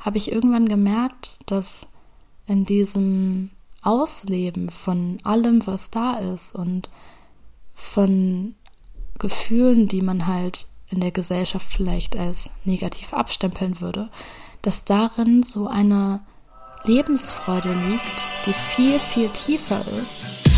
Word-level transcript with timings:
habe 0.00 0.18
ich 0.18 0.32
irgendwann 0.32 0.68
gemerkt, 0.68 1.36
dass 1.46 1.92
in 2.46 2.64
diesem 2.64 3.50
Ausleben 3.82 4.70
von 4.70 5.18
allem, 5.22 5.66
was 5.66 5.90
da 5.90 6.14
ist 6.18 6.54
und 6.54 6.90
von 7.74 8.54
Gefühlen, 9.18 9.88
die 9.88 10.02
man 10.02 10.26
halt 10.26 10.66
in 10.88 11.00
der 11.00 11.12
Gesellschaft 11.12 11.72
vielleicht 11.72 12.16
als 12.16 12.52
negativ 12.64 13.14
abstempeln 13.14 13.80
würde, 13.80 14.10
dass 14.62 14.84
darin 14.84 15.42
so 15.42 15.68
eine 15.68 16.22
Lebensfreude 16.84 17.72
liegt, 17.72 18.24
die 18.46 18.54
viel, 18.54 18.98
viel 18.98 19.28
tiefer 19.28 19.80
ist. 20.00 20.49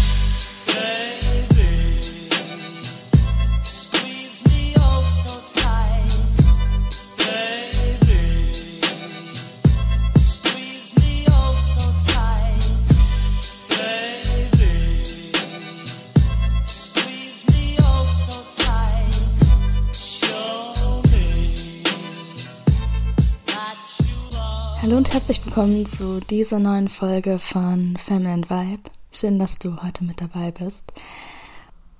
Hallo 24.92 24.98
und 24.98 25.14
herzlich 25.14 25.42
willkommen 25.46 25.86
zu 25.86 26.20
dieser 26.20 26.58
neuen 26.58 26.86
Folge 26.86 27.38
von 27.38 27.96
Family 27.96 28.30
and 28.30 28.50
Vibe. 28.50 28.90
Schön, 29.10 29.38
dass 29.38 29.58
du 29.58 29.82
heute 29.82 30.04
mit 30.04 30.20
dabei 30.20 30.50
bist. 30.50 30.92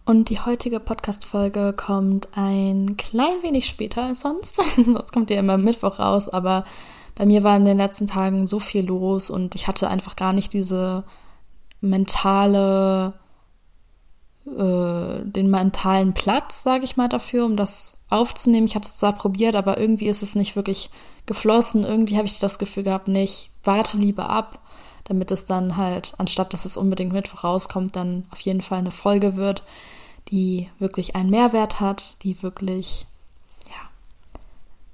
Und 0.05 0.29
die 0.29 0.39
heutige 0.39 0.79
Podcast-Folge 0.79 1.73
kommt 1.73 2.29
ein 2.35 2.99
klein 2.99 3.43
wenig 3.43 3.65
später 3.65 4.03
als 4.03 4.21
sonst. 4.21 4.57
sonst 4.77 5.11
kommt 5.11 5.31
die 5.31 5.37
immer 5.37 5.57
Mittwoch 5.57 6.01
raus, 6.01 6.29
aber 6.29 6.65
bei 7.15 7.25
mir 7.25 7.43
war 7.43 7.57
in 7.57 7.65
den 7.65 7.79
letzten 7.79 8.09
Tagen 8.09 8.47
so 8.47 8.61
viel 8.61 8.85
los 8.85 9.31
und 9.31 9.55
ich 9.55 9.69
hatte 9.69 9.89
einfach 9.89 10.15
gar 10.15 10.35
nicht 10.35 10.53
diese 10.53 11.05
mentale 11.81 13.15
äh, 14.47 15.25
den 15.25 15.51
mentalen 15.51 16.15
Platz, 16.15 16.63
sage 16.63 16.85
ich 16.85 16.97
mal, 16.97 17.09
dafür, 17.09 17.45
um 17.45 17.57
das 17.57 18.05
aufzunehmen. 18.11 18.67
Ich 18.67 18.75
habe 18.75 18.85
es 18.85 18.97
zwar 18.97 19.13
probiert, 19.13 19.55
aber 19.55 19.79
irgendwie 19.79 20.09
ist 20.09 20.23
es 20.23 20.35
nicht 20.35 20.57
wirklich 20.57 20.91
geflossen. 21.27 21.85
Irgendwie 21.85 22.17
habe 22.17 22.27
ich 22.27 22.39
das 22.39 22.59
Gefühl 22.59 22.83
gehabt, 22.83 23.09
nicht, 23.09 23.51
warte 23.63 23.97
lieber 23.97 24.29
ab, 24.29 24.59
damit 25.05 25.31
es 25.31 25.45
dann 25.45 25.77
halt, 25.77 26.15
anstatt 26.19 26.53
dass 26.53 26.65
es 26.65 26.77
unbedingt 26.77 27.13
mit 27.13 27.29
vorauskommt, 27.29 27.95
dann 27.97 28.25
auf 28.31 28.41
jeden 28.41 28.61
Fall 28.61 28.79
eine 28.79 28.91
Folge 28.91 29.37
wird, 29.37 29.63
die 30.29 30.69
wirklich 30.79 31.15
einen 31.15 31.31
Mehrwert 31.31 31.81
hat, 31.81 32.17
die 32.23 32.43
wirklich, 32.43 33.07
ja, 33.69 33.91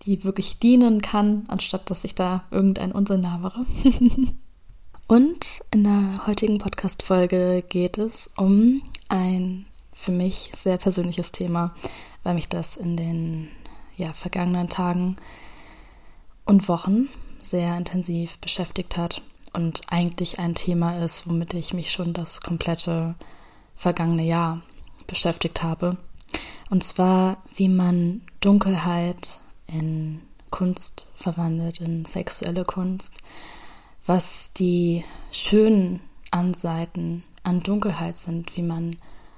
die 0.03 0.25
wirklich 0.25 0.59
dienen 0.59 1.01
kann, 1.01 1.45
anstatt 1.49 1.91
dass 1.91 2.05
ich 2.05 2.15
da 2.15 2.45
irgendein 2.51 2.93
Unsinn 2.93 3.23
labere. 3.23 3.65
Und 5.07 5.63
in 5.71 5.85
der 5.85 6.27
heutigen 6.27 6.59
Podcast-Folge 6.59 7.63
geht 7.67 7.97
es 7.97 8.31
um 8.37 8.83
ein 9.09 9.67
für 9.93 10.13
mich 10.13 10.53
sehr 10.57 10.79
persönliches 10.79 11.33
Thema, 11.33 11.75
weil 12.23 12.35
mich 12.35 12.49
das 12.49 12.77
in 12.77 12.97
den 12.97 13.49
ja, 13.97 14.13
vergangenen 14.13 14.69
Tagen 14.69 15.17
und 16.45 16.69
Wochen 16.69 17.09
sehr 17.43 17.77
intensiv 17.77 18.39
beschäftigt 18.39 18.97
hat 18.97 19.23
und 19.53 19.81
eigentlich 19.89 20.39
ein 20.39 20.55
Thema 20.55 21.03
ist, 21.03 21.29
womit 21.29 21.55
ich 21.55 21.75
mich 21.75 21.91
schon 21.91 22.13
das 22.13 22.41
komplette 22.41 23.17
vergangene 23.75 24.25
Jahr 24.25 24.63
beschäftigt 25.07 25.63
habe. 25.63 25.97
Und 26.71 26.85
zwar, 26.85 27.43
wie 27.55 27.69
man 27.69 28.23
Dunkelheit 28.41 29.41
in 29.67 30.21
Kunst 30.51 31.07
verwandelt, 31.15 31.81
in 31.81 32.05
sexuelle 32.05 32.65
Kunst, 32.65 33.19
was 34.07 34.53
die 34.53 35.05
schönen 35.31 36.01
Anseiten 36.31 37.25
an 37.49 37.63
Dunkelheit 37.63 38.17
sind, 38.17 38.57
wie 38.57 38.63
man 38.63 38.97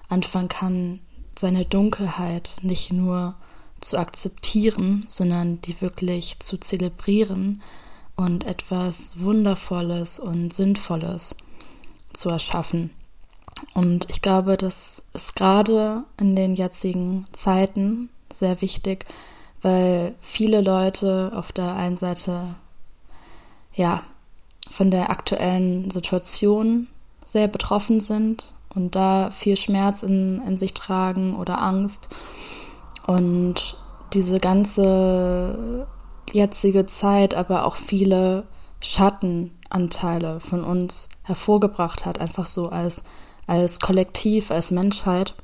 anfangen 0.08 0.48
kann, 0.48 1.00
seine 1.38 1.64
Dunkelheit 1.64 2.56
nicht 2.62 2.92
nur 2.92 3.34
zu 3.80 3.96
akzeptieren, 3.96 5.06
sondern 5.08 5.60
die 5.62 5.80
wirklich 5.80 6.38
zu 6.40 6.58
zelebrieren 6.58 7.62
und 8.16 8.44
etwas 8.44 9.20
Wundervolles 9.20 10.18
und 10.18 10.52
Sinnvolles 10.52 11.36
zu 12.12 12.28
erschaffen. 12.28 12.90
Und 13.74 14.10
ich 14.10 14.20
glaube, 14.20 14.56
das 14.56 15.08
ist 15.14 15.36
gerade 15.36 16.04
in 16.18 16.36
den 16.36 16.54
jetzigen 16.54 17.26
Zeiten 17.32 18.10
sehr 18.32 18.60
wichtig, 18.60 19.06
weil 19.62 20.14
viele 20.20 20.60
Leute 20.60 21.32
auf 21.34 21.52
der 21.52 21.74
einen 21.74 21.96
Seite 21.96 22.54
ja 23.74 24.02
von 24.70 24.90
der 24.90 25.10
aktuellen 25.10 25.90
Situation 25.90 26.88
sehr 27.32 27.48
betroffen 27.48 28.00
sind 28.00 28.52
und 28.74 28.94
da 28.94 29.30
viel 29.30 29.56
Schmerz 29.56 30.02
in, 30.02 30.42
in 30.46 30.56
sich 30.56 30.74
tragen 30.74 31.34
oder 31.36 31.60
Angst. 31.60 32.08
Und 33.06 33.76
diese 34.12 34.40
ganze 34.40 35.86
jetzige 36.32 36.86
Zeit 36.86 37.34
aber 37.34 37.64
auch 37.64 37.76
viele 37.76 38.44
Schattenanteile 38.80 40.40
von 40.40 40.64
uns 40.64 41.08
hervorgebracht 41.22 42.06
hat, 42.06 42.20
einfach 42.20 42.46
so 42.46 42.68
als, 42.68 43.04
als 43.46 43.80
Kollektiv, 43.80 44.50
als 44.50 44.70
Menschheit. 44.70 45.34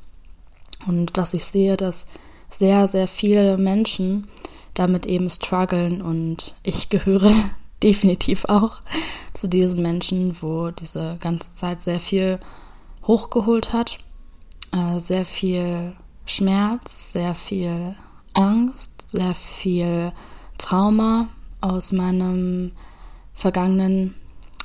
Und 0.86 1.16
dass 1.16 1.34
ich 1.34 1.44
sehe, 1.44 1.76
dass 1.76 2.06
sehr, 2.48 2.86
sehr 2.86 3.08
viele 3.08 3.58
Menschen 3.58 4.28
damit 4.74 5.06
eben 5.06 5.28
strugglen 5.30 6.02
und 6.02 6.54
ich 6.62 6.88
gehöre 6.88 7.32
definitiv 7.82 8.44
auch 8.46 8.80
zu 9.34 9.48
diesen 9.48 9.82
Menschen, 9.82 10.36
wo 10.40 10.70
diese 10.70 11.18
ganze 11.20 11.52
Zeit 11.52 11.80
sehr 11.80 12.00
viel 12.00 12.40
hochgeholt 13.06 13.72
hat, 13.72 13.98
äh, 14.72 14.98
sehr 14.98 15.24
viel 15.24 15.96
Schmerz, 16.24 17.12
sehr 17.12 17.34
viel 17.34 17.94
Angst, 18.34 19.10
sehr 19.10 19.34
viel 19.34 20.12
Trauma 20.58 21.28
aus 21.60 21.92
meinem 21.92 22.72
vergangenen 23.32 24.14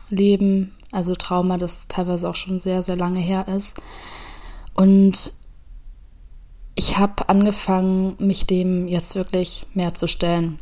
Leben, 0.10 0.76
also 0.92 1.16
Trauma, 1.16 1.58
das 1.58 1.88
teilweise 1.88 2.30
auch 2.30 2.36
schon 2.36 2.60
sehr, 2.60 2.84
sehr 2.84 2.96
lange 2.96 3.20
her 3.20 3.48
ist. 3.48 3.82
Und 4.74 5.34
ich 6.76 6.98
habe 6.98 7.30
angefangen, 7.30 8.16
mich 8.20 8.46
dem 8.46 8.88
jetzt 8.88 9.16
wirklich 9.16 9.66
mehr 9.74 9.94
zu 9.94 10.08
stellen. 10.08 10.60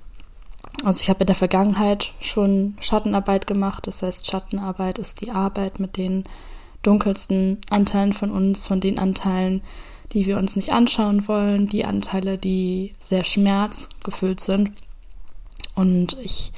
Also 0.84 1.02
ich 1.02 1.10
habe 1.10 1.22
in 1.22 1.28
der 1.28 1.36
Vergangenheit 1.36 2.14
schon 2.20 2.78
Schattenarbeit 2.80 3.48
gemacht. 3.48 3.88
Das 3.88 4.02
heißt, 4.02 4.28
Schattenarbeit 4.28 4.98
ist 4.98 5.22
die 5.22 5.32
Arbeit 5.32 5.80
mit 5.80 5.98
den 5.98 6.24
dunkelsten 6.84 7.60
Anteilen 7.70 8.14
von 8.14 8.32
uns, 8.32 8.68
von 8.68 8.80
den 8.80 9.00
Anteilen, 9.00 9.62
die 10.14 10.26
wir 10.26 10.38
uns 10.38 10.56
nicht 10.56 10.72
anschauen 10.72 11.28
wollen, 11.28 11.68
die 11.68 11.86
Anteile, 11.86 12.38
die 12.38 12.96
sehr 13.00 13.24
schmerzgefüllt 13.24 14.40
sind. 14.40 14.72
Und 15.76 16.18
ich 16.22 16.52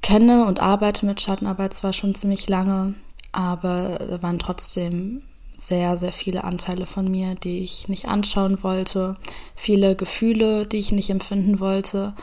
kenne 0.00 0.46
und 0.46 0.60
arbeite 0.60 1.06
mit 1.06 1.20
Schattenarbeit 1.20 1.74
zwar 1.74 1.92
schon 1.92 2.14
ziemlich 2.14 2.48
lange, 2.48 2.94
aber 3.32 3.98
da 3.98 4.22
waren 4.22 4.38
trotzdem 4.38 5.22
sehr, 5.56 5.96
sehr 5.96 6.12
viele 6.12 6.44
Anteile 6.44 6.86
von 6.86 7.08
mir, 7.08 7.34
die 7.36 7.60
ich 7.60 7.88
nicht 7.88 8.08
anschauen 8.08 8.62
wollte, 8.62 9.16
viele 9.54 9.94
Gefühle, 9.94 10.66
die 10.66 10.78
ich 10.78 10.90
nicht 10.92 11.10
empfinden 11.10 11.60
wollte. 11.60 12.14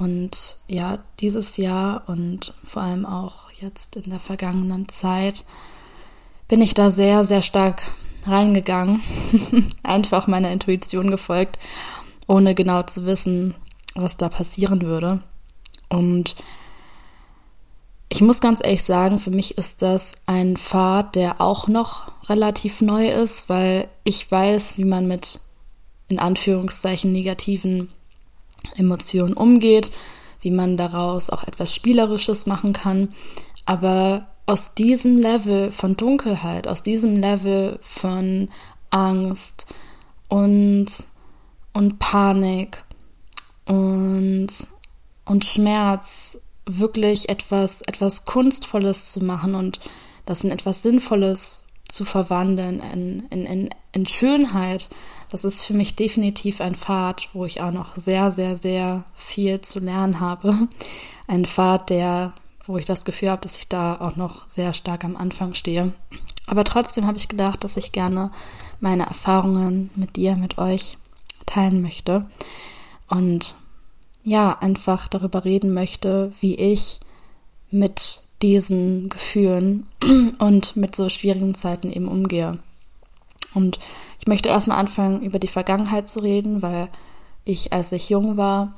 Und 0.00 0.56
ja, 0.66 0.98
dieses 1.20 1.58
Jahr 1.58 2.04
und 2.08 2.54
vor 2.64 2.80
allem 2.80 3.04
auch 3.04 3.50
jetzt 3.50 3.96
in 3.96 4.08
der 4.08 4.18
vergangenen 4.18 4.88
Zeit 4.88 5.44
bin 6.48 6.62
ich 6.62 6.72
da 6.72 6.90
sehr, 6.90 7.24
sehr 7.24 7.42
stark 7.42 7.82
reingegangen. 8.26 9.02
Einfach 9.82 10.26
meiner 10.26 10.50
Intuition 10.52 11.10
gefolgt, 11.10 11.58
ohne 12.26 12.54
genau 12.54 12.82
zu 12.82 13.04
wissen, 13.04 13.54
was 13.94 14.16
da 14.16 14.30
passieren 14.30 14.80
würde. 14.80 15.22
Und 15.90 16.34
ich 18.08 18.22
muss 18.22 18.40
ganz 18.40 18.60
ehrlich 18.64 18.82
sagen, 18.82 19.18
für 19.18 19.30
mich 19.30 19.58
ist 19.58 19.82
das 19.82 20.22
ein 20.24 20.56
Pfad, 20.56 21.14
der 21.14 21.42
auch 21.42 21.68
noch 21.68 22.10
relativ 22.30 22.80
neu 22.80 23.10
ist, 23.10 23.50
weil 23.50 23.86
ich 24.04 24.30
weiß, 24.30 24.78
wie 24.78 24.86
man 24.86 25.06
mit 25.06 25.40
in 26.08 26.18
Anführungszeichen 26.18 27.12
negativen 27.12 27.90
Emotionen 28.76 29.34
umgeht, 29.34 29.90
wie 30.40 30.50
man 30.50 30.76
daraus 30.76 31.30
auch 31.30 31.44
etwas 31.44 31.74
Spielerisches 31.74 32.46
machen 32.46 32.72
kann. 32.72 33.10
Aber 33.66 34.26
aus 34.46 34.74
diesem 34.74 35.18
Level 35.18 35.70
von 35.70 35.96
Dunkelheit, 35.96 36.66
aus 36.66 36.82
diesem 36.82 37.16
Level 37.16 37.78
von 37.82 38.48
Angst 38.90 39.66
und, 40.28 40.88
und 41.72 41.98
Panik 41.98 42.82
und, 43.66 44.48
und 45.24 45.44
Schmerz 45.44 46.42
wirklich 46.66 47.28
etwas, 47.28 47.82
etwas 47.82 48.24
Kunstvolles 48.24 49.12
zu 49.12 49.24
machen 49.24 49.54
und 49.54 49.80
das 50.26 50.44
in 50.44 50.50
etwas 50.50 50.82
Sinnvolles 50.82 51.66
zu 51.88 52.04
verwandeln 52.04 52.80
in, 52.80 53.26
in, 53.30 53.46
in, 53.46 53.70
in 53.92 54.06
Schönheit, 54.06 54.90
das 55.30 55.44
ist 55.44 55.64
für 55.64 55.74
mich 55.74 55.94
definitiv 55.94 56.60
ein 56.60 56.74
Pfad, 56.74 57.28
wo 57.32 57.44
ich 57.44 57.60
auch 57.60 57.70
noch 57.70 57.96
sehr, 57.96 58.30
sehr, 58.30 58.56
sehr 58.56 59.04
viel 59.14 59.60
zu 59.60 59.78
lernen 59.78 60.20
habe. 60.20 60.68
Ein 61.28 61.46
Pfad, 61.46 61.90
der, 61.90 62.32
wo 62.66 62.76
ich 62.76 62.84
das 62.84 63.04
Gefühl 63.04 63.30
habe, 63.30 63.42
dass 63.42 63.56
ich 63.56 63.68
da 63.68 64.00
auch 64.00 64.16
noch 64.16 64.48
sehr 64.48 64.72
stark 64.72 65.04
am 65.04 65.16
Anfang 65.16 65.54
stehe. 65.54 65.92
Aber 66.48 66.64
trotzdem 66.64 67.06
habe 67.06 67.16
ich 67.16 67.28
gedacht, 67.28 67.62
dass 67.62 67.76
ich 67.76 67.92
gerne 67.92 68.32
meine 68.80 69.06
Erfahrungen 69.06 69.90
mit 69.94 70.16
dir, 70.16 70.34
mit 70.34 70.58
euch 70.58 70.98
teilen 71.46 71.80
möchte. 71.80 72.26
Und 73.08 73.54
ja, 74.24 74.58
einfach 74.58 75.06
darüber 75.06 75.44
reden 75.44 75.72
möchte, 75.72 76.32
wie 76.40 76.56
ich 76.56 76.98
mit 77.70 78.20
diesen 78.42 79.08
Gefühlen 79.08 79.86
und 80.38 80.76
mit 80.76 80.96
so 80.96 81.08
schwierigen 81.08 81.54
Zeiten 81.54 81.92
eben 81.92 82.08
umgehe. 82.08 82.58
Und 83.54 83.78
ich 84.18 84.26
möchte 84.26 84.48
erstmal 84.48 84.78
anfangen, 84.78 85.22
über 85.22 85.38
die 85.38 85.48
Vergangenheit 85.48 86.08
zu 86.08 86.20
reden, 86.20 86.62
weil 86.62 86.88
ich, 87.44 87.72
als 87.72 87.92
ich 87.92 88.10
jung 88.10 88.36
war, 88.36 88.74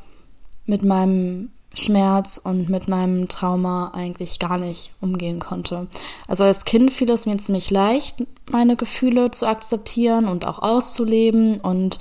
mit 0.66 0.82
meinem 0.82 1.50
Schmerz 1.74 2.40
und 2.42 2.68
mit 2.68 2.88
meinem 2.88 3.28
Trauma 3.28 3.92
eigentlich 3.94 4.38
gar 4.38 4.58
nicht 4.58 4.92
umgehen 5.00 5.40
konnte. 5.40 5.88
Also 6.28 6.44
als 6.44 6.64
Kind 6.64 6.92
fiel 6.92 7.10
es 7.10 7.26
mir 7.26 7.36
ziemlich 7.38 7.70
leicht, 7.70 8.26
meine 8.50 8.76
Gefühle 8.76 9.30
zu 9.30 9.48
akzeptieren 9.48 10.28
und 10.28 10.46
auch 10.46 10.60
auszuleben. 10.60 11.60
Und 11.60 11.98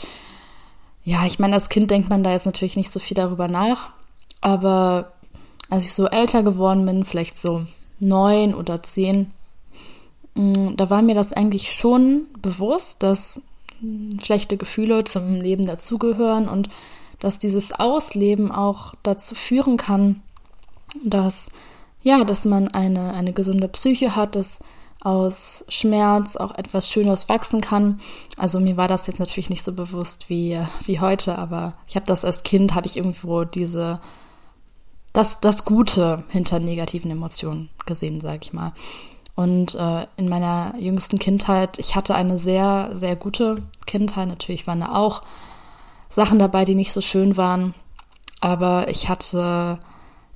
ja, 1.04 1.26
ich 1.26 1.40
meine, 1.40 1.54
als 1.56 1.70
Kind 1.70 1.90
denkt 1.90 2.10
man 2.10 2.24
da 2.24 2.32
jetzt 2.32 2.46
natürlich 2.46 2.76
nicht 2.76 2.92
so 2.92 3.00
viel 3.00 3.16
darüber 3.16 3.48
nach. 3.48 3.90
Aber 4.42 5.14
als 5.70 5.86
ich 5.86 5.94
so 5.94 6.08
älter 6.08 6.44
geworden 6.44 6.86
bin, 6.86 7.06
vielleicht 7.06 7.38
so 7.38 7.66
neun 8.00 8.54
oder 8.54 8.84
zehn, 8.84 9.32
da 10.36 10.90
war 10.90 11.02
mir 11.02 11.16
das 11.16 11.34
eigentlich 11.34 11.74
schon 11.74 12.28
bewusst, 12.42 13.04
dass 13.04 13.44
schlechte 14.22 14.58
Gefühle 14.58 15.04
zum 15.04 15.42
Leben 15.42 15.66
dazugehören 15.66 16.48
und 16.48 16.70
dass 17.20 17.40
dieses 17.40 17.72
Ausleben 17.74 18.52
auch 18.52 18.96
dazu 19.04 19.36
führen 19.36 19.78
kann, 19.78 20.22
dass 21.04 21.52
ja, 22.04 22.24
dass 22.24 22.46
man 22.46 22.68
eine, 22.68 23.14
eine 23.14 23.32
gesunde 23.32 23.68
Psyche 23.68 24.16
hat, 24.16 24.36
dass 24.36 24.64
aus 25.02 25.66
Schmerz 25.68 26.36
auch 26.36 26.56
etwas 26.56 26.90
Schönes 26.90 27.28
wachsen 27.28 27.62
kann. 27.62 28.00
Also 28.38 28.60
mir 28.60 28.78
war 28.78 28.88
das 28.88 29.08
jetzt 29.08 29.20
natürlich 29.20 29.50
nicht 29.50 29.64
so 29.64 29.74
bewusst 29.74 30.30
wie, 30.30 30.60
wie 30.86 31.00
heute, 31.00 31.38
aber 31.38 31.76
ich 31.88 31.96
habe 31.96 32.06
das 32.06 32.24
als 32.24 32.44
Kind, 32.44 32.76
habe 32.76 32.88
ich 32.88 32.98
irgendwo 32.98 33.44
diese 33.44 34.00
das, 35.14 35.42
das 35.42 35.66
Gute 35.66 36.24
hinter 36.30 36.60
negativen 36.60 37.12
Emotionen 37.12 37.70
gesehen, 37.86 38.22
sage 38.22 38.40
ich 38.44 38.54
mal. 38.54 38.74
Und 39.36 39.76
äh, 39.76 40.06
in 40.18 40.30
meiner 40.30 40.74
jüngsten 40.78 41.20
Kindheit, 41.20 41.80
ich 41.80 41.96
hatte 41.96 42.16
eine 42.16 42.38
sehr, 42.38 42.90
sehr 42.92 43.16
gute 43.16 43.64
Kindheit. 43.86 44.28
Natürlich 44.28 44.68
waren 44.68 44.82
da 44.82 44.94
auch 44.94 45.24
Sachen 46.10 46.40
dabei, 46.40 46.66
die 46.66 46.76
nicht 46.76 46.92
so 46.92 47.02
schön 47.02 47.38
waren. 47.38 47.74
Aber 48.42 48.90
ich 48.90 49.08
hatte 49.08 49.80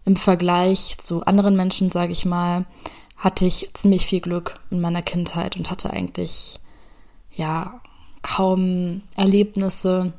im 0.05 0.15
Vergleich 0.15 0.97
zu 0.99 1.25
anderen 1.25 1.55
Menschen, 1.55 1.91
sage 1.91 2.11
ich 2.11 2.25
mal, 2.25 2.65
hatte 3.17 3.45
ich 3.45 3.69
ziemlich 3.73 4.05
viel 4.05 4.21
Glück 4.21 4.59
in 4.69 4.79
meiner 4.79 5.01
Kindheit 5.01 5.57
und 5.57 5.69
hatte 5.69 5.89
eigentlich 5.89 6.59
ja 7.31 7.81
kaum 8.21 9.01
Erlebnisse, 9.15 10.13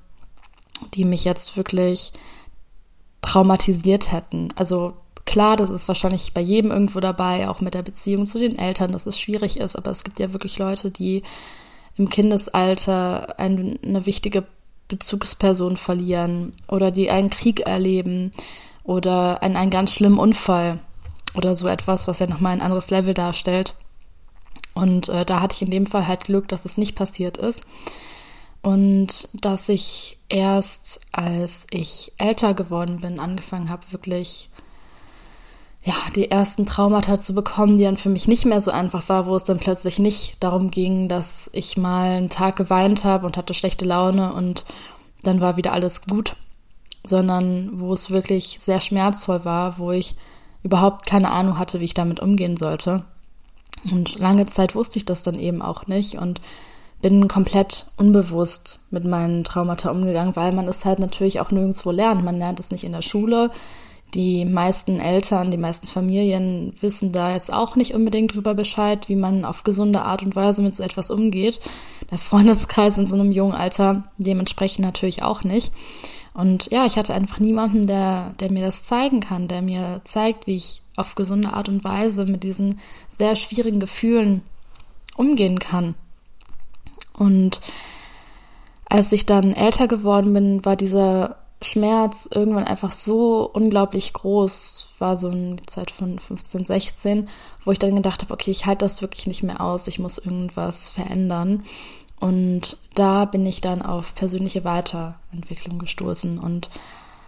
die 0.95 1.05
mich 1.05 1.25
jetzt 1.25 1.57
wirklich 1.57 2.13
traumatisiert 3.23 4.13
hätten. 4.13 4.53
Also 4.57 4.97
klar, 5.27 5.57
das 5.57 5.69
ist 5.69 5.89
wahrscheinlich 5.89 6.33
bei 6.33 6.41
jedem 6.41 6.71
irgendwo 6.71 7.01
dabei, 7.01 7.49
auch 7.49 7.61
mit 7.61 7.75
der 7.75 7.83
Beziehung 7.83 8.27
zu 8.27 8.39
den 8.39 8.57
Eltern, 8.57 8.93
dass 8.93 9.07
es 9.07 9.21
schwierig 9.21 9.59
ist, 9.59 9.77
aber 9.77 9.91
es 9.91 10.05
gibt 10.05 10.19
ja 10.21 10.33
wirklich 10.33 10.59
Leute, 10.59 10.91
die 10.91 11.23
im 11.99 12.09
Kindesalter 12.09 13.39
eine, 13.39 14.07
wichtige 14.07 14.45
Bezugsperson 14.89 15.77
verlieren 15.77 16.55
oder 16.69 16.91
die 16.91 17.11
einen 17.11 17.31
Krieg 17.31 17.61
erleben 17.61 18.31
oder 18.85 19.43
einen, 19.43 19.57
einen 19.57 19.71
ganz 19.71 19.93
schlimmen 19.93 20.19
Unfall 20.19 20.79
oder 21.35 21.57
so 21.57 21.67
etwas, 21.67 22.07
was 22.07 22.21
ja 22.21 22.27
nochmal 22.27 22.53
ein 22.53 22.63
anderes 22.63 22.91
Level 22.91 23.15
darstellt. 23.15 23.75
Und 24.75 25.09
äh, 25.09 25.25
da 25.25 25.41
hatte 25.41 25.57
ich 25.57 25.63
in 25.63 25.71
dem 25.71 25.87
Fall 25.87 26.07
halt 26.07 26.25
Glück, 26.25 26.49
dass 26.49 26.65
es 26.65 26.79
nicht 26.79 26.95
passiert 26.95 27.37
ist. 27.37 27.67
Und 28.63 29.29
dass 29.33 29.69
ich 29.69 30.19
erst, 30.29 31.01
als 31.13 31.67
ich 31.71 32.13
älter 32.19 32.53
geworden 32.53 32.99
bin, 32.99 33.21
angefangen 33.21 33.71
habe, 33.71 33.83
wirklich 33.91 34.51
ja, 35.87 35.95
die 36.17 36.33
ersten 36.33 36.67
Traumata 36.67 37.17
zu 37.17 37.33
bekommen, 37.33 37.79
die 37.79 37.85
dann 37.85 37.97
für 37.97 38.09
mich 38.09 38.27
nicht 38.27 38.45
mehr 38.45 38.61
so 38.61 38.73
einfach 38.73 39.09
war, 39.09 39.27
wo 39.27 39.37
es 39.37 39.45
dann 39.45 39.59
plötzlich 39.59 40.01
nicht 40.01 40.37
darum 40.41 40.73
ging, 40.73 41.09
dass 41.09 41.49
ich 41.53 41.77
mal 41.77 42.17
einen 42.17 42.29
Tag 42.29 42.57
geweint 42.57 43.05
habe 43.05 43.25
und 43.25 43.37
hatte 43.37 43.55
schlechte 43.55 43.85
Laune 43.85 44.33
und 44.33 44.65
dann 45.23 45.41
war 45.41 45.57
wieder 45.57 45.73
alles 45.73 46.05
gut, 46.05 46.35
sondern 47.07 47.71
wo 47.75 47.93
es 47.93 48.11
wirklich 48.11 48.57
sehr 48.59 48.81
schmerzvoll 48.81 49.45
war, 49.45 49.79
wo 49.79 49.93
ich 49.93 50.17
überhaupt 50.65 51.07
keine 51.07 51.31
Ahnung 51.31 51.57
hatte, 51.57 51.79
wie 51.79 51.85
ich 51.85 51.95
damit 51.95 52.19
umgehen 52.19 52.57
sollte. 52.57 53.05
Und 53.93 54.19
lange 54.19 54.47
Zeit 54.47 54.75
wusste 54.75 54.99
ich 54.99 55.05
das 55.05 55.23
dann 55.23 55.39
eben 55.39 55.63
auch 55.63 55.87
nicht 55.87 56.19
und 56.19 56.41
bin 57.01 57.29
komplett 57.29 57.87
unbewusst 57.97 58.81
mit 58.91 59.05
meinen 59.05 59.45
Traumata 59.45 59.93
umgegangen, 59.93 60.35
weil 60.35 60.51
man 60.51 60.67
es 60.67 60.85
halt 60.85 60.99
natürlich 60.99 61.39
auch 61.39 61.53
nirgendwo 61.53 61.93
lernt. 61.93 62.25
Man 62.25 62.39
lernt 62.39 62.59
es 62.59 62.73
nicht 62.73 62.83
in 62.83 62.93
der 62.93 63.03
Schule. 63.03 63.53
Die 64.15 64.45
meisten 64.45 64.99
Eltern, 65.01 65.51
die 65.51 65.59
meisten 65.59 65.87
Familien 65.87 66.73
wissen 66.81 67.13
da 67.13 67.33
jetzt 67.33 67.53
auch 67.53 67.77
nicht 67.77 67.95
unbedingt 67.95 68.35
drüber 68.35 68.55
Bescheid, 68.55 69.09
wie 69.09 69.17
man 69.17 69.45
auf 69.45 69.65
gesunde 69.65 70.03
Art 70.03 70.23
und 70.23 70.37
Weise 70.37 70.63
mit 70.63 70.75
so 70.75 70.83
etwas 70.83 71.11
umgeht. 71.11 71.61
Der 72.11 72.19
Freundeskreis 72.19 72.99
in 72.99 73.07
so 73.07 73.17
einem 73.17 73.33
jungen 73.33 73.53
Alter 73.53 74.05
dementsprechend 74.17 74.85
natürlich 74.85 75.23
auch 75.23 75.45
nicht. 75.45 75.73
Und 76.35 76.71
ja, 76.71 76.87
ich 76.87 76.97
hatte 76.97 77.15
einfach 77.15 77.41
niemanden, 77.41 77.87
der, 77.87 78.35
der 78.41 78.53
mir 78.53 78.63
das 78.63 78.85
zeigen 78.85 79.21
kann, 79.21 79.49
der 79.49 79.63
mir 79.63 80.01
zeigt, 80.05 80.47
wie 80.47 80.57
ich 80.57 80.83
auf 80.95 81.15
gesunde 81.15 81.53
Art 81.53 81.69
und 81.69 81.83
Weise 81.83 82.27
mit 82.27 82.43
diesen 82.43 82.79
sehr 83.09 83.37
schwierigen 83.37 83.81
Gefühlen 83.81 84.43
umgehen 85.17 85.59
kann. 85.59 85.95
Und 87.15 87.61
als 88.89 89.13
ich 89.13 89.27
dann 89.27 89.53
älter 89.53 89.89
geworden 89.89 90.33
bin, 90.33 90.65
war 90.65 90.77
dieser 90.77 91.37
Schmerz 91.63 92.29
irgendwann 92.33 92.65
einfach 92.65 92.91
so 92.91 93.49
unglaublich 93.51 94.13
groß, 94.13 94.89
war 94.99 95.17
so 95.17 95.29
eine 95.29 95.57
Zeit 95.67 95.91
von 95.91 96.19
15, 96.19 96.65
16, 96.65 97.29
wo 97.65 97.73
ich 97.73 97.79
dann 97.79 97.97
gedacht 97.97 98.23
habe, 98.23 98.35
okay, 98.35 98.51
ich 98.51 98.67
halte 98.67 98.85
das 98.85 99.01
wirklich 99.01 99.27
nicht 99.27 99.43
mehr 99.43 99.61
aus, 99.61 99.89
ich 99.89 99.99
muss 99.99 100.19
irgendwas 100.19 100.89
verändern. 100.89 101.65
Und 102.21 102.79
da 102.95 103.25
bin 103.25 103.45
ich 103.45 103.61
dann 103.61 103.83
auf 103.83 104.15
persönliche 104.15 104.65
Weiterentwicklung 104.65 105.79
gestoßen. 105.79 106.39
Und 106.39 106.71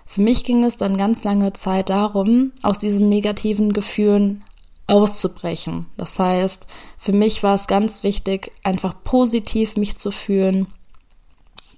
für 0.07 0.23
mich 0.23 0.45
ging 0.45 0.65
es 0.65 0.77
dann 0.77 0.97
ganz 0.97 1.25
lange 1.25 1.53
Zeit 1.53 1.91
darum, 1.91 2.53
aus 2.63 2.79
diesen 2.79 3.09
negativen 3.09 3.73
Gefühlen 3.73 4.45
auszubrechen. 4.87 5.87
Das 5.97 6.19
heißt, 6.19 6.67
für 6.97 7.13
mich 7.13 7.43
war 7.43 7.55
es 7.55 7.67
ganz 7.67 8.03
wichtig, 8.03 8.51
einfach 8.63 8.95
positiv 9.05 9.77
mich 9.77 9.99
zu 9.99 10.11
fühlen, 10.11 10.67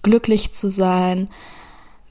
glücklich 0.03 0.53
zu 0.53 0.71
sein 0.71 1.29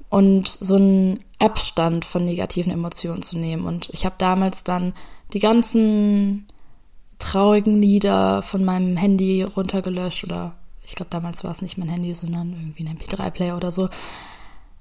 und 0.09 0.47
so 0.47 0.75
einen 0.75 1.19
Abstand 1.37 2.03
von 2.05 2.25
negativen 2.25 2.71
Emotionen 2.71 3.21
zu 3.21 3.37
nehmen. 3.37 3.65
Und 3.65 3.89
ich 3.93 4.05
habe 4.05 4.15
damals 4.17 4.63
dann 4.63 4.93
die 5.33 5.39
ganzen 5.39 6.47
traurigen 7.19 7.81
Lieder 7.81 8.41
von 8.41 8.63
meinem 8.63 8.97
Handy 8.97 9.43
runtergelöscht 9.43 10.23
oder 10.23 10.55
ich 10.83 10.95
glaube 10.95 11.11
damals 11.11 11.43
war 11.43 11.51
es 11.51 11.61
nicht 11.61 11.77
mein 11.77 11.89
Handy, 11.89 12.13
sondern 12.13 12.53
irgendwie 12.53 12.87
ein 12.87 12.97
MP3-Player 12.97 13.55
oder 13.55 13.71
so. 13.71 13.89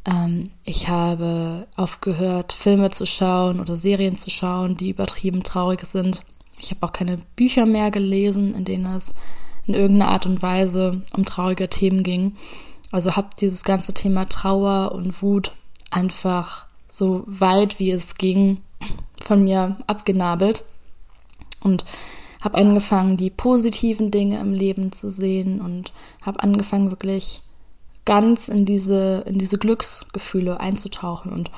Ähm, 0.07 0.49
ich 0.65 0.89
habe 0.89 1.67
aufgehört, 1.77 2.53
Filme 2.53 2.91
zu 2.91 3.05
schauen 3.05 3.61
oder 3.61 3.77
Serien 3.77 4.17
zu 4.17 4.31
schauen, 4.31 4.77
die 4.77 4.91
übertrieben 4.91 5.43
traurig 5.43 5.85
sind. 5.85 6.23
Ich 6.61 6.71
habe 6.71 6.87
auch 6.87 6.93
keine 6.93 7.19
Bücher 7.37 7.67
mehr 7.67 7.91
gelesen, 7.91 8.55
in 8.55 8.65
denen 8.65 8.87
es 8.87 9.15
in 9.67 9.75
irgendeiner 9.75 10.13
Art 10.13 10.25
und 10.25 10.41
Weise 10.41 11.03
um 11.15 11.27
traurige 11.27 11.69
Themen 11.69 12.03
ging. 12.03 12.37
Also 12.91 13.17
habe 13.17 13.31
dieses 13.41 13.65
ganze 13.65 13.93
Thema 13.93 14.27
Trauer 14.27 14.93
und 14.93 15.23
Wut 15.23 15.53
einfach 15.91 16.67
so 16.89 17.23
weit 17.27 17.79
wie 17.79 17.91
es 17.91 18.15
ging 18.15 18.63
von 19.23 19.45
mir 19.45 19.77
abgenabelt 19.87 20.65
und 21.63 21.85
habe 22.41 22.57
angefangen, 22.57 23.17
die 23.17 23.31
positiven 23.31 24.11
Dinge 24.11 24.39
im 24.39 24.53
Leben 24.53 24.93
zu 24.93 25.11
sehen 25.11 25.61
und 25.61 25.93
habe 26.23 26.41
angefangen, 26.41 26.91
wirklich 26.91 27.43
ganz 28.05 28.49
in 28.49 28.65
diese, 28.65 29.25
in 29.27 29.39
diese 29.39 29.59
Glücksgefühle 29.59 30.61
einzutauchen. 30.61 31.33
Und 31.33 31.51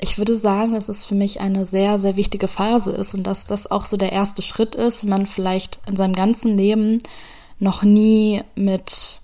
ich 0.00 0.16
würde 0.16 0.36
sagen, 0.36 0.72
dass 0.72 0.88
es 0.88 1.04
für 1.04 1.14
mich 1.14 1.40
eine 1.40 1.66
sehr, 1.66 1.98
sehr 1.98 2.16
wichtige 2.16 2.48
Phase 2.48 2.92
ist 2.92 3.14
und 3.14 3.24
dass 3.24 3.46
das 3.46 3.70
auch 3.70 3.84
so 3.84 3.96
der 3.96 4.12
erste 4.12 4.42
Schritt 4.42 4.74
ist, 4.74 5.02
wenn 5.02 5.10
man 5.10 5.26
vielleicht 5.26 5.80
in 5.86 5.96
seinem 5.96 6.14
ganzen 6.14 6.56
Leben 6.56 6.98
noch 7.58 7.82
nie 7.82 8.42
mit, 8.54 9.20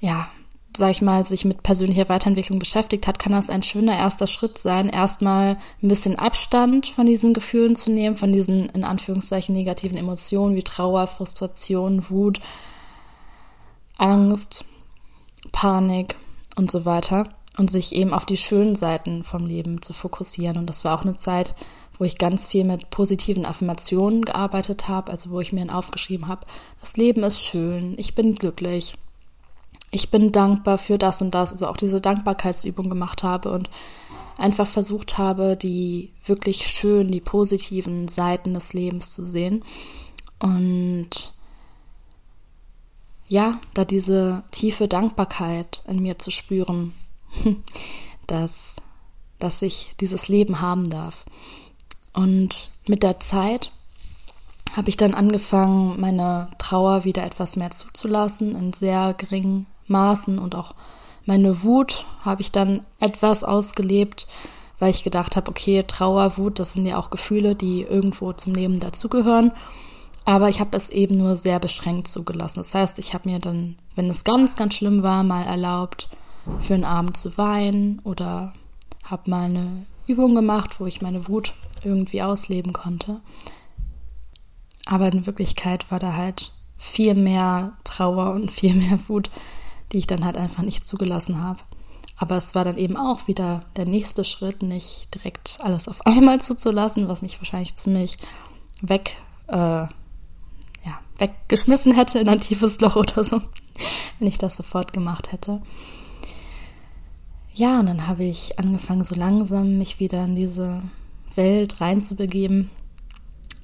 ja, 0.00 0.28
sag 0.76 0.90
ich 0.90 1.02
mal, 1.02 1.24
sich 1.24 1.44
mit 1.44 1.62
persönlicher 1.62 2.08
Weiterentwicklung 2.08 2.58
beschäftigt 2.58 3.06
hat, 3.06 3.18
kann 3.18 3.32
das 3.32 3.50
ein 3.50 3.62
schöner 3.62 3.96
erster 3.96 4.26
Schritt 4.26 4.58
sein, 4.58 4.88
erstmal 4.88 5.56
ein 5.82 5.88
bisschen 5.88 6.18
Abstand 6.18 6.86
von 6.86 7.06
diesen 7.06 7.34
Gefühlen 7.34 7.76
zu 7.76 7.90
nehmen, 7.90 8.16
von 8.16 8.32
diesen 8.32 8.68
in 8.70 8.84
Anführungszeichen 8.84 9.54
negativen 9.54 9.96
Emotionen 9.96 10.54
wie 10.54 10.62
Trauer, 10.62 11.06
Frustration, 11.06 12.08
Wut, 12.10 12.40
Angst, 13.96 14.64
Panik 15.52 16.16
und 16.56 16.70
so 16.70 16.84
weiter 16.84 17.28
und 17.56 17.70
sich 17.70 17.94
eben 17.94 18.12
auf 18.12 18.26
die 18.26 18.36
schönen 18.36 18.76
Seiten 18.76 19.24
vom 19.24 19.46
Leben 19.46 19.80
zu 19.80 19.94
fokussieren. 19.94 20.58
Und 20.58 20.66
das 20.66 20.84
war 20.84 20.98
auch 20.98 21.02
eine 21.04 21.16
Zeit, 21.16 21.54
wo 21.98 22.04
ich 22.04 22.18
ganz 22.18 22.46
viel 22.46 22.64
mit 22.64 22.90
positiven 22.90 23.46
Affirmationen 23.46 24.26
gearbeitet 24.26 24.88
habe, 24.88 25.10
also 25.10 25.30
wo 25.30 25.40
ich 25.40 25.54
mir 25.54 25.74
aufgeschrieben 25.74 26.28
habe, 26.28 26.46
das 26.80 26.98
Leben 26.98 27.22
ist 27.22 27.42
schön, 27.42 27.94
ich 27.96 28.14
bin 28.14 28.34
glücklich, 28.34 28.94
ich 29.90 30.10
bin 30.10 30.32
dankbar 30.32 30.78
für 30.78 30.98
das 30.98 31.22
und 31.22 31.34
das, 31.34 31.50
also 31.50 31.68
auch 31.68 31.76
diese 31.76 32.00
Dankbarkeitsübung 32.00 32.90
gemacht 32.90 33.22
habe 33.22 33.50
und 33.50 33.70
einfach 34.36 34.66
versucht 34.66 35.18
habe, 35.18 35.56
die 35.56 36.12
wirklich 36.24 36.66
schönen, 36.66 37.10
die 37.10 37.20
positiven 37.20 38.08
Seiten 38.08 38.54
des 38.54 38.74
Lebens 38.74 39.14
zu 39.14 39.24
sehen. 39.24 39.62
Und 40.38 41.32
ja, 43.28 43.58
da 43.74 43.84
diese 43.84 44.44
tiefe 44.50 44.88
Dankbarkeit 44.88 45.82
in 45.86 46.02
mir 46.02 46.18
zu 46.18 46.30
spüren, 46.30 46.92
dass, 48.26 48.76
dass 49.38 49.62
ich 49.62 49.92
dieses 50.00 50.28
Leben 50.28 50.60
haben 50.60 50.90
darf. 50.90 51.24
Und 52.12 52.70
mit 52.86 53.02
der 53.02 53.18
Zeit 53.20 53.72
habe 54.76 54.90
ich 54.90 54.96
dann 54.96 55.14
angefangen, 55.14 55.98
meine 55.98 56.50
Trauer 56.58 57.04
wieder 57.04 57.24
etwas 57.24 57.56
mehr 57.56 57.70
zuzulassen, 57.70 58.54
in 58.54 58.72
sehr 58.72 59.14
geringen 59.14 59.66
Maßen 59.88 60.38
und 60.38 60.54
auch 60.54 60.74
meine 61.26 61.62
Wut 61.64 62.06
habe 62.24 62.40
ich 62.40 62.52
dann 62.52 62.84
etwas 63.00 63.42
ausgelebt, 63.42 64.26
weil 64.78 64.90
ich 64.90 65.04
gedacht 65.04 65.36
habe, 65.36 65.50
okay, 65.50 65.82
Trauer, 65.82 66.38
Wut, 66.38 66.58
das 66.58 66.74
sind 66.74 66.86
ja 66.86 66.98
auch 66.98 67.10
Gefühle, 67.10 67.56
die 67.56 67.82
irgendwo 67.82 68.32
zum 68.32 68.54
Leben 68.54 68.78
dazugehören. 68.78 69.52
Aber 70.24 70.48
ich 70.48 70.60
habe 70.60 70.76
es 70.76 70.90
eben 70.90 71.18
nur 71.18 71.36
sehr 71.36 71.60
beschränkt 71.60 72.08
zugelassen. 72.08 72.60
Das 72.60 72.74
heißt, 72.74 72.98
ich 72.98 73.14
habe 73.14 73.28
mir 73.28 73.38
dann, 73.38 73.76
wenn 73.94 74.10
es 74.10 74.24
ganz, 74.24 74.56
ganz 74.56 74.74
schlimm 74.74 75.02
war, 75.02 75.22
mal 75.22 75.44
erlaubt, 75.44 76.08
für 76.58 76.74
einen 76.74 76.84
Abend 76.84 77.16
zu 77.16 77.36
weinen 77.38 78.00
oder 78.04 78.52
habe 79.04 79.30
mal 79.30 79.44
eine 79.44 79.86
Übung 80.06 80.34
gemacht, 80.34 80.78
wo 80.80 80.86
ich 80.86 81.02
meine 81.02 81.28
Wut 81.28 81.54
irgendwie 81.82 82.22
ausleben 82.22 82.72
konnte. 82.72 83.20
Aber 84.84 85.12
in 85.12 85.26
Wirklichkeit 85.26 85.90
war 85.90 85.98
da 85.98 86.14
halt 86.14 86.52
viel 86.76 87.14
mehr 87.14 87.76
Trauer 87.84 88.32
und 88.32 88.50
viel 88.52 88.74
mehr 88.74 88.98
Wut, 89.08 89.30
die 89.92 89.98
ich 89.98 90.06
dann 90.06 90.24
halt 90.24 90.36
einfach 90.36 90.62
nicht 90.62 90.86
zugelassen 90.86 91.42
habe. 91.42 91.60
Aber 92.18 92.36
es 92.36 92.54
war 92.54 92.64
dann 92.64 92.78
eben 92.78 92.96
auch 92.96 93.28
wieder 93.28 93.64
der 93.76 93.84
nächste 93.84 94.24
Schritt, 94.24 94.62
nicht 94.62 95.14
direkt 95.14 95.58
alles 95.62 95.88
auf 95.88 96.04
einmal 96.06 96.40
zuzulassen, 96.40 97.08
was 97.08 97.22
mich 97.22 97.38
wahrscheinlich 97.38 97.74
ziemlich 97.76 98.16
weg, 98.80 99.16
äh, 99.48 99.54
ja, 99.56 99.90
weggeschmissen 101.18 101.92
hätte 101.92 102.18
in 102.18 102.28
ein 102.28 102.40
tiefes 102.40 102.80
Loch 102.80 102.96
oder 102.96 103.22
so, 103.22 103.40
wenn 104.18 104.28
ich 104.28 104.38
das 104.38 104.56
sofort 104.56 104.92
gemacht 104.92 105.32
hätte. 105.32 105.62
Ja, 107.54 107.80
und 107.80 107.86
dann 107.86 108.06
habe 108.06 108.24
ich 108.24 108.58
angefangen, 108.58 109.02
so 109.02 109.14
langsam 109.14 109.78
mich 109.78 109.98
wieder 109.98 110.24
in 110.24 110.36
diese 110.36 110.82
Welt 111.36 111.80
reinzubegeben. 111.80 112.70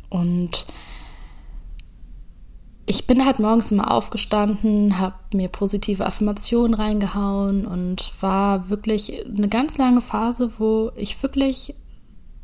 Und 0.08 0.66
ich 2.86 3.06
bin 3.06 3.24
halt 3.24 3.38
morgens 3.38 3.70
immer 3.70 3.90
aufgestanden, 3.90 4.98
habe 4.98 5.14
mir 5.34 5.48
positive 5.48 6.04
Affirmationen 6.04 6.74
reingehauen 6.74 7.66
und 7.66 8.12
war 8.20 8.68
wirklich 8.70 9.24
eine 9.24 9.48
ganz 9.48 9.78
lange 9.78 10.00
Phase, 10.00 10.52
wo 10.58 10.90
ich 10.96 11.22
wirklich 11.22 11.74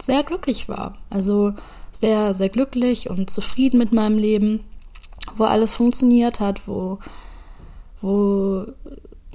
sehr 0.00 0.22
glücklich 0.22 0.68
war. 0.68 0.92
Also 1.10 1.54
sehr, 1.90 2.34
sehr 2.34 2.48
glücklich 2.48 3.10
und 3.10 3.30
zufrieden 3.30 3.78
mit 3.78 3.92
meinem 3.92 4.16
Leben, 4.16 4.60
wo 5.36 5.44
alles 5.44 5.74
funktioniert 5.74 6.38
hat, 6.38 6.68
wo, 6.68 6.98
wo 8.00 8.66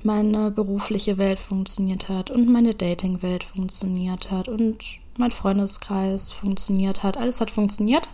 meine 0.04 0.52
berufliche 0.52 1.18
Welt 1.18 1.40
funktioniert 1.40 2.08
hat 2.08 2.32
und 2.32 2.50
meine 2.50 2.74
Dating-Welt 2.74 3.44
funktioniert 3.44 4.32
hat 4.32 4.48
und 4.48 4.78
mein 5.18 5.32
Freundeskreis 5.32 6.32
funktioniert 6.32 7.04
hat. 7.04 7.18
Alles 7.18 7.42
hat 7.42 7.52
funktioniert, 7.52 8.08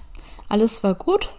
alles 0.48 0.84
war 0.84 0.96
gut. 0.96 1.36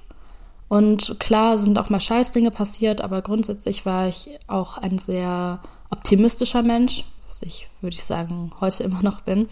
Und 0.71 1.19
klar 1.19 1.59
sind 1.59 1.81
auch 1.81 1.91
mal 1.91 2.00
Scheißdinge 2.00 2.53
passiert, 2.53 3.00
aber 3.00 3.23
grundsätzlich 3.23 3.85
war 3.87 4.07
ich 4.07 4.31
auch 4.47 4.79
ein 4.79 4.99
sehr 4.99 5.59
optimistischer 5.91 6.62
Mensch, 6.62 7.05
was 7.27 7.43
ich, 7.43 7.67
würde 7.81 7.97
ich 7.97 8.05
sagen, 8.05 8.53
heute 8.61 8.83
immer 8.85 9.03
noch 9.03 9.23
bin. 9.23 9.49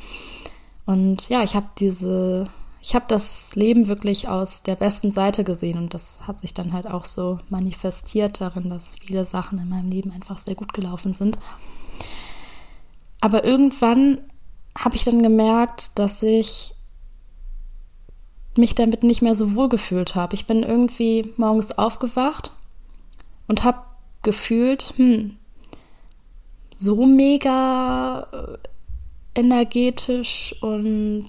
Und 0.86 1.28
ja, 1.28 1.42
ich 1.42 1.56
habe 1.56 1.66
diese 1.76 2.48
ich 2.80 2.94
habe 2.94 3.06
das 3.08 3.56
Leben 3.56 3.88
wirklich 3.88 4.28
aus 4.28 4.62
der 4.62 4.76
besten 4.76 5.10
Seite 5.10 5.42
gesehen 5.42 5.76
und 5.76 5.92
das 5.92 6.28
hat 6.28 6.38
sich 6.38 6.54
dann 6.54 6.72
halt 6.72 6.86
auch 6.86 7.04
so 7.04 7.40
manifestiert 7.48 8.40
darin, 8.40 8.70
dass 8.70 8.94
viele 8.94 9.24
Sachen 9.24 9.58
in 9.58 9.68
meinem 9.68 9.90
Leben 9.90 10.12
einfach 10.12 10.38
sehr 10.38 10.54
gut 10.54 10.72
gelaufen 10.72 11.14
sind. 11.14 11.36
Aber 13.20 13.42
irgendwann 13.42 14.18
habe 14.78 14.94
ich 14.94 15.02
dann 15.02 15.24
gemerkt, 15.24 15.98
dass 15.98 16.22
ich 16.22 16.76
mich 18.58 18.74
damit 18.74 19.02
nicht 19.02 19.22
mehr 19.22 19.34
so 19.34 19.54
wohl 19.54 19.68
gefühlt 19.68 20.14
habe. 20.14 20.34
Ich 20.34 20.46
bin 20.46 20.62
irgendwie 20.62 21.32
morgens 21.36 21.78
aufgewacht 21.78 22.52
und 23.46 23.64
habe 23.64 23.82
gefühlt, 24.22 24.94
hm, 24.96 25.36
so 26.76 27.06
mega 27.06 28.26
äh, 28.32 28.58
energetisch 29.40 30.54
und 30.60 31.26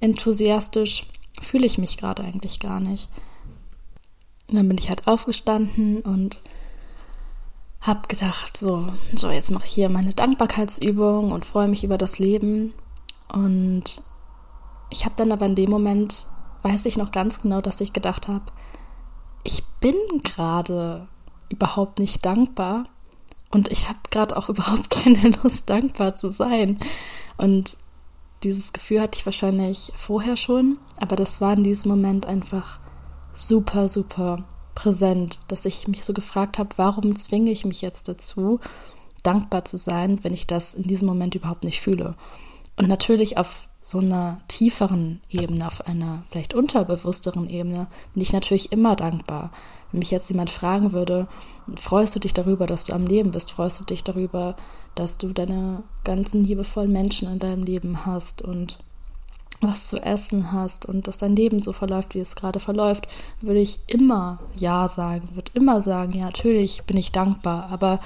enthusiastisch 0.00 1.06
fühle 1.40 1.66
ich 1.66 1.78
mich 1.78 1.96
gerade 1.96 2.22
eigentlich 2.22 2.60
gar 2.60 2.80
nicht. 2.80 3.08
Und 4.48 4.56
dann 4.56 4.68
bin 4.68 4.78
ich 4.78 4.88
halt 4.88 5.06
aufgestanden 5.06 6.00
und 6.00 6.40
habe 7.80 8.08
gedacht, 8.08 8.56
so, 8.56 8.86
so 9.14 9.30
jetzt 9.30 9.50
mache 9.50 9.66
ich 9.66 9.72
hier 9.72 9.88
meine 9.88 10.14
Dankbarkeitsübung 10.14 11.32
und 11.32 11.44
freue 11.44 11.68
mich 11.68 11.84
über 11.84 11.98
das 11.98 12.18
Leben. 12.18 12.74
Und 13.32 14.02
ich 14.90 15.04
habe 15.04 15.14
dann 15.16 15.32
aber 15.32 15.46
in 15.46 15.54
dem 15.54 15.70
Moment, 15.70 16.26
weiß 16.62 16.86
ich 16.86 16.96
noch 16.96 17.10
ganz 17.10 17.42
genau, 17.42 17.60
dass 17.60 17.80
ich 17.80 17.92
gedacht 17.92 18.28
habe, 18.28 18.44
ich 19.44 19.64
bin 19.80 19.94
gerade 20.24 21.06
überhaupt 21.48 21.98
nicht 21.98 22.24
dankbar 22.24 22.84
und 23.50 23.70
ich 23.70 23.88
habe 23.88 23.98
gerade 24.10 24.36
auch 24.36 24.48
überhaupt 24.50 24.90
keine 24.90 25.30
Lust, 25.42 25.70
dankbar 25.70 26.16
zu 26.16 26.30
sein. 26.30 26.78
Und 27.36 27.76
dieses 28.42 28.72
Gefühl 28.72 29.00
hatte 29.00 29.18
ich 29.18 29.26
wahrscheinlich 29.26 29.92
vorher 29.96 30.36
schon, 30.36 30.78
aber 31.00 31.16
das 31.16 31.40
war 31.40 31.54
in 31.54 31.64
diesem 31.64 31.90
Moment 31.90 32.26
einfach 32.26 32.80
super, 33.32 33.88
super 33.88 34.44
präsent, 34.74 35.40
dass 35.48 35.64
ich 35.64 35.88
mich 35.88 36.04
so 36.04 36.12
gefragt 36.12 36.58
habe, 36.58 36.70
warum 36.76 37.16
zwinge 37.16 37.50
ich 37.50 37.64
mich 37.64 37.82
jetzt 37.82 38.08
dazu, 38.08 38.60
dankbar 39.22 39.64
zu 39.64 39.78
sein, 39.78 40.22
wenn 40.22 40.34
ich 40.34 40.46
das 40.46 40.74
in 40.74 40.84
diesem 40.84 41.08
Moment 41.08 41.34
überhaupt 41.34 41.64
nicht 41.64 41.80
fühle. 41.80 42.14
Und 42.76 42.88
natürlich 42.88 43.38
auf 43.38 43.68
so 43.86 44.00
einer 44.00 44.40
tieferen 44.48 45.20
Ebene, 45.30 45.64
auf 45.64 45.86
einer 45.86 46.24
vielleicht 46.28 46.54
unterbewussteren 46.54 47.48
Ebene, 47.48 47.86
bin 48.14 48.22
ich 48.24 48.32
natürlich 48.32 48.72
immer 48.72 48.96
dankbar. 48.96 49.52
Wenn 49.92 50.00
mich 50.00 50.10
jetzt 50.10 50.28
jemand 50.28 50.50
fragen 50.50 50.90
würde, 50.90 51.28
freust 51.76 52.16
du 52.16 52.18
dich 52.18 52.34
darüber, 52.34 52.66
dass 52.66 52.82
du 52.82 52.94
am 52.94 53.06
Leben 53.06 53.30
bist? 53.30 53.52
Freust 53.52 53.78
du 53.78 53.84
dich 53.84 54.02
darüber, 54.02 54.56
dass 54.96 55.18
du 55.18 55.32
deine 55.32 55.84
ganzen 56.02 56.42
liebevollen 56.42 56.90
Menschen 56.90 57.30
in 57.30 57.38
deinem 57.38 57.62
Leben 57.62 58.04
hast 58.04 58.42
und 58.42 58.78
was 59.60 59.86
zu 59.86 60.02
essen 60.02 60.50
hast 60.50 60.86
und 60.86 61.06
dass 61.06 61.18
dein 61.18 61.36
Leben 61.36 61.62
so 61.62 61.72
verläuft, 61.72 62.16
wie 62.16 62.20
es 62.20 62.34
gerade 62.34 62.58
verläuft, 62.58 63.06
würde 63.40 63.60
ich 63.60 63.78
immer 63.86 64.40
Ja 64.56 64.88
sagen, 64.88 65.28
würde 65.34 65.52
immer 65.54 65.80
sagen, 65.80 66.10
ja, 66.18 66.24
natürlich 66.24 66.82
bin 66.88 66.96
ich 66.96 67.12
dankbar, 67.12 67.68
aber 67.70 68.00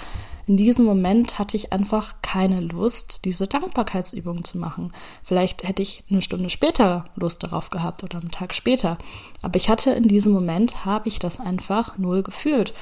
in 0.51 0.57
diesem 0.57 0.85
Moment 0.85 1.39
hatte 1.39 1.57
ich 1.57 1.73
einfach 1.73 2.17
keine 2.23 2.61
Lust, 2.61 3.25
diese 3.25 3.47
Dankbarkeitsübung 3.47 4.43
zu 4.43 4.59
machen. 4.59 4.93
Vielleicht 5.23 5.63
hätte 5.63 5.81
ich 5.81 6.03
eine 6.11 6.23
Stunde 6.23 6.51
später 6.51 7.05
Lust 7.15 7.45
darauf 7.45 7.71
gehabt 7.71 8.03
oder 8.03 8.19
einen 8.19 8.33
Tag 8.33 8.53
später. 8.53 8.99
Aber 9.43 9.55
ich 9.55 9.69
hatte 9.69 9.93
in 9.93 10.09
diesem 10.09 10.33
Moment, 10.33 10.85
habe 10.85 11.09
ich 11.09 11.21
das 11.21 11.39
einfach 11.39 11.99
null 11.99 12.25
gefühlt. 12.25 12.75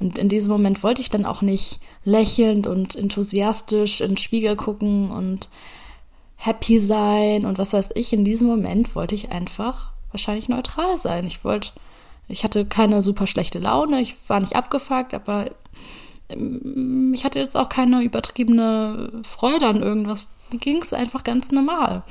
Und 0.00 0.18
in 0.18 0.28
diesem 0.28 0.50
Moment 0.50 0.82
wollte 0.82 1.00
ich 1.00 1.10
dann 1.10 1.24
auch 1.24 1.42
nicht 1.42 1.78
lächelnd 2.02 2.66
und 2.66 2.96
enthusiastisch 2.96 4.00
in 4.00 4.08
den 4.08 4.16
Spiegel 4.16 4.56
gucken 4.56 5.12
und 5.12 5.48
happy 6.34 6.80
sein 6.80 7.44
und 7.44 7.56
was 7.56 7.72
weiß 7.72 7.92
ich. 7.94 8.12
In 8.12 8.24
diesem 8.24 8.48
Moment 8.48 8.96
wollte 8.96 9.14
ich 9.14 9.30
einfach 9.30 9.92
wahrscheinlich 10.10 10.48
neutral 10.48 10.96
sein. 10.96 11.24
Ich 11.28 11.44
wollte, 11.44 11.70
ich 12.26 12.42
hatte 12.42 12.66
keine 12.66 13.00
super 13.00 13.28
schlechte 13.28 13.60
Laune, 13.60 14.00
ich 14.00 14.16
war 14.26 14.40
nicht 14.40 14.56
abgefuckt, 14.56 15.14
aber 15.14 15.52
ich 17.14 17.24
hatte 17.24 17.38
jetzt 17.38 17.56
auch 17.56 17.68
keine 17.68 18.02
übertriebene 18.02 19.22
Freude 19.22 19.66
an 19.66 19.82
irgendwas. 19.82 20.26
Mir 20.50 20.58
ging 20.58 20.82
es 20.82 20.92
einfach 20.92 21.24
ganz 21.24 21.52
normal. 21.52 22.02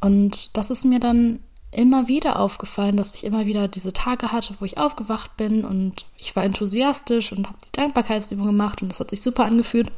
Und 0.00 0.56
das 0.56 0.70
ist 0.70 0.84
mir 0.84 1.00
dann 1.00 1.40
immer 1.72 2.08
wieder 2.08 2.38
aufgefallen, 2.38 2.96
dass 2.96 3.14
ich 3.14 3.24
immer 3.24 3.46
wieder 3.46 3.68
diese 3.68 3.92
Tage 3.92 4.32
hatte, 4.32 4.54
wo 4.60 4.64
ich 4.64 4.78
aufgewacht 4.78 5.36
bin 5.36 5.64
und 5.64 6.06
ich 6.16 6.34
war 6.34 6.44
enthusiastisch 6.44 7.32
und 7.32 7.46
habe 7.46 7.58
die 7.64 7.72
Dankbarkeitsübung 7.72 8.46
gemacht 8.46 8.82
und 8.82 8.88
das 8.88 9.00
hat 9.00 9.10
sich 9.10 9.20
super 9.20 9.44
angefühlt. 9.44 9.90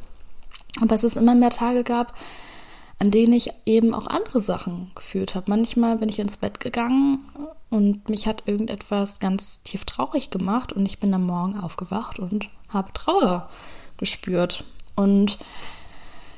Aber 0.81 0.95
es 0.95 1.03
ist 1.03 1.15
immer 1.15 1.35
mehr 1.35 1.51
Tage 1.51 1.83
gab, 1.83 2.13
an 2.99 3.11
denen 3.11 3.33
ich 3.33 3.51
eben 3.65 3.93
auch 3.93 4.07
andere 4.07 4.41
Sachen 4.41 4.89
gefühlt 4.95 5.35
habe. 5.35 5.49
Manchmal 5.49 5.97
bin 5.97 6.09
ich 6.09 6.19
ins 6.19 6.37
Bett 6.37 6.59
gegangen 6.59 7.19
und 7.69 8.09
mich 8.09 8.27
hat 8.27 8.43
irgendetwas 8.47 9.19
ganz 9.19 9.61
tief 9.63 9.85
traurig 9.85 10.31
gemacht 10.31 10.73
und 10.73 10.85
ich 10.85 10.99
bin 10.99 11.13
am 11.13 11.25
Morgen 11.25 11.59
aufgewacht 11.59 12.19
und 12.19 12.49
habe 12.69 12.93
Trauer 12.93 13.49
gespürt. 13.97 14.65
Und 14.95 15.37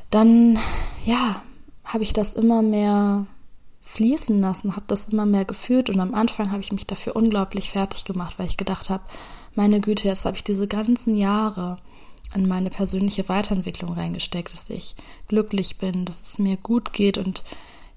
dann, 0.09 0.59
ja, 1.05 1.41
habe 1.85 2.03
ich 2.03 2.13
das 2.13 2.33
immer 2.33 2.61
mehr 2.61 3.25
fließen 3.81 4.39
lassen, 4.39 4.75
habe 4.75 4.85
das 4.87 5.07
immer 5.07 5.25
mehr 5.25 5.45
gefühlt 5.45 5.89
und 5.89 5.99
am 5.99 6.13
Anfang 6.13 6.51
habe 6.51 6.61
ich 6.61 6.71
mich 6.71 6.85
dafür 6.85 7.15
unglaublich 7.15 7.71
fertig 7.71 8.05
gemacht, 8.05 8.37
weil 8.37 8.45
ich 8.45 8.57
gedacht 8.57 8.89
habe, 8.89 9.03
meine 9.55 9.81
Güte, 9.81 10.07
jetzt 10.07 10.25
habe 10.25 10.37
ich 10.37 10.43
diese 10.43 10.67
ganzen 10.67 11.15
Jahre 11.15 11.77
in 12.35 12.47
meine 12.47 12.69
persönliche 12.69 13.27
Weiterentwicklung 13.27 13.93
reingesteckt, 13.93 14.53
dass 14.53 14.69
ich 14.69 14.95
glücklich 15.27 15.77
bin, 15.77 16.05
dass 16.05 16.21
es 16.21 16.39
mir 16.39 16.57
gut 16.57 16.93
geht 16.93 17.17
und 17.17 17.43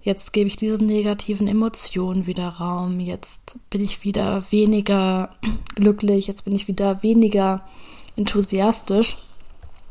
jetzt 0.04 0.32
gebe 0.32 0.48
ich 0.48 0.56
diesen 0.56 0.86
negativen 0.86 1.48
Emotionen 1.48 2.26
wieder 2.26 2.48
Raum, 2.48 3.00
jetzt 3.00 3.58
bin 3.70 3.82
ich 3.82 4.04
wieder 4.04 4.44
weniger 4.50 5.30
glücklich, 5.74 6.26
jetzt 6.26 6.44
bin 6.44 6.54
ich 6.54 6.68
wieder 6.68 7.02
weniger 7.02 7.66
enthusiastisch 8.14 9.16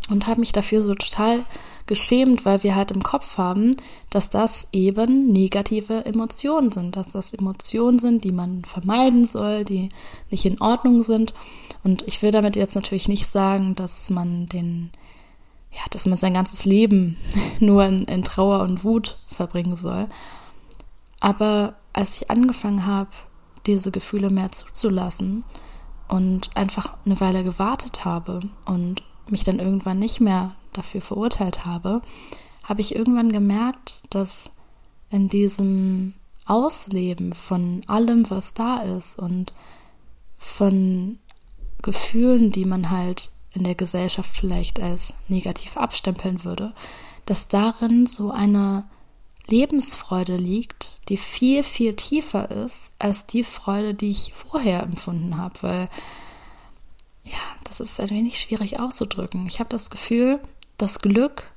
und 0.09 0.27
habe 0.27 0.39
mich 0.39 0.51
dafür 0.51 0.81
so 0.81 0.93
total 0.93 1.43
geschämt, 1.87 2.45
weil 2.45 2.63
wir 2.63 2.75
halt 2.75 2.91
im 2.91 3.03
Kopf 3.03 3.37
haben, 3.37 3.71
dass 4.09 4.29
das 4.29 4.67
eben 4.71 5.31
negative 5.31 6.05
Emotionen 6.05 6.71
sind, 6.71 6.95
dass 6.95 7.11
das 7.11 7.33
Emotionen 7.33 7.99
sind, 7.99 8.23
die 8.23 8.31
man 8.31 8.63
vermeiden 8.63 9.25
soll, 9.25 9.65
die 9.65 9.89
nicht 10.29 10.45
in 10.45 10.61
Ordnung 10.61 11.03
sind. 11.03 11.33
Und 11.83 12.07
ich 12.07 12.21
will 12.21 12.31
damit 12.31 12.55
jetzt 12.55 12.75
natürlich 12.75 13.09
nicht 13.09 13.27
sagen, 13.27 13.75
dass 13.75 14.09
man 14.09 14.47
den, 14.47 14.91
ja, 15.73 15.81
dass 15.89 16.05
man 16.05 16.17
sein 16.17 16.33
ganzes 16.33 16.65
Leben 16.65 17.17
nur 17.59 17.85
in, 17.85 18.05
in 18.05 18.23
Trauer 18.23 18.61
und 18.61 18.83
Wut 18.83 19.17
verbringen 19.27 19.75
soll. 19.75 20.07
Aber 21.19 21.75
als 21.93 22.21
ich 22.21 22.31
angefangen 22.31 22.85
habe, 22.85 23.09
diese 23.65 23.91
Gefühle 23.91 24.29
mehr 24.29 24.51
zuzulassen 24.51 25.43
und 26.07 26.55
einfach 26.55 26.97
eine 27.05 27.19
Weile 27.19 27.43
gewartet 27.43 28.05
habe 28.05 28.41
und 28.65 29.01
mich 29.29 29.43
dann 29.43 29.59
irgendwann 29.59 29.99
nicht 29.99 30.19
mehr 30.19 30.55
dafür 30.73 31.01
verurteilt 31.01 31.65
habe, 31.65 32.01
habe 32.63 32.81
ich 32.81 32.95
irgendwann 32.95 33.31
gemerkt, 33.31 34.01
dass 34.09 34.55
in 35.09 35.29
diesem 35.29 36.13
Ausleben 36.45 37.33
von 37.33 37.81
allem, 37.87 38.29
was 38.29 38.53
da 38.53 38.77
ist 38.77 39.17
und 39.17 39.53
von 40.37 41.19
Gefühlen, 41.81 42.51
die 42.51 42.65
man 42.65 42.89
halt 42.89 43.31
in 43.53 43.63
der 43.63 43.75
Gesellschaft 43.75 44.35
vielleicht 44.35 44.79
als 44.79 45.15
negativ 45.27 45.77
abstempeln 45.77 46.43
würde, 46.43 46.73
dass 47.25 47.47
darin 47.47 48.05
so 48.07 48.31
eine 48.31 48.85
Lebensfreude 49.47 50.37
liegt, 50.37 51.09
die 51.09 51.17
viel, 51.17 51.63
viel 51.63 51.95
tiefer 51.95 52.49
ist 52.49 52.95
als 52.99 53.25
die 53.25 53.43
Freude, 53.43 53.93
die 53.93 54.11
ich 54.11 54.33
vorher 54.33 54.83
empfunden 54.83 55.37
habe, 55.37 55.61
weil 55.61 55.89
ja, 57.23 57.39
das 57.63 57.79
ist 57.79 57.99
ein 57.99 58.09
wenig 58.09 58.39
schwierig 58.39 58.79
auszudrücken. 58.79 59.47
Ich 59.47 59.59
habe 59.59 59.69
das 59.69 59.89
Gefühl, 59.89 60.39
dass 60.77 60.99
Glück 60.99 61.51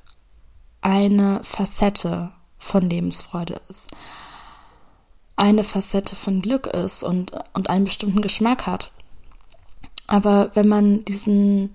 eine 0.81 1.43
Facette 1.43 2.33
von 2.59 2.89
Lebensfreude 2.89 3.61
ist. 3.69 3.91
Eine 5.35 5.65
Facette 5.65 6.17
von 6.17 6.41
Glück 6.41 6.67
ist 6.67 7.03
und, 7.03 7.33
und 7.53 7.69
einen 7.69 7.85
bestimmten 7.85 8.23
Geschmack 8.23 8.67
hat. 8.67 8.93
Aber 10.07 10.51
wenn 10.55 10.69
man 10.69 11.05
diesen, 11.05 11.75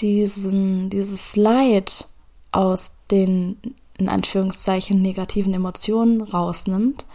diesen, 0.00 0.90
dieses 0.90 1.36
Leid 1.36 2.08
aus 2.52 3.04
den, 3.10 3.58
in 3.98 4.08
Anführungszeichen, 4.08 5.02
negativen 5.02 5.54
Emotionen 5.54 6.22
rausnimmt 6.22 7.06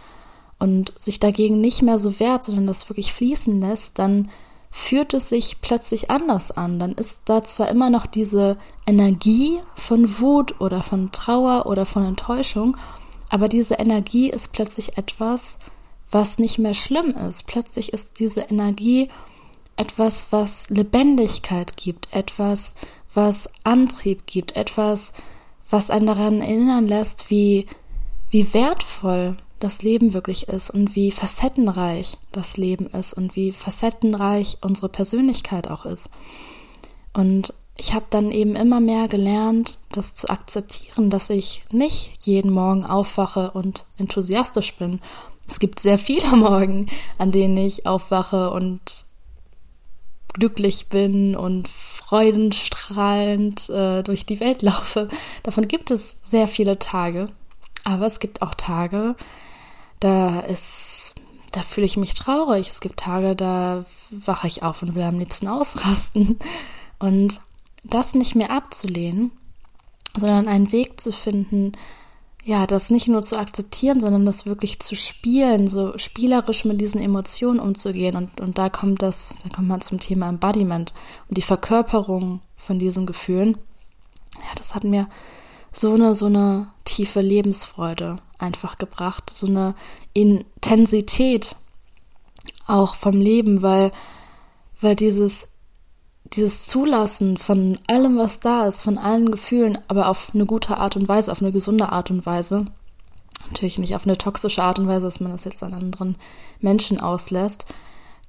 und 0.58 0.92
sich 0.98 1.20
dagegen 1.20 1.60
nicht 1.60 1.82
mehr 1.82 1.98
so 1.98 2.18
wehrt, 2.20 2.44
sondern 2.44 2.66
das 2.66 2.88
wirklich 2.88 3.12
fließen 3.12 3.60
lässt, 3.60 3.98
dann 3.98 4.28
fühlt 4.70 5.14
es 5.14 5.28
sich 5.28 5.60
plötzlich 5.60 6.10
anders 6.10 6.50
an. 6.50 6.78
Dann 6.78 6.92
ist 6.92 7.22
da 7.26 7.42
zwar 7.42 7.68
immer 7.68 7.90
noch 7.90 8.06
diese 8.06 8.56
Energie 8.86 9.60
von 9.76 10.20
Wut 10.20 10.60
oder 10.60 10.82
von 10.82 11.12
Trauer 11.12 11.66
oder 11.66 11.86
von 11.86 12.04
Enttäuschung, 12.04 12.76
aber 13.30 13.48
diese 13.48 13.74
Energie 13.74 14.30
ist 14.30 14.52
plötzlich 14.52 14.98
etwas, 14.98 15.58
was 16.10 16.38
nicht 16.38 16.58
mehr 16.58 16.74
schlimm 16.74 17.14
ist. 17.28 17.46
Plötzlich 17.46 17.92
ist 17.92 18.20
diese 18.20 18.42
Energie 18.42 19.08
etwas, 19.76 20.32
was 20.32 20.70
Lebendigkeit 20.70 21.76
gibt, 21.76 22.12
etwas, 22.12 22.74
was 23.12 23.50
Antrieb 23.64 24.26
gibt, 24.26 24.56
etwas, 24.56 25.12
was 25.70 25.90
einen 25.90 26.06
daran 26.06 26.40
erinnern 26.40 26.86
lässt, 26.86 27.30
wie, 27.30 27.66
wie 28.30 28.52
wertvoll 28.54 29.36
das 29.60 29.82
Leben 29.82 30.12
wirklich 30.12 30.48
ist 30.48 30.70
und 30.70 30.94
wie 30.94 31.10
facettenreich 31.10 32.18
das 32.32 32.56
Leben 32.56 32.86
ist 32.88 33.14
und 33.14 33.34
wie 33.34 33.52
facettenreich 33.52 34.58
unsere 34.60 34.88
Persönlichkeit 34.88 35.68
auch 35.70 35.86
ist. 35.86 36.10
Und 37.14 37.54
ich 37.76 37.94
habe 37.94 38.06
dann 38.10 38.30
eben 38.30 38.56
immer 38.56 38.80
mehr 38.80 39.08
gelernt, 39.08 39.78
das 39.90 40.14
zu 40.14 40.28
akzeptieren, 40.28 41.10
dass 41.10 41.30
ich 41.30 41.64
nicht 41.72 42.26
jeden 42.26 42.52
Morgen 42.52 42.84
aufwache 42.84 43.50
und 43.52 43.86
enthusiastisch 43.96 44.74
bin. 44.76 45.00
Es 45.48 45.58
gibt 45.58 45.80
sehr 45.80 45.98
viele 45.98 46.36
Morgen, 46.36 46.88
an 47.18 47.32
denen 47.32 47.56
ich 47.56 47.86
aufwache 47.86 48.50
und 48.50 49.06
glücklich 50.34 50.88
bin 50.88 51.34
und 51.34 51.68
freudenstrahlend 51.68 53.70
äh, 53.70 54.02
durch 54.02 54.26
die 54.26 54.40
Welt 54.40 54.62
laufe. 54.62 55.08
Davon 55.42 55.66
gibt 55.66 55.90
es 55.90 56.18
sehr 56.22 56.46
viele 56.46 56.78
Tage. 56.78 57.30
Aber 57.84 58.06
es 58.06 58.18
gibt 58.18 58.42
auch 58.42 58.54
Tage, 58.54 59.14
da 60.00 60.40
ist, 60.40 61.14
da 61.52 61.62
fühle 61.62 61.86
ich 61.86 61.96
mich 61.96 62.14
traurig. 62.14 62.68
Es 62.68 62.80
gibt 62.80 63.00
Tage, 63.00 63.36
da 63.36 63.84
wache 64.10 64.46
ich 64.46 64.62
auf 64.62 64.82
und 64.82 64.94
will 64.94 65.02
am 65.02 65.18
liebsten 65.18 65.48
ausrasten. 65.48 66.38
Und 66.98 67.40
das 67.84 68.14
nicht 68.14 68.34
mehr 68.34 68.50
abzulehnen, 68.50 69.30
sondern 70.16 70.48
einen 70.48 70.72
Weg 70.72 71.00
zu 71.00 71.12
finden, 71.12 71.72
ja, 72.44 72.66
das 72.66 72.90
nicht 72.90 73.08
nur 73.08 73.22
zu 73.22 73.38
akzeptieren, 73.38 74.00
sondern 74.00 74.26
das 74.26 74.44
wirklich 74.44 74.78
zu 74.78 74.96
spielen, 74.96 75.66
so 75.66 75.96
spielerisch 75.96 76.66
mit 76.66 76.78
diesen 76.78 77.00
Emotionen 77.00 77.58
umzugehen. 77.58 78.16
Und, 78.16 78.38
und 78.38 78.58
da 78.58 78.68
kommt 78.68 79.00
das, 79.00 79.38
da 79.42 79.48
kommt 79.48 79.68
man 79.68 79.80
zum 79.80 79.98
Thema 79.98 80.28
Embodiment 80.28 80.92
und 81.28 81.38
die 81.38 81.42
Verkörperung 81.42 82.42
von 82.56 82.78
diesen 82.78 83.06
Gefühlen. 83.06 83.56
Ja, 84.36 84.54
das 84.56 84.74
hat 84.74 84.84
mir 84.84 85.08
so 85.72 85.94
eine, 85.94 86.14
so 86.14 86.26
eine 86.26 86.68
tiefe 86.84 87.22
Lebensfreude 87.22 88.16
einfach 88.38 88.76
gebracht, 88.76 89.30
so 89.30 89.46
eine 89.46 89.74
Intensität 90.12 91.56
auch 92.66 92.94
vom 92.94 93.20
Leben, 93.20 93.62
weil, 93.62 93.90
weil 94.82 94.96
dieses, 94.96 95.53
dieses 96.32 96.66
Zulassen 96.66 97.36
von 97.36 97.78
allem, 97.86 98.16
was 98.16 98.40
da 98.40 98.66
ist, 98.66 98.82
von 98.82 98.98
allen 98.98 99.30
Gefühlen, 99.30 99.78
aber 99.88 100.08
auf 100.08 100.30
eine 100.34 100.46
gute 100.46 100.78
Art 100.78 100.96
und 100.96 101.08
Weise, 101.08 101.30
auf 101.30 101.42
eine 101.42 101.52
gesunde 101.52 101.90
Art 101.90 102.10
und 102.10 102.26
Weise, 102.26 102.64
natürlich 103.50 103.78
nicht 103.78 103.94
auf 103.94 104.06
eine 104.06 104.18
toxische 104.18 104.62
Art 104.62 104.78
und 104.78 104.88
Weise, 104.88 105.06
dass 105.06 105.20
man 105.20 105.32
das 105.32 105.44
jetzt 105.44 105.62
an 105.62 105.74
anderen 105.74 106.16
Menschen 106.60 107.00
auslässt, 107.00 107.66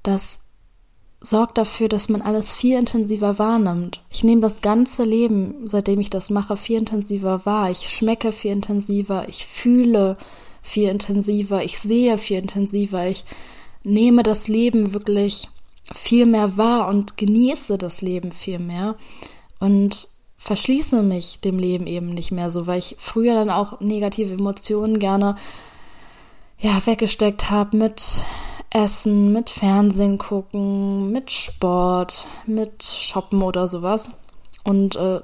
das 0.04 0.42
sorgt 1.22 1.58
dafür, 1.58 1.90
dass 1.90 2.10
man 2.10 2.22
alles 2.22 2.54
viel 2.54 2.78
intensiver 2.78 3.40
wahrnimmt. 3.40 4.04
Ich 4.10 4.24
nehme 4.24 4.42
das 4.42 4.62
ganze 4.62 5.04
Leben, 5.04 5.68
seitdem 5.68 6.00
ich 6.00 6.10
das 6.10 6.30
mache, 6.30 6.56
viel 6.56 6.78
intensiver 6.78 7.46
wahr. 7.46 7.72
Ich 7.72 7.90
schmecke 7.90 8.32
viel 8.32 8.52
intensiver, 8.52 9.28
ich 9.28 9.48
fühle 9.48 10.18
viel 10.62 10.90
intensiver, 10.90 11.64
ich 11.64 11.80
sehe 11.80 12.18
viel 12.18 12.38
intensiver, 12.38 13.08
ich 13.08 13.26
nehme 13.84 14.24
das 14.24 14.48
Leben 14.48 14.94
wirklich 14.94 15.50
viel 15.94 16.26
mehr 16.26 16.58
wahr 16.58 16.88
und 16.88 17.18
genieße 17.18 17.78
das 17.78 18.02
Leben 18.02 18.32
viel 18.32 18.60
mehr 18.60 18.96
und 19.60 20.10
verschließe 20.38 21.02
mich 21.02 21.40
dem 21.42 21.58
Leben 21.58 21.88
eben 21.88 22.10
nicht 22.10 22.32
mehr 22.32 22.52
so, 22.52 22.68
weil 22.68 22.80
ich 22.80 22.96
früher 23.00 23.34
dann 23.34 23.50
auch 23.50 23.80
negative 23.80 24.34
Emotionen 24.34 25.00
gerne 25.00 25.36
ja 26.60 26.86
weggesteckt 26.86 27.50
habe 27.50 27.78
mit 27.78 28.24
Essen, 28.70 29.32
mit 29.32 29.50
Fernsehen 29.50 30.18
gucken, 30.18 31.12
mit 31.12 31.32
Sport, 31.32 32.28
mit 32.46 32.84
Shoppen 32.84 33.42
oder 33.42 33.68
sowas. 33.68 34.12
Und 34.64 34.96
äh, 34.96 35.22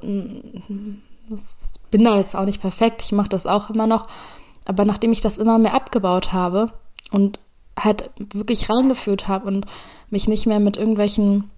das 1.30 1.80
bin 1.90 2.04
da 2.04 2.18
jetzt 2.18 2.36
auch 2.36 2.46
nicht 2.46 2.62
perfekt. 2.62 3.02
Ich 3.04 3.12
mache 3.12 3.30
das 3.30 3.48
auch 3.48 3.70
immer 3.70 3.88
noch. 3.88 4.08
Aber 4.66 4.86
nachdem 4.86 5.12
ich 5.12 5.22
das 5.22 5.38
immer 5.38 5.58
mehr 5.58 5.74
abgebaut 5.74 6.32
habe 6.32 6.72
und 7.12 7.40
halt 7.78 8.10
wirklich 8.34 8.70
reingeführt 8.70 9.28
habe 9.28 9.48
und 9.48 9.66
mich 10.10 10.28
nicht 10.28 10.46
mehr 10.46 10.60
mit 10.60 10.78
irgendwelchen 10.78 11.50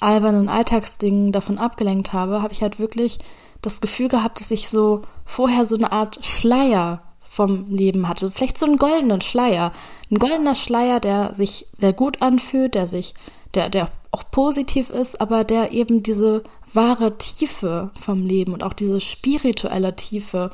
albernen 0.00 0.48
Alltagsdingen 0.48 1.32
davon 1.32 1.58
abgelenkt 1.58 2.12
habe, 2.12 2.42
habe 2.42 2.52
ich 2.52 2.62
halt 2.62 2.78
wirklich 2.78 3.18
das 3.60 3.80
Gefühl 3.80 4.08
gehabt, 4.08 4.40
dass 4.40 4.50
ich 4.50 4.68
so 4.68 5.02
vorher 5.24 5.66
so 5.66 5.76
eine 5.76 5.92
Art 5.92 6.24
Schleier 6.24 7.02
vom 7.20 7.70
Leben 7.70 8.08
hatte. 8.08 8.30
Vielleicht 8.30 8.58
so 8.58 8.66
einen 8.66 8.76
goldenen 8.76 9.20
Schleier. 9.20 9.72
Ein 10.10 10.18
goldener 10.18 10.54
Schleier, 10.54 11.00
der 11.00 11.32
sich 11.32 11.66
sehr 11.72 11.92
gut 11.92 12.20
anfühlt, 12.20 12.74
der 12.74 12.86
sich, 12.86 13.14
der, 13.54 13.70
der 13.70 13.88
auch 14.10 14.24
positiv 14.30 14.90
ist, 14.90 15.20
aber 15.20 15.44
der 15.44 15.72
eben 15.72 16.02
diese 16.02 16.42
wahre 16.74 17.16
Tiefe 17.16 17.90
vom 17.98 18.26
Leben 18.26 18.52
und 18.52 18.62
auch 18.62 18.74
diese 18.74 19.00
spirituelle 19.00 19.96
Tiefe 19.96 20.50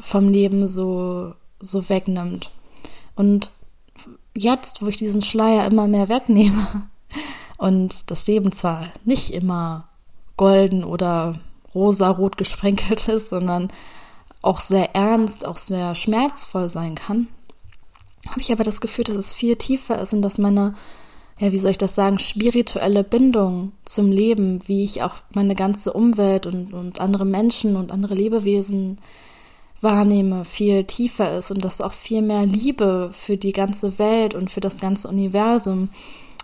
vom 0.00 0.28
Leben 0.28 0.66
so, 0.66 1.34
so 1.60 1.88
wegnimmt. 1.88 2.50
Und 3.14 3.50
jetzt, 4.34 4.82
wo 4.82 4.86
ich 4.86 4.96
diesen 4.96 5.22
Schleier 5.22 5.66
immer 5.66 5.86
mehr 5.88 6.08
wegnehme 6.08 6.88
und 7.58 8.10
das 8.10 8.26
Leben 8.26 8.52
zwar 8.52 8.86
nicht 9.04 9.30
immer 9.30 9.88
golden 10.36 10.84
oder 10.84 11.38
rosa-rot 11.74 12.36
gesprenkelt 12.36 13.08
ist, 13.08 13.28
sondern 13.28 13.68
auch 14.42 14.58
sehr 14.58 14.94
ernst, 14.94 15.46
auch 15.46 15.56
sehr 15.56 15.94
schmerzvoll 15.94 16.68
sein 16.68 16.94
kann, 16.96 17.28
habe 18.28 18.40
ich 18.40 18.52
aber 18.52 18.64
das 18.64 18.80
Gefühl, 18.80 19.04
dass 19.04 19.16
es 19.16 19.34
viel 19.34 19.56
tiefer 19.56 20.00
ist 20.00 20.12
und 20.12 20.22
dass 20.22 20.38
meine, 20.38 20.74
ja, 21.38 21.52
wie 21.52 21.58
soll 21.58 21.72
ich 21.72 21.78
das 21.78 21.94
sagen, 21.94 22.18
spirituelle 22.18 23.04
Bindung 23.04 23.72
zum 23.84 24.12
Leben, 24.12 24.60
wie 24.66 24.84
ich 24.84 25.02
auch 25.02 25.14
meine 25.34 25.54
ganze 25.54 25.92
Umwelt 25.92 26.46
und, 26.46 26.72
und 26.72 27.00
andere 27.00 27.24
Menschen 27.24 27.76
und 27.76 27.90
andere 27.90 28.14
Lebewesen 28.14 28.98
wahrnehme, 29.82 30.44
viel 30.44 30.84
tiefer 30.84 31.36
ist 31.36 31.50
und 31.50 31.64
dass 31.64 31.80
auch 31.80 31.92
viel 31.92 32.22
mehr 32.22 32.46
Liebe 32.46 33.10
für 33.12 33.36
die 33.36 33.52
ganze 33.52 33.98
Welt 33.98 34.34
und 34.34 34.50
für 34.50 34.60
das 34.60 34.80
ganze 34.80 35.08
Universum 35.08 35.88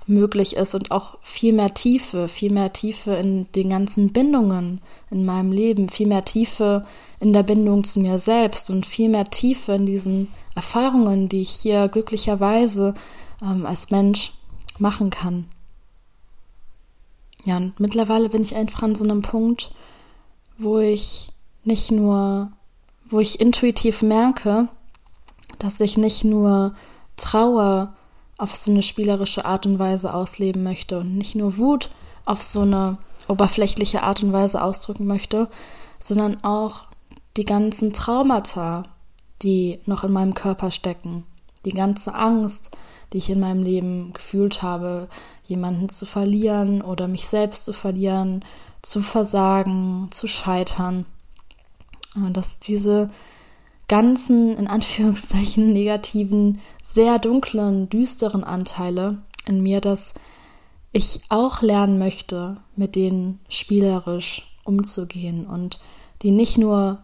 möglich 0.06 0.56
ist 0.56 0.74
und 0.74 0.90
auch 0.90 1.18
viel 1.22 1.52
mehr 1.52 1.74
Tiefe, 1.74 2.28
viel 2.28 2.50
mehr 2.50 2.72
Tiefe 2.72 3.12
in 3.12 3.46
den 3.52 3.68
ganzen 3.68 4.12
Bindungen 4.12 4.80
in 5.10 5.24
meinem 5.24 5.52
Leben, 5.52 5.88
viel 5.88 6.06
mehr 6.06 6.24
Tiefe 6.24 6.84
in 7.20 7.32
der 7.32 7.42
Bindung 7.42 7.84
zu 7.84 8.00
mir 8.00 8.18
selbst 8.18 8.70
und 8.70 8.86
viel 8.86 9.08
mehr 9.08 9.28
Tiefe 9.28 9.72
in 9.72 9.86
diesen 9.86 10.28
Erfahrungen, 10.54 11.28
die 11.28 11.42
ich 11.42 11.50
hier 11.50 11.88
glücklicherweise 11.88 12.94
ähm, 13.42 13.66
als 13.66 13.90
Mensch 13.90 14.32
machen 14.78 15.10
kann. 15.10 15.46
Ja, 17.44 17.56
und 17.56 17.78
mittlerweile 17.78 18.28
bin 18.28 18.42
ich 18.42 18.54
einfach 18.54 18.82
an 18.82 18.94
so 18.94 19.04
einem 19.04 19.22
Punkt, 19.22 19.70
wo 20.58 20.78
ich 20.78 21.30
nicht 21.64 21.90
nur, 21.90 22.50
wo 23.08 23.20
ich 23.20 23.40
intuitiv 23.40 24.02
merke, 24.02 24.68
dass 25.58 25.80
ich 25.80 25.96
nicht 25.96 26.24
nur 26.24 26.74
Trauer 27.16 27.94
auf 28.36 28.54
so 28.54 28.70
eine 28.70 28.82
spielerische 28.82 29.44
Art 29.44 29.66
und 29.66 29.78
Weise 29.78 30.14
ausleben 30.14 30.62
möchte 30.62 31.00
und 31.00 31.16
nicht 31.16 31.34
nur 31.34 31.58
Wut 31.58 31.90
auf 32.24 32.40
so 32.40 32.60
eine 32.60 32.98
oberflächliche 33.26 34.02
Art 34.02 34.22
und 34.22 34.32
Weise 34.32 34.62
ausdrücken 34.62 35.06
möchte, 35.06 35.48
sondern 35.98 36.42
auch 36.44 36.86
die 37.36 37.44
ganzen 37.44 37.92
Traumata, 37.92 38.84
die 39.42 39.80
noch 39.86 40.04
in 40.04 40.12
meinem 40.12 40.34
Körper 40.34 40.70
stecken, 40.70 41.24
die 41.64 41.72
ganze 41.72 42.14
Angst, 42.14 42.70
die 43.12 43.18
ich 43.18 43.30
in 43.30 43.40
meinem 43.40 43.62
Leben 43.62 44.12
gefühlt 44.12 44.62
habe, 44.62 45.08
jemanden 45.46 45.88
zu 45.88 46.06
verlieren 46.06 46.82
oder 46.82 47.08
mich 47.08 47.26
selbst 47.26 47.64
zu 47.64 47.72
verlieren, 47.72 48.44
zu 48.82 49.02
versagen, 49.02 50.08
zu 50.10 50.28
scheitern, 50.28 51.06
dass 52.32 52.60
diese 52.60 53.08
ganzen, 53.88 54.56
in 54.56 54.66
Anführungszeichen, 54.66 55.72
negativen, 55.72 56.60
sehr 56.82 57.18
dunklen, 57.18 57.88
düsteren 57.88 58.44
Anteile 58.44 59.18
in 59.46 59.62
mir, 59.62 59.80
dass 59.80 60.14
ich 60.92 61.20
auch 61.28 61.62
lernen 61.62 61.98
möchte, 61.98 62.58
mit 62.76 62.96
denen 62.96 63.40
spielerisch 63.48 64.46
umzugehen 64.64 65.46
und 65.46 65.80
die 66.22 66.30
nicht 66.30 66.58
nur, 66.58 66.98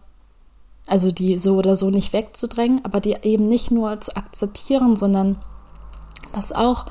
also 0.85 1.11
die 1.11 1.37
so 1.37 1.55
oder 1.55 1.75
so 1.75 1.89
nicht 1.89 2.13
wegzudrängen, 2.13 2.83
aber 2.83 2.99
die 2.99 3.15
eben 3.21 3.47
nicht 3.47 3.71
nur 3.71 3.99
zu 4.01 4.15
akzeptieren, 4.15 4.95
sondern 4.95 5.37
das 6.33 6.51
auch 6.51 6.85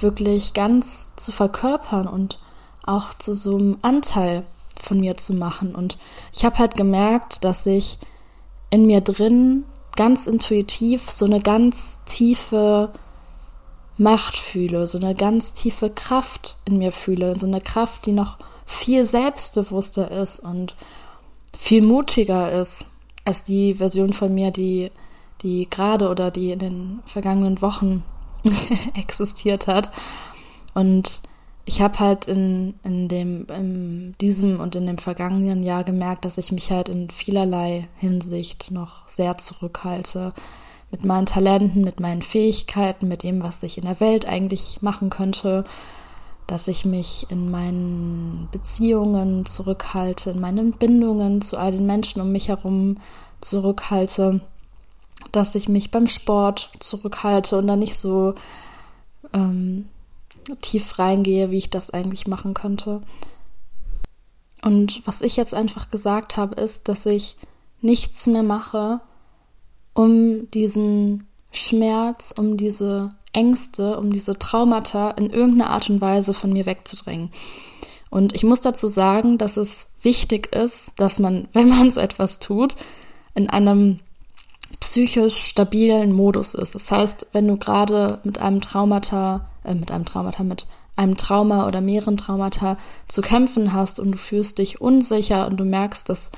wirklich 0.00 0.54
ganz 0.54 1.16
zu 1.16 1.32
verkörpern 1.32 2.06
und 2.06 2.38
auch 2.84 3.14
zu 3.14 3.34
so 3.34 3.56
einem 3.56 3.78
Anteil 3.82 4.46
von 4.82 5.00
mir 5.00 5.16
zu 5.16 5.34
machen. 5.34 5.74
Und 5.74 5.98
ich 6.32 6.44
habe 6.44 6.58
halt 6.58 6.74
gemerkt, 6.74 7.44
dass 7.44 7.66
ich 7.66 7.98
in 8.70 8.86
mir 8.86 9.00
drin 9.00 9.64
ganz 9.96 10.26
intuitiv 10.26 11.10
so 11.10 11.24
eine 11.24 11.40
ganz 11.40 12.04
tiefe 12.04 12.92
Macht 13.96 14.38
fühle, 14.38 14.86
so 14.86 14.98
eine 14.98 15.14
ganz 15.14 15.52
tiefe 15.52 15.90
Kraft 15.90 16.56
in 16.64 16.78
mir 16.78 16.92
fühle, 16.92 17.38
so 17.38 17.46
eine 17.46 17.60
Kraft, 17.60 18.06
die 18.06 18.12
noch 18.12 18.36
viel 18.64 19.04
selbstbewusster 19.04 20.10
ist 20.10 20.40
und 20.40 20.76
viel 21.56 21.82
mutiger 21.82 22.52
ist 22.52 22.86
als 23.24 23.42
die 23.42 23.74
Version 23.74 24.12
von 24.12 24.32
mir, 24.32 24.52
die, 24.52 24.92
die 25.42 25.68
gerade 25.68 26.08
oder 26.08 26.30
die 26.30 26.52
in 26.52 26.58
den 26.60 27.00
vergangenen 27.04 27.60
Wochen 27.60 28.04
existiert 28.94 29.66
hat. 29.66 29.90
Und 30.74 31.22
ich 31.68 31.82
habe 31.82 31.98
halt 31.98 32.24
in, 32.24 32.72
in 32.82 33.08
dem, 33.08 33.46
in 33.54 34.14
diesem 34.22 34.58
und 34.58 34.74
in 34.74 34.86
dem 34.86 34.96
vergangenen 34.96 35.62
Jahr 35.62 35.84
gemerkt, 35.84 36.24
dass 36.24 36.38
ich 36.38 36.50
mich 36.50 36.70
halt 36.70 36.88
in 36.88 37.10
vielerlei 37.10 37.86
Hinsicht 37.96 38.70
noch 38.70 39.06
sehr 39.06 39.36
zurückhalte. 39.36 40.32
Mit 40.90 41.04
meinen 41.04 41.26
Talenten, 41.26 41.82
mit 41.82 42.00
meinen 42.00 42.22
Fähigkeiten, 42.22 43.06
mit 43.06 43.22
dem, 43.22 43.42
was 43.42 43.62
ich 43.62 43.76
in 43.76 43.84
der 43.84 44.00
Welt 44.00 44.26
eigentlich 44.26 44.80
machen 44.80 45.10
könnte. 45.10 45.64
Dass 46.46 46.68
ich 46.68 46.86
mich 46.86 47.26
in 47.28 47.50
meinen 47.50 48.48
Beziehungen 48.50 49.44
zurückhalte, 49.44 50.30
in 50.30 50.40
meinen 50.40 50.72
Bindungen 50.72 51.42
zu 51.42 51.58
all 51.58 51.72
den 51.72 51.84
Menschen 51.84 52.22
um 52.22 52.32
mich 52.32 52.48
herum 52.48 52.96
zurückhalte. 53.42 54.40
Dass 55.32 55.54
ich 55.54 55.68
mich 55.68 55.90
beim 55.90 56.06
Sport 56.06 56.70
zurückhalte 56.80 57.58
und 57.58 57.66
dann 57.66 57.80
nicht 57.80 57.96
so 57.96 58.32
ähm, 59.34 59.84
tief 60.56 60.98
reingehe, 60.98 61.50
wie 61.50 61.58
ich 61.58 61.70
das 61.70 61.90
eigentlich 61.90 62.26
machen 62.26 62.54
könnte. 62.54 63.00
Und 64.62 65.06
was 65.06 65.22
ich 65.22 65.36
jetzt 65.36 65.54
einfach 65.54 65.90
gesagt 65.90 66.36
habe, 66.36 66.60
ist, 66.60 66.88
dass 66.88 67.06
ich 67.06 67.36
nichts 67.80 68.26
mehr 68.26 68.42
mache, 68.42 69.00
um 69.94 70.50
diesen 70.50 71.26
Schmerz, 71.50 72.34
um 72.36 72.56
diese 72.56 73.14
Ängste, 73.32 73.98
um 73.98 74.12
diese 74.12 74.38
Traumata 74.38 75.10
in 75.12 75.30
irgendeiner 75.30 75.70
Art 75.70 75.90
und 75.90 76.00
Weise 76.00 76.34
von 76.34 76.52
mir 76.52 76.66
wegzudrängen. 76.66 77.30
Und 78.10 78.34
ich 78.34 78.42
muss 78.42 78.60
dazu 78.60 78.88
sagen, 78.88 79.38
dass 79.38 79.56
es 79.56 79.90
wichtig 80.02 80.54
ist, 80.54 80.98
dass 81.00 81.18
man, 81.18 81.48
wenn 81.52 81.68
man 81.68 81.90
so 81.90 82.00
etwas 82.00 82.38
tut, 82.38 82.76
in 83.34 83.48
einem 83.48 84.00
psychisch 84.80 85.36
stabilen 85.36 86.12
Modus 86.12 86.54
ist. 86.54 86.74
Das 86.74 86.90
heißt, 86.90 87.28
wenn 87.32 87.48
du 87.48 87.56
gerade 87.56 88.20
mit 88.24 88.38
einem 88.38 88.60
Traumata 88.60 89.48
äh, 89.68 89.74
mit 89.74 89.90
einem 89.90 90.04
Traumata, 90.04 90.42
mit 90.42 90.66
einem 90.96 91.16
Trauma 91.16 91.66
oder 91.66 91.80
mehreren 91.80 92.16
Traumata 92.16 92.76
zu 93.06 93.22
kämpfen 93.22 93.72
hast 93.72 94.00
und 94.00 94.12
du 94.12 94.18
fühlst 94.18 94.58
dich 94.58 94.80
unsicher 94.80 95.46
und 95.46 95.58
du 95.58 95.64
merkst, 95.64 96.08
das 96.08 96.32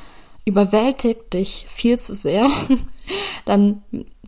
überwältigt 0.44 1.32
dich 1.32 1.66
viel 1.68 1.98
zu 1.98 2.14
sehr, 2.14 2.46
dann 3.44 3.82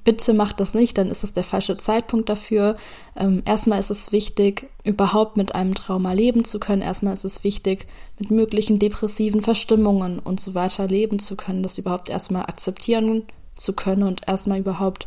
bitte 0.05 0.35
mach 0.35 0.53
das 0.53 0.75
nicht, 0.75 0.99
dann 0.99 1.11
ist 1.11 1.23
das 1.23 1.33
der 1.33 1.45
falsche 1.45 1.77
Zeitpunkt 1.77 2.29
dafür. 2.29 2.77
Ähm, 3.17 3.43
erstmal 3.45 3.79
ist 3.79 3.91
es 3.91 4.13
wichtig, 4.13 4.69
überhaupt 4.85 5.37
mit 5.37 5.55
einem 5.55 5.75
Trauma 5.75 6.13
leben 6.13 6.45
zu 6.45 6.59
können. 6.59 6.83
Erstmal 6.83 7.15
ist 7.15 7.25
es 7.25 7.45
wichtig, 7.45 7.87
mit 8.19 8.31
möglichen 8.31 8.79
depressiven 8.79 9.41
Verstimmungen 9.41 10.19
und 10.19 10.41
so 10.41 10.55
weiter 10.55 10.87
leben 10.87 11.19
zu 11.19 11.37
können, 11.37 11.63
das 11.63 11.79
überhaupt 11.79 12.11
erstmal 12.11 12.43
akzeptieren 12.43 13.25
zu 13.55 13.75
können 13.75 14.03
und 14.03 14.27
erstmal 14.27 14.59
überhaupt 14.59 15.07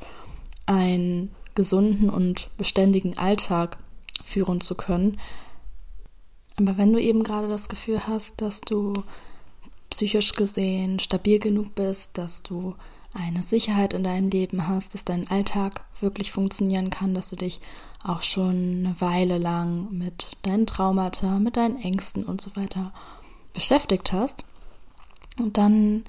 einen 0.66 1.32
gesunden 1.56 2.10
und 2.10 2.50
beständigen 2.58 3.18
Alltag 3.18 3.78
führen 4.24 4.62
zu 4.62 4.76
können. 4.76 5.20
Aber 6.58 6.78
wenn 6.78 6.94
du 6.94 7.02
eben 7.02 7.24
gerade 7.24 7.50
das 7.50 7.70
Gefühl 7.70 8.08
hast, 8.08 8.42
dass 8.42 8.62
du 8.62 8.94
psychisch 9.90 10.34
gesehen 10.34 11.00
stabil 11.00 11.40
genug 11.40 11.76
bist, 11.76 12.18
dass 12.18 12.44
du 12.44 12.76
eine 13.14 13.44
Sicherheit 13.44 13.94
in 13.94 14.04
deinem 14.04 14.30
Leben 14.30 14.68
hast, 14.68 14.94
dass 14.94 15.06
dein 15.06 15.30
Alltag 15.30 15.86
wirklich 16.02 16.32
funktionieren 16.32 16.90
kann, 16.90 17.14
dass 17.14 17.30
du 17.30 17.38
dich 17.38 17.62
auch 18.04 18.22
schon 18.22 18.86
eine 18.86 18.96
Weile 19.00 19.38
lang 19.38 19.88
mit 19.92 20.38
deinen 20.42 20.66
Traumata, 20.66 21.40
mit 21.40 21.58
deinen 21.58 21.78
Ängsten 21.78 22.24
und 22.24 22.42
so 22.42 22.56
weiter 22.56 22.94
beschäftigt 23.54 24.12
hast, 24.12 24.44
dann 25.38 26.04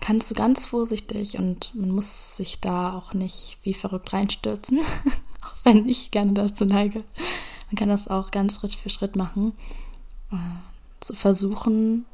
kannst 0.00 0.30
du 0.30 0.34
ganz 0.34 0.66
vorsichtig 0.66 1.38
und 1.38 1.74
man 1.74 1.90
muss 1.90 2.36
sich 2.36 2.60
da 2.60 2.94
auch 2.94 3.14
nicht 3.14 3.58
wie 3.62 3.74
verrückt 3.74 4.12
reinstürzen, 4.12 4.80
auch 5.42 5.64
wenn 5.64 5.88
ich 5.88 6.10
gerne 6.10 6.32
dazu 6.32 6.64
neige, 6.64 7.04
man 7.70 7.76
kann 7.76 7.88
das 7.88 8.08
auch 8.08 8.30
ganz 8.30 8.56
Schritt 8.56 8.74
für 8.74 8.90
Schritt 8.90 9.16
machen, 9.16 9.52
äh, 10.32 10.36
zu 11.00 11.14
versuchen, 11.14 12.04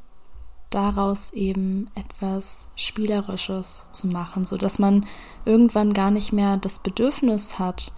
daraus 0.69 1.31
eben 1.31 1.89
etwas 1.95 2.71
Spielerisches 2.75 3.89
zu 3.93 4.07
machen, 4.07 4.45
so 4.45 4.57
dass 4.57 4.79
man 4.79 5.05
irgendwann 5.45 5.93
gar 5.93 6.11
nicht 6.11 6.33
mehr 6.33 6.57
das 6.57 6.79
Bedürfnis 6.79 7.57
hat, 7.57 7.93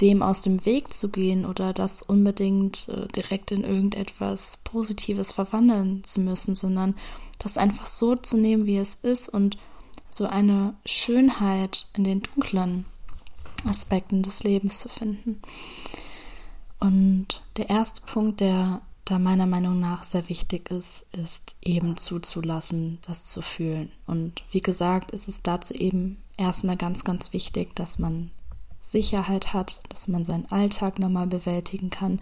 dem 0.00 0.22
aus 0.22 0.42
dem 0.42 0.64
Weg 0.64 0.94
zu 0.94 1.10
gehen 1.10 1.44
oder 1.44 1.72
das 1.72 2.02
unbedingt 2.02 2.88
äh, 2.88 3.08
direkt 3.08 3.50
in 3.50 3.64
irgendetwas 3.64 4.58
Positives 4.62 5.32
verwandeln 5.32 6.04
zu 6.04 6.20
müssen, 6.20 6.54
sondern 6.54 6.94
das 7.38 7.58
einfach 7.58 7.86
so 7.86 8.14
zu 8.14 8.36
nehmen, 8.36 8.66
wie 8.66 8.78
es 8.78 8.94
ist 8.94 9.28
und 9.28 9.58
so 10.08 10.26
eine 10.26 10.74
Schönheit 10.86 11.86
in 11.94 12.04
den 12.04 12.22
dunklen 12.22 12.86
Aspekten 13.66 14.22
des 14.22 14.42
Lebens 14.44 14.80
zu 14.80 14.88
finden. 14.88 15.40
Und 16.80 17.42
der 17.56 17.70
erste 17.70 18.00
Punkt, 18.02 18.40
der 18.40 18.82
da 19.04 19.18
meiner 19.18 19.46
Meinung 19.46 19.80
nach 19.80 20.04
sehr 20.04 20.28
wichtig 20.28 20.70
ist, 20.70 21.06
ist 21.12 21.56
eben 21.62 21.96
zuzulassen, 21.96 22.98
das 23.06 23.24
zu 23.24 23.40
fühlen. 23.40 23.90
Und 24.06 24.42
wie 24.50 24.60
gesagt, 24.60 25.12
ist 25.12 25.28
es 25.28 25.42
dazu 25.42 25.74
eben 25.74 26.18
erstmal 26.36 26.76
ganz, 26.76 27.04
ganz 27.04 27.32
wichtig, 27.32 27.74
dass 27.74 27.98
man 27.98 28.30
Sicherheit 28.76 29.54
hat, 29.54 29.80
dass 29.88 30.08
man 30.08 30.24
seinen 30.24 30.46
Alltag 30.52 30.98
normal 30.98 31.26
bewältigen 31.26 31.90
kann, 31.90 32.20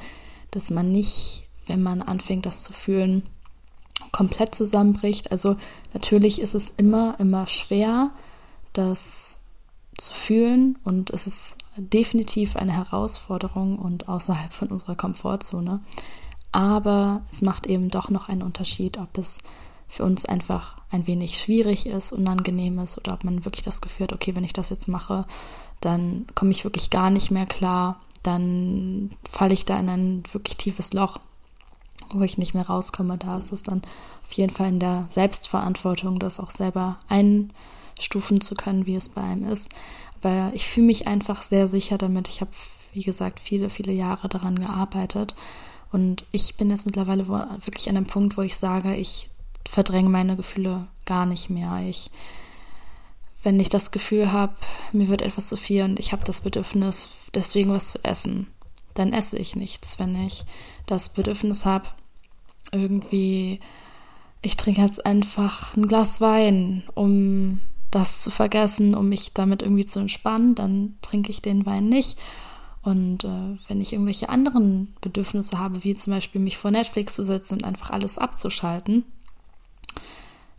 dass 0.52 0.70
man 0.70 0.90
nicht, 0.92 1.48
wenn 1.66 1.82
man 1.82 2.02
anfängt, 2.02 2.46
das 2.46 2.62
zu 2.62 2.72
fühlen, 2.72 3.24
komplett 4.12 4.54
zusammenbricht. 4.54 5.32
Also 5.32 5.56
natürlich 5.92 6.40
ist 6.40 6.54
es 6.54 6.70
immer, 6.70 7.18
immer 7.18 7.46
schwer, 7.46 8.10
das 8.72 9.40
zu 9.96 10.12
fühlen 10.12 10.78
und 10.84 11.10
es 11.10 11.26
ist 11.26 11.58
definitiv 11.76 12.56
eine 12.56 12.72
Herausforderung 12.72 13.78
und 13.78 14.08
außerhalb 14.08 14.52
von 14.52 14.68
unserer 14.68 14.96
Komfortzone. 14.96 15.80
Aber 16.52 17.22
es 17.30 17.42
macht 17.42 17.66
eben 17.66 17.90
doch 17.90 18.10
noch 18.10 18.28
einen 18.28 18.42
Unterschied, 18.42 18.98
ob 18.98 19.16
es 19.18 19.42
für 19.88 20.04
uns 20.04 20.24
einfach 20.24 20.76
ein 20.90 21.06
wenig 21.06 21.38
schwierig 21.38 21.86
ist, 21.86 22.12
unangenehm 22.12 22.78
ist 22.78 22.98
oder 22.98 23.14
ob 23.14 23.24
man 23.24 23.44
wirklich 23.44 23.64
das 23.64 23.80
Gefühl 23.80 24.04
hat, 24.04 24.12
okay, 24.12 24.34
wenn 24.34 24.44
ich 24.44 24.52
das 24.52 24.70
jetzt 24.70 24.88
mache, 24.88 25.26
dann 25.80 26.26
komme 26.34 26.50
ich 26.50 26.64
wirklich 26.64 26.90
gar 26.90 27.10
nicht 27.10 27.30
mehr 27.30 27.46
klar, 27.46 28.00
dann 28.22 29.10
falle 29.30 29.54
ich 29.54 29.64
da 29.64 29.78
in 29.78 29.88
ein 29.88 30.22
wirklich 30.32 30.56
tiefes 30.56 30.92
Loch, 30.92 31.18
wo 32.10 32.22
ich 32.22 32.38
nicht 32.38 32.54
mehr 32.54 32.66
rauskomme. 32.66 33.16
Da 33.18 33.38
ist 33.38 33.52
es 33.52 33.62
dann 33.62 33.82
auf 34.24 34.32
jeden 34.32 34.52
Fall 34.52 34.68
in 34.68 34.80
der 34.80 35.04
Selbstverantwortung, 35.08 36.18
das 36.18 36.40
auch 36.40 36.50
selber 36.50 36.98
einstufen 37.96 38.40
zu 38.40 38.54
können, 38.54 38.86
wie 38.86 38.94
es 38.94 39.08
bei 39.08 39.22
einem 39.22 39.50
ist. 39.50 39.74
Aber 40.20 40.50
ich 40.54 40.66
fühle 40.66 40.86
mich 40.86 41.06
einfach 41.06 41.42
sehr 41.42 41.68
sicher 41.68 41.98
damit. 41.98 42.28
Ich 42.28 42.40
habe, 42.40 42.50
wie 42.92 43.02
gesagt, 43.02 43.40
viele, 43.40 43.70
viele 43.70 43.92
Jahre 43.92 44.28
daran 44.28 44.58
gearbeitet. 44.58 45.34
Und 45.92 46.24
ich 46.32 46.56
bin 46.56 46.70
jetzt 46.70 46.86
mittlerweile 46.86 47.28
wirklich 47.28 47.88
an 47.88 47.96
einem 47.96 48.06
Punkt, 48.06 48.36
wo 48.36 48.42
ich 48.42 48.56
sage, 48.56 48.94
ich 48.96 49.30
verdränge 49.68 50.08
meine 50.08 50.36
Gefühle 50.36 50.88
gar 51.04 51.26
nicht 51.26 51.48
mehr. 51.48 51.80
Ich, 51.88 52.10
wenn 53.42 53.60
ich 53.60 53.68
das 53.68 53.90
Gefühl 53.90 54.32
habe, 54.32 54.54
mir 54.92 55.08
wird 55.08 55.22
etwas 55.22 55.48
zu 55.48 55.56
viel 55.56 55.84
und 55.84 56.00
ich 56.00 56.12
habe 56.12 56.24
das 56.24 56.40
Bedürfnis, 56.40 57.10
deswegen 57.34 57.70
was 57.70 57.92
zu 57.92 58.04
essen, 58.04 58.48
dann 58.94 59.12
esse 59.12 59.38
ich 59.38 59.56
nichts. 59.56 59.98
Wenn 59.98 60.16
ich 60.26 60.44
das 60.86 61.10
Bedürfnis 61.10 61.64
habe, 61.64 61.86
irgendwie, 62.72 63.60
ich 64.42 64.56
trinke 64.56 64.82
jetzt 64.82 65.06
einfach 65.06 65.76
ein 65.76 65.86
Glas 65.86 66.20
Wein, 66.20 66.82
um 66.94 67.60
das 67.96 68.20
zu 68.20 68.30
vergessen, 68.30 68.94
um 68.94 69.08
mich 69.08 69.32
damit 69.32 69.62
irgendwie 69.62 69.86
zu 69.86 70.00
entspannen, 70.00 70.54
dann 70.54 70.98
trinke 71.00 71.30
ich 71.30 71.40
den 71.40 71.64
Wein 71.64 71.88
nicht. 71.88 72.18
Und 72.82 73.24
äh, 73.24 73.58
wenn 73.68 73.80
ich 73.80 73.94
irgendwelche 73.94 74.28
anderen 74.28 74.94
Bedürfnisse 75.00 75.58
habe, 75.58 75.82
wie 75.82 75.94
zum 75.94 76.12
Beispiel 76.12 76.42
mich 76.42 76.58
vor 76.58 76.70
Netflix 76.70 77.14
zu 77.14 77.24
setzen 77.24 77.54
und 77.54 77.64
einfach 77.64 77.88
alles 77.90 78.18
abzuschalten, 78.18 79.04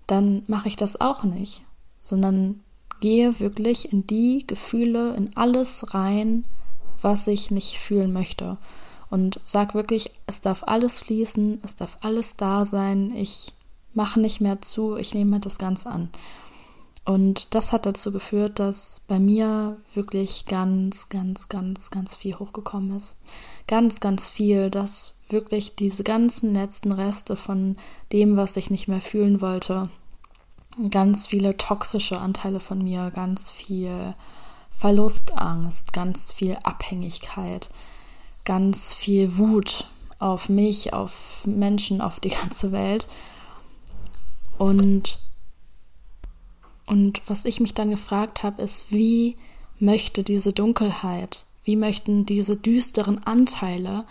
dann 0.07 0.41
mache 0.47 0.67
ich 0.67 0.77
das 0.77 0.99
auch 0.99 1.23
nicht, 1.23 1.61
sondern 2.01 2.61
gehe 3.01 3.39
wirklich 3.39 3.93
in 3.93 4.07
die 4.07 4.43
Gefühle, 4.47 5.13
in 5.13 5.29
alles 5.37 5.93
rein, 5.93 6.43
was 7.03 7.27
ich 7.27 7.51
nicht 7.51 7.77
fühlen 7.77 8.13
möchte. 8.13 8.57
Und 9.11 9.39
sag 9.43 9.75
wirklich, 9.75 10.09
es 10.25 10.41
darf 10.41 10.63
alles 10.65 11.01
fließen, 11.01 11.59
es 11.63 11.75
darf 11.75 11.99
alles 12.01 12.35
da 12.35 12.65
sein, 12.65 13.15
ich 13.15 13.53
mache 13.93 14.19
nicht 14.19 14.41
mehr 14.41 14.59
zu, 14.59 14.97
ich 14.97 15.13
nehme 15.13 15.39
das 15.39 15.59
Ganze 15.59 15.91
an. 15.91 16.09
Und 17.07 17.55
das 17.55 17.71
hat 17.71 17.85
dazu 17.85 18.11
geführt, 18.11 18.59
dass 18.59 19.05
bei 19.07 19.17
mir 19.17 19.77
wirklich 19.93 20.45
ganz, 20.45 21.07
ganz, 21.07 21.47
ganz, 21.47 21.89
ganz 21.89 22.17
viel 22.17 22.37
hochgekommen 22.37 22.97
ist. 22.97 23.21
Ganz, 23.65 24.01
ganz 24.01 24.27
viel, 24.29 24.69
dass 24.69 25.13
wirklich 25.29 25.75
diese 25.75 26.03
ganzen 26.03 26.53
letzten 26.53 26.91
Reste 26.91 27.37
von 27.37 27.77
dem, 28.11 28.35
was 28.35 28.57
ich 28.57 28.69
nicht 28.69 28.89
mehr 28.89 28.99
fühlen 28.99 29.39
wollte, 29.39 29.89
ganz 30.91 31.27
viele 31.27 31.55
toxische 31.55 32.17
Anteile 32.17 32.59
von 32.59 32.83
mir, 32.83 33.09
ganz 33.11 33.51
viel 33.51 34.13
Verlustangst, 34.71 35.93
ganz 35.93 36.33
viel 36.33 36.57
Abhängigkeit, 36.63 37.69
ganz 38.43 38.93
viel 38.93 39.37
Wut 39.37 39.85
auf 40.19 40.49
mich, 40.49 40.91
auf 40.91 41.45
Menschen, 41.45 42.01
auf 42.01 42.19
die 42.19 42.29
ganze 42.41 42.73
Welt. 42.73 43.07
Und 44.57 45.19
und 46.87 47.21
was 47.27 47.45
ich 47.45 47.59
mich 47.59 47.73
dann 47.73 47.91
gefragt 47.91 48.41
habe, 48.43 48.61
ist, 48.61 48.91
wie 48.91 49.35
möchte 49.79 50.23
diese 50.23 50.53
Dunkelheit, 50.53 51.45
wie 51.63 51.75
möchten 51.75 52.25
diese 52.25 52.55
düsteren 52.55 53.23
Anteile 53.25 54.05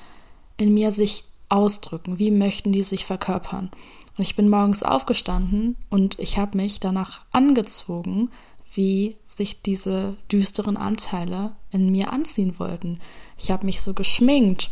in 0.59 0.75
mir 0.75 0.93
sich 0.93 1.25
ausdrücken, 1.49 2.19
wie 2.19 2.31
möchten 2.31 2.73
die 2.73 2.83
sich 2.83 3.07
verkörpern. 3.07 3.71
Und 4.17 4.25
ich 4.25 4.37
bin 4.37 4.49
morgens 4.49 4.83
aufgestanden 4.83 5.77
und 5.91 6.19
ich 6.19 6.39
habe 6.39 6.57
mich 6.57 6.79
danach 6.79 7.25
angezogen, 7.33 8.31
wie 8.75 9.17
sich 9.25 9.63
diese 9.63 10.17
düsteren 10.31 10.77
Anteile 10.77 11.57
in 11.71 11.91
mir 11.91 12.13
anziehen 12.13 12.59
wollten. 12.59 13.01
Ich 13.39 13.51
habe 13.51 13.65
mich 13.65 13.81
so 13.81 13.95
geschminkt, 13.95 14.71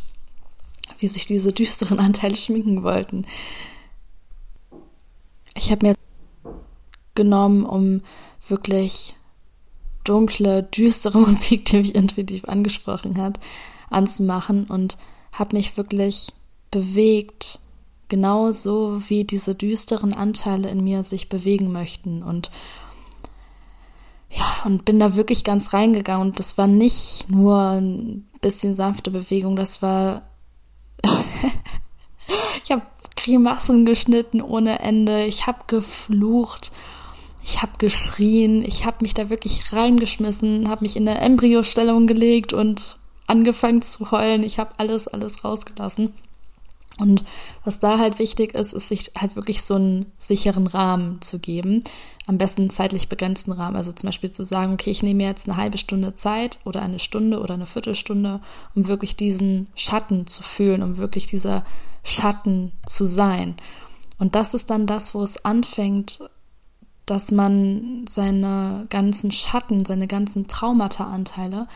wie 0.98 1.08
sich 1.08 1.24
diese 1.24 1.52
düsteren 1.54 1.98
Anteile 1.98 2.36
schminken 2.36 2.82
wollten. 2.82 3.26
Ich 5.56 5.70
habe 5.70 5.86
mir 5.86 5.94
genommen, 7.14 7.64
um 7.64 8.02
wirklich 8.48 9.14
dunkle, 10.04 10.62
düstere 10.62 11.18
Musik, 11.26 11.66
die 11.66 11.78
mich 11.78 11.94
intuitiv 11.94 12.44
angesprochen 12.44 13.20
hat, 13.20 13.40
anzumachen 13.90 14.64
und 14.66 14.98
habe 15.32 15.56
mich 15.56 15.76
wirklich 15.76 16.28
bewegt, 16.70 17.58
genauso 18.08 19.02
wie 19.08 19.24
diese 19.24 19.54
düsteren 19.54 20.12
Anteile 20.12 20.68
in 20.68 20.84
mir 20.84 21.04
sich 21.04 21.28
bewegen 21.28 21.72
möchten 21.72 22.22
und 22.22 22.50
ja, 24.30 24.44
und 24.64 24.84
bin 24.84 24.98
da 24.98 25.14
wirklich 25.14 25.44
ganz 25.44 25.72
reingegangen 25.72 26.28
und 26.28 26.38
das 26.38 26.58
war 26.58 26.66
nicht 26.66 27.26
nur 27.28 27.56
ein 27.56 28.26
bisschen 28.40 28.74
sanfte 28.74 29.10
Bewegung, 29.10 29.56
das 29.56 29.80
war 29.80 30.22
ich 32.64 32.70
habe 32.70 32.82
Grimassen 33.16 33.86
geschnitten 33.86 34.42
ohne 34.42 34.80
Ende, 34.80 35.24
ich 35.24 35.46
habe 35.46 35.60
geflucht 35.66 36.72
ich 37.44 37.60
habe 37.60 37.72
geschrien, 37.76 38.64
ich 38.64 38.86
habe 38.86 38.98
mich 39.02 39.12
da 39.12 39.28
wirklich 39.28 39.72
reingeschmissen, 39.72 40.70
habe 40.70 40.82
mich 40.82 40.96
in 40.96 41.04
der 41.04 41.20
Embryostellung 41.20 42.06
gelegt 42.06 42.54
und 42.54 42.96
angefangen 43.26 43.82
zu 43.82 44.10
heulen. 44.10 44.42
Ich 44.42 44.58
habe 44.58 44.70
alles, 44.78 45.08
alles 45.08 45.44
rausgelassen. 45.44 46.14
Und 47.00 47.24
was 47.64 47.80
da 47.80 47.98
halt 47.98 48.18
wichtig 48.18 48.54
ist, 48.54 48.72
ist 48.72 48.88
sich 48.88 49.10
halt 49.18 49.36
wirklich 49.36 49.62
so 49.62 49.74
einen 49.74 50.12
sicheren 50.16 50.66
Rahmen 50.66 51.20
zu 51.20 51.38
geben. 51.38 51.82
Am 52.26 52.38
besten 52.38 52.70
zeitlich 52.70 53.08
begrenzten 53.08 53.52
Rahmen. 53.52 53.76
Also 53.76 53.92
zum 53.92 54.08
Beispiel 54.08 54.30
zu 54.30 54.44
sagen, 54.44 54.72
okay, 54.72 54.90
ich 54.90 55.02
nehme 55.02 55.16
mir 55.24 55.28
jetzt 55.28 55.48
eine 55.48 55.58
halbe 55.58 55.76
Stunde 55.76 56.14
Zeit 56.14 56.60
oder 56.64 56.80
eine 56.80 57.00
Stunde 57.00 57.40
oder 57.40 57.54
eine 57.54 57.66
Viertelstunde, 57.66 58.40
um 58.74 58.86
wirklich 58.86 59.16
diesen 59.16 59.68
Schatten 59.74 60.26
zu 60.26 60.42
fühlen, 60.42 60.82
um 60.82 60.96
wirklich 60.96 61.26
dieser 61.26 61.64
Schatten 62.04 62.72
zu 62.86 63.06
sein. 63.06 63.56
Und 64.18 64.34
das 64.34 64.54
ist 64.54 64.70
dann 64.70 64.86
das, 64.86 65.14
wo 65.14 65.22
es 65.22 65.44
anfängt, 65.44 66.20
dass 67.06 67.30
man 67.30 68.04
seine 68.08 68.86
ganzen 68.90 69.30
Schatten, 69.32 69.84
seine 69.84 70.06
ganzen 70.06 70.46
Traumata-Anteile, 70.46 71.66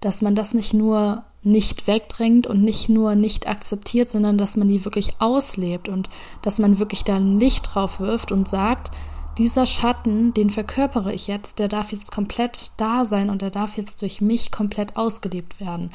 dass 0.00 0.22
man 0.22 0.34
das 0.34 0.54
nicht 0.54 0.74
nur 0.74 1.24
nicht 1.42 1.86
wegdrängt 1.86 2.46
und 2.46 2.62
nicht 2.62 2.88
nur 2.88 3.14
nicht 3.14 3.46
akzeptiert, 3.46 4.08
sondern 4.08 4.36
dass 4.36 4.56
man 4.56 4.68
die 4.68 4.84
wirklich 4.84 5.20
auslebt 5.20 5.88
und 5.88 6.10
dass 6.42 6.58
man 6.58 6.78
wirklich 6.78 7.04
da 7.04 7.16
ein 7.16 7.38
Licht 7.38 7.74
drauf 7.74 8.00
wirft 8.00 8.32
und 8.32 8.48
sagt, 8.48 8.90
dieser 9.38 9.66
Schatten, 9.66 10.34
den 10.34 10.50
verkörpere 10.50 11.12
ich 11.12 11.28
jetzt, 11.28 11.58
der 11.58 11.68
darf 11.68 11.92
jetzt 11.92 12.10
komplett 12.10 12.72
da 12.78 13.04
sein 13.04 13.30
und 13.30 13.42
der 13.42 13.50
darf 13.50 13.76
jetzt 13.76 14.02
durch 14.02 14.20
mich 14.20 14.50
komplett 14.50 14.96
ausgelebt 14.96 15.60
werden. 15.60 15.90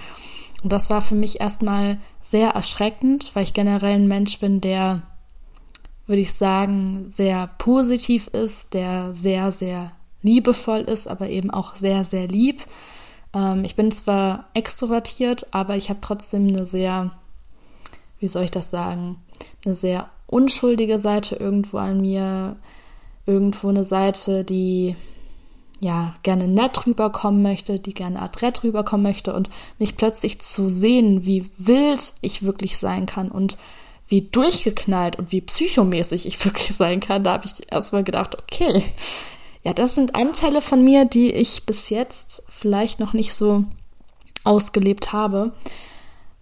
Und 0.64 0.72
das 0.72 0.90
war 0.90 1.02
für 1.02 1.16
mich 1.16 1.42
erstmal 1.42 1.98
sehr 2.22 2.52
erschreckend, 2.52 3.32
weil 3.34 3.44
ich 3.44 3.54
generell 3.54 3.96
ein 3.96 4.08
Mensch 4.08 4.40
bin, 4.40 4.62
der 4.62 5.02
würde 6.08 6.22
ich 6.22 6.34
sagen, 6.34 7.06
sehr 7.08 7.48
positiv 7.58 8.28
ist, 8.28 8.74
der 8.74 9.14
sehr, 9.14 9.52
sehr 9.52 9.92
liebevoll 10.22 10.82
ist, 10.82 11.08
aber 11.08 11.30
eben 11.30 11.52
auch 11.52 11.76
sehr, 11.76 12.06
sehr 12.06 12.28
lieb. 12.28 12.64
Ähm, 13.34 13.64
ich 13.64 13.76
bin 13.76 13.92
zwar 13.92 14.50
extrovertiert, 14.54 15.48
aber 15.52 15.78
ich 15.78 15.90
habe 15.90 16.00
trotzdem 16.02 16.48
eine 16.48 16.66
sehr, 16.66 17.12
wie 18.20 18.28
soll 18.28 18.44
ich 18.44 18.52
das 18.52 18.70
sagen, 18.70 19.18
eine 19.66 19.76
sehr 19.76 20.10
unschuldige 20.28 21.00
Seite 21.00 21.36
irgendwo 21.36 21.78
an 21.78 22.02
mir, 22.02 22.58
irgendwo 23.26 23.70
eine 23.70 23.84
Seite, 23.84 24.44
die 24.44 24.96
ja 25.82 26.16
gerne 26.24 26.48
nett 26.48 26.86
rüberkommen 26.86 27.42
möchte, 27.42 27.80
die 27.80 27.94
gerne 27.94 28.22
adrett 28.22 28.64
rüberkommen 28.64 29.04
möchte 29.04 29.34
und 29.34 29.50
mich 29.80 29.98
plötzlich 29.98 30.40
zu 30.40 30.70
sehen, 30.70 31.26
wie 31.26 31.50
wild 31.58 32.14
ich 32.22 32.44
wirklich 32.44 32.78
sein 32.78 33.08
kann 33.08 33.30
und 33.30 33.58
wie 34.12 34.22
durchgeknallt 34.22 35.18
und 35.18 35.32
wie 35.32 35.42
psychomäßig 35.42 36.26
ich 36.26 36.44
wirklich 36.46 36.76
sein 36.76 37.00
kann, 37.00 37.24
da 37.24 37.34
habe 37.34 37.46
ich 37.46 37.72
erstmal 37.72 38.04
gedacht, 38.04 38.38
okay, 38.38 38.84
ja, 39.64 39.74
das 39.74 39.96
sind 39.96 40.16
Anteile 40.16 40.62
von 40.62 40.84
mir, 40.84 41.06
die 41.06 41.32
ich 41.32 41.66
bis 41.66 41.90
jetzt 41.90 42.44
vielleicht 42.50 43.00
noch 43.00 43.14
nicht 43.14 43.34
so 43.34 43.64
ausgelebt 44.44 45.14
habe. 45.14 45.54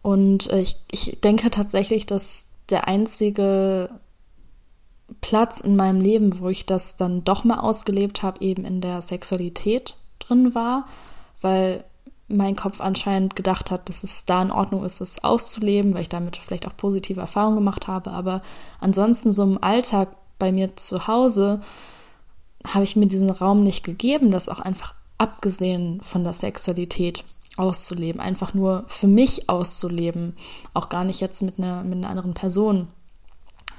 Und 0.02 0.50
äh, 0.50 0.62
ich, 0.62 0.78
ich 0.92 1.20
denke 1.22 1.50
tatsächlich, 1.50 2.06
dass 2.06 2.48
der 2.70 2.88
einzige 2.88 3.90
Platz 5.22 5.60
in 5.60 5.76
meinem 5.76 6.00
Leben, 6.00 6.40
wo 6.40 6.50
ich 6.50 6.66
das 6.66 6.96
dann 6.96 7.24
doch 7.24 7.44
mal 7.44 7.60
ausgelebt 7.60 8.24
habe, 8.24 8.42
eben 8.42 8.64
in 8.64 8.80
der 8.80 9.02
Sexualität 9.02 9.96
drin 10.20 10.56
war, 10.56 10.86
weil 11.42 11.84
mein 12.30 12.56
Kopf 12.56 12.80
anscheinend 12.80 13.36
gedacht 13.36 13.72
hat, 13.72 13.90
dass 13.90 14.04
es 14.04 14.26
da 14.26 14.42
in 14.42 14.52
Ordnung 14.52 14.86
ist, 14.86 15.02
es 15.02 15.24
auszuleben, 15.24 15.94
weil 15.94 16.04
ich 16.04 16.10
damit 16.10 16.38
vielleicht 16.38 16.68
auch 16.68 16.78
positive 16.78 17.20
Erfahrungen 17.20 17.58
gemacht 17.58 17.88
habe. 17.88 18.12
Aber 18.12 18.42
ansonsten 18.80 19.34
so 19.34 19.44
im 19.44 19.62
Alltag 19.64 20.10
bei 20.38 20.52
mir 20.52 20.76
zu 20.76 21.08
Hause 21.08 21.60
habe 22.68 22.84
ich 22.84 22.96
mir 22.96 23.08
diesen 23.08 23.30
Raum 23.30 23.64
nicht 23.64 23.84
gegeben, 23.84 24.32
das 24.32 24.50
auch 24.50 24.60
einfach 24.60 24.94
abgesehen 25.18 26.02
von 26.02 26.24
der 26.24 26.34
Sexualität 26.34 27.24
auszuleben, 27.58 28.22
einfach 28.22 28.54
nur 28.54 28.84
für 28.88 29.08
mich 29.08 29.50
auszuleben, 29.50 30.36
auch 30.74 30.90
gar 30.90 31.04
nicht 31.04 31.20
jetzt 31.20 31.42
mit 31.42 31.58
einer, 31.58 31.84
mit 31.84 31.98
einer 31.98 32.10
anderen 32.10 32.34
Person 32.34 32.88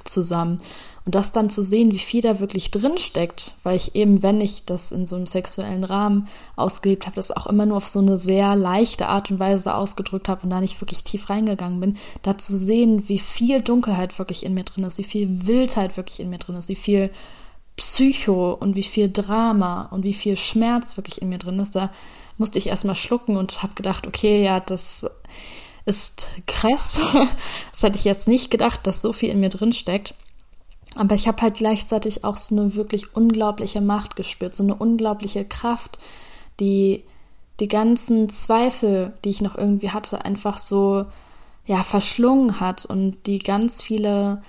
zusammen. 0.04 0.60
Und 1.06 1.14
das 1.14 1.32
dann 1.32 1.48
zu 1.48 1.62
sehen, 1.62 1.92
wie 1.92 1.98
viel 1.98 2.20
da 2.20 2.40
wirklich 2.40 2.70
drin 2.70 2.98
steckt, 2.98 3.54
weil 3.62 3.76
ich 3.76 3.94
eben, 3.94 4.22
wenn 4.22 4.40
ich 4.40 4.66
das 4.66 4.92
in 4.92 5.06
so 5.06 5.16
einem 5.16 5.26
sexuellen 5.26 5.84
Rahmen 5.84 6.28
ausgelebt 6.56 7.06
habe, 7.06 7.16
das 7.16 7.30
auch 7.30 7.46
immer 7.46 7.64
nur 7.64 7.78
auf 7.78 7.88
so 7.88 8.00
eine 8.00 8.18
sehr 8.18 8.54
leichte 8.54 9.08
Art 9.08 9.30
und 9.30 9.38
Weise 9.38 9.74
ausgedrückt 9.74 10.28
habe 10.28 10.42
und 10.42 10.50
da 10.50 10.60
nicht 10.60 10.80
wirklich 10.80 11.02
tief 11.02 11.30
reingegangen 11.30 11.80
bin, 11.80 11.96
da 12.22 12.36
zu 12.36 12.56
sehen, 12.56 13.08
wie 13.08 13.18
viel 13.18 13.62
Dunkelheit 13.62 14.18
wirklich 14.18 14.44
in 14.44 14.52
mir 14.54 14.64
drin 14.64 14.84
ist, 14.84 14.98
wie 14.98 15.04
viel 15.04 15.46
Wildheit 15.46 15.96
wirklich 15.96 16.20
in 16.20 16.28
mir 16.28 16.38
drin 16.38 16.56
ist, 16.56 16.68
wie 16.68 16.76
viel 16.76 17.10
Psycho 17.76 18.52
und 18.52 18.76
wie 18.76 18.82
viel 18.82 19.10
Drama 19.10 19.88
und 19.90 20.04
wie 20.04 20.12
viel 20.12 20.36
Schmerz 20.36 20.98
wirklich 20.98 21.22
in 21.22 21.30
mir 21.30 21.38
drin 21.38 21.58
ist, 21.60 21.76
da 21.76 21.90
musste 22.36 22.58
ich 22.58 22.68
erstmal 22.68 22.94
schlucken 22.94 23.38
und 23.38 23.62
habe 23.62 23.74
gedacht, 23.74 24.06
okay, 24.06 24.44
ja, 24.44 24.60
das 24.60 25.06
ist 25.86 26.36
krass. 26.46 27.00
Das 27.72 27.82
hätte 27.82 27.98
ich 27.98 28.04
jetzt 28.04 28.28
nicht 28.28 28.50
gedacht, 28.50 28.86
dass 28.86 29.00
so 29.00 29.14
viel 29.14 29.30
in 29.30 29.40
mir 29.40 29.48
drin 29.48 29.72
steckt. 29.72 30.14
Aber 30.96 31.14
ich 31.14 31.28
habe 31.28 31.42
halt 31.42 31.54
gleichzeitig 31.54 32.24
auch 32.24 32.36
so 32.36 32.56
eine 32.56 32.74
wirklich 32.74 33.14
unglaubliche 33.14 33.80
Macht 33.80 34.16
gespürt, 34.16 34.56
so 34.56 34.64
eine 34.64 34.74
unglaubliche 34.74 35.44
Kraft, 35.44 35.98
die 36.58 37.04
die 37.60 37.68
ganzen 37.68 38.28
Zweifel, 38.28 39.12
die 39.24 39.30
ich 39.30 39.42
noch 39.42 39.56
irgendwie 39.56 39.90
hatte, 39.90 40.24
einfach 40.24 40.58
so 40.58 41.06
ja 41.66 41.82
verschlungen 41.82 42.58
hat 42.58 42.86
und 42.86 43.26
die 43.26 43.38
ganz 43.38 43.82
viele 43.82 44.42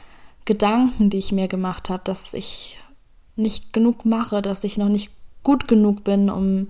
Gedanken, 0.45 1.09
die 1.09 1.17
ich 1.17 1.31
mir 1.31 1.47
gemacht 1.47 1.89
habe, 1.89 2.01
dass 2.03 2.33
ich 2.33 2.79
nicht 3.35 3.73
genug 3.73 4.05
mache, 4.05 4.41
dass 4.41 4.63
ich 4.63 4.77
noch 4.77 4.89
nicht 4.89 5.11
gut 5.43 5.67
genug 5.67 6.03
bin, 6.03 6.29
um, 6.29 6.69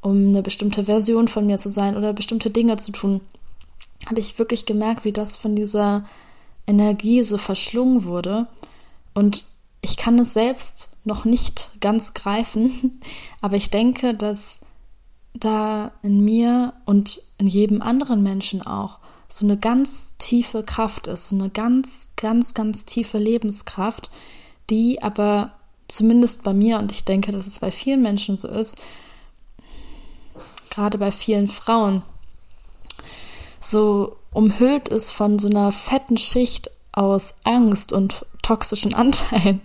um 0.00 0.28
eine 0.28 0.42
bestimmte 0.42 0.84
Version 0.84 1.28
von 1.28 1.46
mir 1.46 1.58
zu 1.58 1.68
sein 1.68 1.96
oder 1.96 2.12
bestimmte 2.12 2.50
Dinge 2.50 2.76
zu 2.76 2.92
tun, 2.92 3.20
habe 4.06 4.20
ich 4.20 4.38
wirklich 4.38 4.66
gemerkt, 4.66 5.04
wie 5.04 5.12
das 5.12 5.36
von 5.36 5.56
dieser 5.56 6.04
Energie 6.66 7.22
so 7.22 7.38
verschlungen 7.38 8.04
wurde. 8.04 8.46
Und 9.14 9.44
ich 9.82 9.96
kann 9.96 10.18
es 10.18 10.34
selbst 10.34 10.96
noch 11.04 11.24
nicht 11.24 11.70
ganz 11.80 12.14
greifen, 12.14 13.00
aber 13.40 13.56
ich 13.56 13.70
denke, 13.70 14.14
dass 14.14 14.60
da 15.34 15.92
in 16.02 16.24
mir 16.24 16.74
und 16.86 17.22
in 17.38 17.46
jedem 17.46 17.82
anderen 17.82 18.22
Menschen 18.22 18.62
auch 18.62 18.98
so 19.28 19.46
eine 19.46 19.56
ganz 19.56 20.14
tiefe 20.18 20.64
Kraft 20.64 21.06
ist, 21.06 21.28
so 21.28 21.36
eine 21.36 21.50
ganz, 21.50 22.12
ganz, 22.16 22.52
ganz 22.52 22.84
tiefe 22.84 23.18
Lebenskraft, 23.18 24.10
die 24.70 25.02
aber 25.02 25.52
zumindest 25.86 26.42
bei 26.42 26.52
mir 26.52 26.78
und 26.78 26.92
ich 26.92 27.04
denke, 27.04 27.32
dass 27.32 27.46
es 27.46 27.60
bei 27.60 27.70
vielen 27.70 28.02
Menschen 28.02 28.36
so 28.36 28.48
ist, 28.48 28.78
gerade 30.68 30.98
bei 30.98 31.12
vielen 31.12 31.48
Frauen, 31.48 32.02
so 33.60 34.16
umhüllt 34.32 34.88
ist 34.88 35.10
von 35.10 35.38
so 35.38 35.48
einer 35.48 35.72
fetten 35.72 36.16
Schicht 36.16 36.70
aus 36.92 37.40
Angst 37.44 37.92
und 37.92 38.26
toxischen 38.42 38.94
Anteilen. 38.94 39.60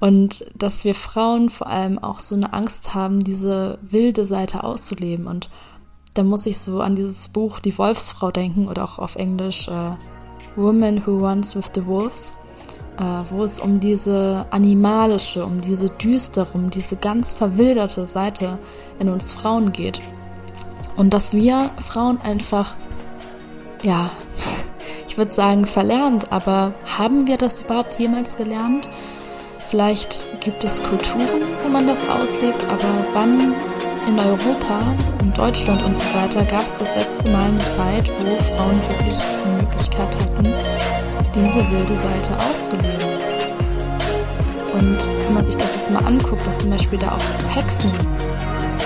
Und 0.00 0.44
dass 0.54 0.84
wir 0.84 0.94
Frauen 0.94 1.50
vor 1.50 1.66
allem 1.66 1.98
auch 1.98 2.20
so 2.20 2.36
eine 2.36 2.52
Angst 2.52 2.94
haben, 2.94 3.24
diese 3.24 3.78
wilde 3.82 4.26
Seite 4.26 4.62
auszuleben. 4.62 5.26
Und 5.26 5.50
da 6.14 6.22
muss 6.22 6.46
ich 6.46 6.58
so 6.58 6.80
an 6.80 6.94
dieses 6.94 7.28
Buch 7.28 7.58
Die 7.60 7.76
Wolfsfrau 7.76 8.30
denken 8.30 8.68
oder 8.68 8.84
auch 8.84 8.98
auf 8.98 9.16
Englisch 9.16 9.68
uh, 9.68 9.96
Woman 10.54 11.04
Who 11.04 11.18
Runs 11.18 11.56
with 11.56 11.70
the 11.74 11.84
Wolves, 11.86 12.38
uh, 13.00 13.24
wo 13.30 13.42
es 13.42 13.58
um 13.58 13.80
diese 13.80 14.46
animalische, 14.50 15.44
um 15.44 15.60
diese 15.60 15.90
düstere, 15.90 16.46
um 16.54 16.70
diese 16.70 16.96
ganz 16.96 17.34
verwilderte 17.34 18.06
Seite 18.06 18.58
in 19.00 19.08
uns 19.08 19.32
Frauen 19.32 19.72
geht. 19.72 20.00
Und 20.96 21.14
dass 21.14 21.34
wir 21.34 21.70
Frauen 21.78 22.20
einfach, 22.20 22.74
ja, 23.82 24.10
würde 25.18 25.32
sagen, 25.32 25.66
verlernt, 25.66 26.32
aber 26.32 26.72
haben 26.96 27.26
wir 27.26 27.36
das 27.36 27.60
überhaupt 27.60 27.98
jemals 27.98 28.36
gelernt? 28.36 28.88
Vielleicht 29.68 30.40
gibt 30.40 30.64
es 30.64 30.82
Kulturen, 30.82 31.42
wo 31.62 31.68
man 31.68 31.86
das 31.86 32.08
auslebt, 32.08 32.64
aber 32.70 33.04
wann 33.12 33.54
in 34.06 34.18
Europa, 34.18 34.78
in 35.20 35.34
Deutschland 35.34 35.82
und 35.82 35.98
so 35.98 36.06
weiter 36.14 36.44
gab 36.44 36.64
es 36.64 36.78
das 36.78 36.96
letzte 36.96 37.28
Mal 37.30 37.50
eine 37.50 37.58
Zeit, 37.58 38.10
wo 38.20 38.54
Frauen 38.54 38.80
wirklich 38.88 39.18
die 39.18 39.62
Möglichkeit 39.62 40.16
hatten, 40.16 40.54
diese 41.34 41.70
wilde 41.70 41.98
Seite 41.98 42.38
auszuleben. 42.48 43.17
Und 44.78 45.10
wenn 45.26 45.34
man 45.34 45.44
sich 45.44 45.56
das 45.56 45.74
jetzt 45.74 45.90
mal 45.90 46.04
anguckt, 46.04 46.46
dass 46.46 46.60
zum 46.60 46.70
Beispiel 46.70 46.98
da 46.98 47.12
auch 47.12 47.54
Hexen 47.56 47.90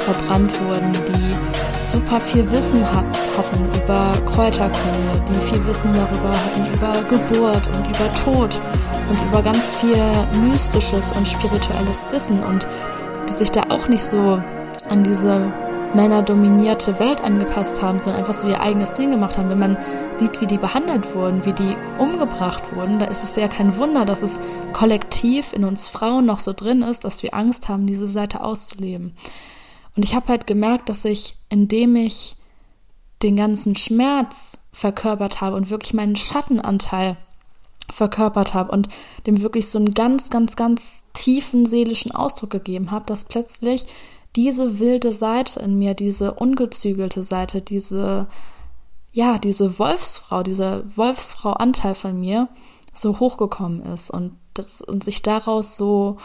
verbrannt 0.05 0.52
wurden, 0.62 0.92
die 0.92 1.87
super 1.87 2.20
viel 2.20 2.50
Wissen 2.50 2.81
hat, 2.83 3.05
hatten 3.37 3.64
über 3.64 4.12
Kräuterkunde, 4.26 5.22
die 5.28 5.55
viel 5.55 5.66
Wissen 5.66 5.92
darüber 5.92 6.31
hatten, 6.31 6.72
über 6.72 7.02
Geburt 7.09 7.66
und 7.68 7.87
über 7.87 8.14
Tod 8.24 8.61
und 9.09 9.28
über 9.28 9.42
ganz 9.42 9.74
viel 9.74 9.96
mystisches 10.40 11.12
und 11.12 11.26
spirituelles 11.26 12.07
Wissen 12.11 12.42
und 12.42 12.66
die 13.28 13.33
sich 13.33 13.50
da 13.50 13.62
auch 13.68 13.88
nicht 13.88 14.02
so 14.02 14.42
an 14.88 15.05
diese 15.05 15.52
männerdominierte 15.94 16.98
Welt 16.98 17.22
angepasst 17.22 17.83
haben, 17.83 18.00
sondern 18.00 18.20
einfach 18.20 18.35
so 18.35 18.48
ihr 18.48 18.61
eigenes 18.61 18.94
Ding 18.94 19.11
gemacht 19.11 19.37
haben. 19.37 19.50
Wenn 19.50 19.59
man 19.59 19.78
sieht, 20.12 20.40
wie 20.40 20.46
die 20.46 20.59
behandelt 20.59 21.14
wurden, 21.14 21.44
wie 21.44 21.52
die 21.52 21.76
umgebracht 21.98 22.74
wurden, 22.74 22.98
da 22.98 23.07
ist 23.07 23.22
es 23.22 23.37
ja 23.37 23.48
kein 23.48 23.76
Wunder, 23.76 24.05
dass 24.05 24.22
es 24.22 24.40
kollektiv 24.72 25.52
in 25.52 25.64
uns 25.64 25.88
Frauen 25.88 26.24
noch 26.24 26.40
so 26.40 26.52
drin 26.52 26.83
ist, 26.83 27.05
dass 27.05 27.22
wir 27.22 27.35
Angst 27.35 27.68
haben, 27.68 27.87
diese 27.87 28.09
Seite 28.09 28.42
auszuleben. 28.42 29.14
Und 29.96 30.05
ich 30.05 30.14
habe 30.14 30.28
halt 30.28 30.46
gemerkt, 30.46 30.88
dass 30.88 31.05
ich, 31.05 31.37
indem 31.48 31.96
ich 31.96 32.37
den 33.22 33.37
ganzen 33.37 33.76
Schmerz 33.76 34.59
verkörpert 34.72 35.40
habe 35.40 35.57
und 35.57 35.70
wirklich 35.70 35.94
meinen 35.94 36.16
Schattenanteil 36.16 37.16
verkörpert 37.90 38.55
habe 38.55 38.72
und 38.72 38.88
dem 39.26 39.42
wirklich 39.42 39.68
so 39.68 39.78
einen 39.78 39.92
ganz, 39.92 40.31
ganz, 40.31 40.57
ganz 40.57 41.05
tiefen 41.12 41.66
seelischen 41.66 42.12
Ausdruck 42.12 42.50
gegeben 42.50 42.90
habe, 42.90 43.05
dass 43.07 43.26
plötzlich 43.26 43.87
diese 44.36 44.78
wilde 44.78 45.12
Seite 45.12 45.60
in 45.60 45.78
mir, 45.78 45.94
diese 45.94 46.34
ungezügelte 46.34 47.22
Seite, 47.24 47.60
diese, 47.60 48.28
ja, 49.12 49.38
diese 49.38 49.78
Wolfsfrau, 49.78 50.42
dieser 50.42 50.84
Wolfsfrau-Anteil 50.96 51.94
von 51.94 52.18
mir 52.18 52.48
so 52.94 53.20
hochgekommen 53.20 53.82
ist 53.82 54.10
und, 54.10 54.36
das, 54.54 54.80
und 54.82 55.04
sich 55.04 55.22
daraus 55.22 55.76
so, 55.76 56.16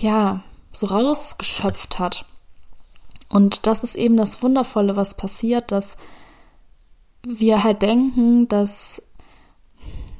ja, 0.00 0.42
so 0.72 0.86
rausgeschöpft 0.86 1.98
hat. 1.98 2.24
Und 3.30 3.66
das 3.66 3.84
ist 3.84 3.96
eben 3.96 4.16
das 4.16 4.42
Wundervolle, 4.42 4.96
was 4.96 5.16
passiert, 5.16 5.70
dass 5.70 5.98
wir 7.26 7.62
halt 7.62 7.82
denken, 7.82 8.48
dass 8.48 9.02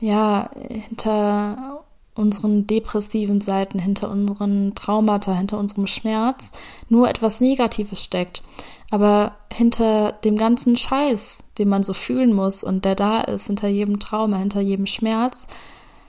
ja 0.01 0.51
hinter 0.69 1.78
unseren 2.19 2.67
depressiven 2.67 3.41
Seiten, 3.41 3.79
hinter 3.79 4.11
unseren 4.11 4.75
Traumata, 4.75 5.33
hinter 5.35 5.59
unserem 5.59 5.87
Schmerz 5.87 6.53
nur 6.89 7.09
etwas 7.09 7.41
Negatives 7.41 8.03
steckt. 8.03 8.43
Aber 8.91 9.37
hinter 9.53 10.13
dem 10.13 10.37
ganzen 10.37 10.77
Scheiß, 10.77 11.45
den 11.59 11.69
man 11.69 11.83
so 11.83 11.95
fühlen 11.95 12.33
muss 12.33 12.65
und 12.65 12.85
der 12.85 12.95
da 12.95 13.21
ist, 13.21 13.47
hinter 13.47 13.69
jedem 13.69 14.01
Trauma, 14.01 14.39
hinter 14.39 14.61
jedem 14.61 14.87
Schmerz, 14.87 15.47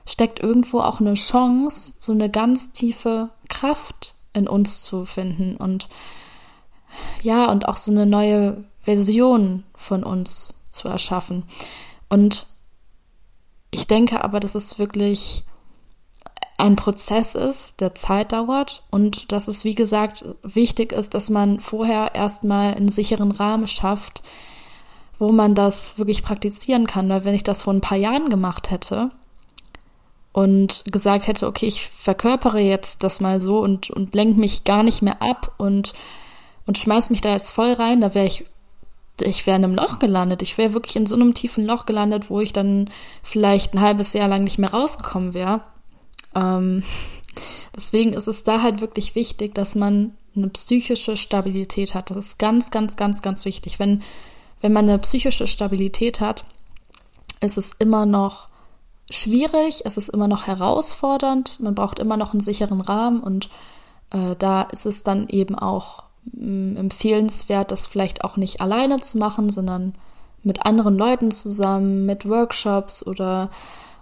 steckt 0.06 0.40
irgendwo 0.40 0.80
auch 0.80 1.00
eine 1.00 1.14
Chance, 1.14 1.96
so 1.98 2.12
eine 2.12 2.30
ganz 2.30 2.72
tiefe 2.72 3.30
Kraft 3.48 4.16
in 4.34 4.48
uns 4.48 4.82
zu 4.82 5.06
finden 5.06 5.56
und 5.58 5.90
ja, 7.22 7.52
und 7.52 7.68
auch 7.68 7.78
so 7.78 7.92
eine 7.92 8.08
neue 8.08 8.64
Version 8.82 9.64
von 9.76 10.04
uns 10.04 10.56
zu 10.72 10.88
erschaffen. 10.88 11.44
Und 12.10 12.48
ich 13.72 13.86
denke 13.86 14.24
aber, 14.24 14.40
dass 14.40 14.56
es 14.56 14.80
wirklich 14.80 15.44
ein 16.60 16.76
Prozess 16.76 17.36
ist, 17.36 17.82
der 17.82 17.96
Zeit 17.96 18.32
dauert 18.34 18.84
und 18.92 19.32
dass 19.32 19.48
es, 19.48 19.64
wie 19.64 19.76
gesagt, 19.76 20.26
wichtig 20.44 20.92
ist, 20.92 21.14
dass 21.14 21.30
man 21.30 21.60
vorher 21.60 22.16
erstmal 22.16 22.74
einen 22.74 22.90
sicheren 22.90 23.32
Rahmen 23.32 23.68
schafft, 23.68 24.24
wo 25.18 25.32
man 25.32 25.56
das 25.56 25.98
wirklich 25.98 26.24
praktizieren 26.24 26.88
kann. 26.88 27.10
Weil 27.10 27.24
wenn 27.24 27.36
ich 27.36 27.44
das 27.44 27.64
vor 27.64 27.74
ein 27.74 27.82
paar 27.82 27.98
Jahren 27.98 28.30
gemacht 28.30 28.72
hätte, 28.72 29.12
und 30.32 30.84
gesagt 30.86 31.28
hätte, 31.28 31.48
okay, 31.48 31.66
ich 31.66 31.88
verkörpere 31.88 32.60
jetzt 32.60 33.04
das 33.04 33.20
mal 33.20 33.42
so 33.42 33.60
und, 33.60 33.90
und 33.90 34.14
lenke 34.14 34.40
mich 34.40 34.64
gar 34.64 34.84
nicht 34.84 35.02
mehr 35.02 35.22
ab 35.22 35.54
und, 35.58 35.94
und 36.66 36.78
schmeiß 36.78 37.10
mich 37.10 37.22
da 37.22 37.32
jetzt 37.32 37.52
voll 37.52 37.74
rein, 37.74 38.00
da 38.00 38.14
wäre 38.14 38.28
ich, 38.28 38.46
ich 39.22 39.46
wäre 39.48 39.58
in 39.58 39.64
einem 39.64 39.76
Loch 39.76 40.00
gelandet. 40.00 40.42
Ich 40.42 40.58
wäre 40.58 40.74
wirklich 40.74 40.96
in 40.96 41.08
so 41.08 41.16
einem 41.16 41.34
tiefen 41.34 41.66
Loch 41.66 41.86
gelandet, 41.86 42.30
wo 42.30 42.40
ich 42.40 42.54
dann 42.54 42.90
vielleicht 43.24 43.74
ein 43.74 43.82
halbes 43.82 44.14
Jahr 44.14 44.28
lang 44.28 44.44
nicht 44.44 44.60
mehr 44.60 44.72
rausgekommen 44.72 45.34
wäre. 45.34 45.62
Ähm, 46.36 46.84
deswegen 47.76 48.14
ist 48.14 48.28
es 48.28 48.44
da 48.44 48.62
halt 48.62 48.82
wirklich 48.82 49.16
wichtig, 49.16 49.56
dass 49.56 49.76
man 49.76 50.14
eine 50.36 50.50
psychische 50.50 51.18
Stabilität 51.18 51.96
hat. 51.96 52.10
Das 52.10 52.18
ist 52.18 52.40
ganz, 52.40 52.72
ganz, 52.72 52.96
ganz, 52.96 53.22
ganz 53.22 53.46
wichtig. 53.46 53.80
Wenn, 53.80 54.02
wenn 54.62 54.74
man 54.74 54.88
eine 54.88 55.00
psychische 55.00 55.48
Stabilität 55.48 56.22
hat, 56.22 56.46
ist 57.42 57.58
es 57.58 57.74
immer 57.74 58.06
noch 58.06 58.48
schwierig, 59.10 59.82
es 59.86 59.98
ist 59.98 60.10
immer 60.10 60.28
noch 60.28 60.48
herausfordernd, 60.48 61.60
man 61.60 61.76
braucht 61.76 62.00
immer 62.00 62.18
noch 62.18 62.34
einen 62.34 62.42
sicheren 62.42 62.82
Rahmen 62.82 63.22
und 63.22 63.50
äh, 64.12 64.36
da 64.38 64.64
ist 64.64 64.86
es 64.86 65.04
dann 65.04 65.28
eben 65.30 65.58
auch 65.58 66.04
mm, 66.34 66.76
empfehlenswert, 66.76 67.72
das 67.72 67.88
vielleicht 67.88 68.24
auch 68.24 68.38
nicht 68.38 68.62
alleine 68.62 68.98
zu 68.98 69.18
machen, 69.18 69.50
sondern 69.50 69.96
mit 70.44 70.66
anderen 70.66 70.98
Leuten 70.98 71.32
zusammen, 71.32 72.06
mit 72.06 72.28
Workshops 72.28 73.06
oder, 73.06 73.50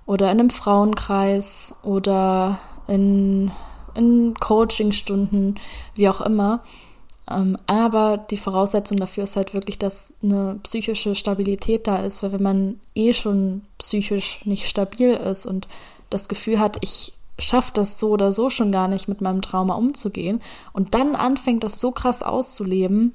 oder 0.08 0.32
in 0.32 0.40
einem 0.40 0.50
Frauenkreis 0.50 1.76
oder 1.84 2.58
in, 2.88 3.52
in 3.94 4.34
Coachingstunden, 4.40 5.60
wie 5.94 6.10
auch 6.10 6.22
immer. 6.22 6.64
Ähm, 7.30 7.58
aber 7.68 8.18
die 8.18 8.38
Voraussetzung 8.38 9.00
dafür 9.00 9.26
ist 9.26 9.36
halt 9.36 9.54
wirklich, 9.54 9.78
dass 9.78 10.16
eine 10.24 10.60
psychische 10.64 11.14
Stabilität 11.14 11.86
da 11.86 11.98
ist, 11.98 12.24
weil 12.24 12.32
wenn 12.32 12.42
man 12.42 12.80
eh 12.96 13.14
schon 13.14 13.64
psychisch 13.78 14.40
nicht 14.46 14.68
stabil 14.68 15.12
ist 15.12 15.46
und 15.46 15.68
das 16.10 16.30
Gefühl 16.30 16.60
hat, 16.60 16.78
ich 16.82 17.14
schaffe 17.38 17.72
das 17.74 18.00
so 18.00 18.10
oder 18.10 18.32
so 18.32 18.50
schon 18.50 18.72
gar 18.72 18.88
nicht 18.88 19.10
mit 19.10 19.20
meinem 19.20 19.42
Trauma 19.42 19.76
umzugehen 19.76 20.40
und 20.72 20.96
dann 20.96 21.16
anfängt, 21.16 21.64
das 21.64 21.82
so 21.82 21.92
krass 21.92 22.24
auszuleben, 22.24 23.14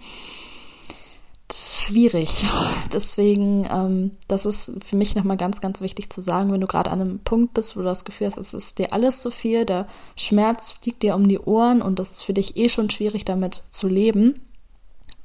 schwierig. 1.54 2.44
Deswegen, 2.92 3.66
ähm, 3.70 4.12
das 4.28 4.46
ist 4.46 4.72
für 4.84 4.96
mich 4.96 5.14
nochmal 5.14 5.36
ganz, 5.36 5.60
ganz 5.60 5.80
wichtig 5.80 6.10
zu 6.10 6.20
sagen, 6.20 6.52
wenn 6.52 6.60
du 6.60 6.66
gerade 6.66 6.90
an 6.90 7.00
einem 7.00 7.18
Punkt 7.20 7.54
bist, 7.54 7.76
wo 7.76 7.80
du 7.80 7.86
das 7.86 8.04
Gefühl 8.04 8.26
hast, 8.26 8.38
es 8.38 8.54
ist 8.54 8.78
dir 8.78 8.92
alles 8.92 9.22
zu 9.22 9.30
viel, 9.30 9.64
der 9.64 9.86
Schmerz 10.16 10.72
fliegt 10.72 11.02
dir 11.02 11.14
um 11.14 11.28
die 11.28 11.38
Ohren 11.38 11.82
und 11.82 11.98
das 11.98 12.10
ist 12.10 12.22
für 12.22 12.34
dich 12.34 12.56
eh 12.56 12.68
schon 12.68 12.90
schwierig, 12.90 13.24
damit 13.24 13.62
zu 13.70 13.88
leben, 13.88 14.40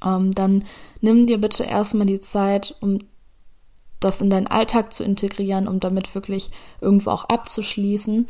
ähm, 0.04 0.32
dann 0.32 0.64
nimm 1.00 1.26
dir 1.26 1.38
bitte 1.38 1.64
erstmal 1.64 2.06
die 2.06 2.20
Zeit, 2.20 2.76
um 2.80 2.98
das 4.00 4.20
in 4.20 4.30
deinen 4.30 4.46
Alltag 4.46 4.92
zu 4.92 5.02
integrieren, 5.02 5.66
um 5.66 5.80
damit 5.80 6.14
wirklich 6.14 6.50
irgendwo 6.80 7.10
auch 7.10 7.24
abzuschließen, 7.24 8.28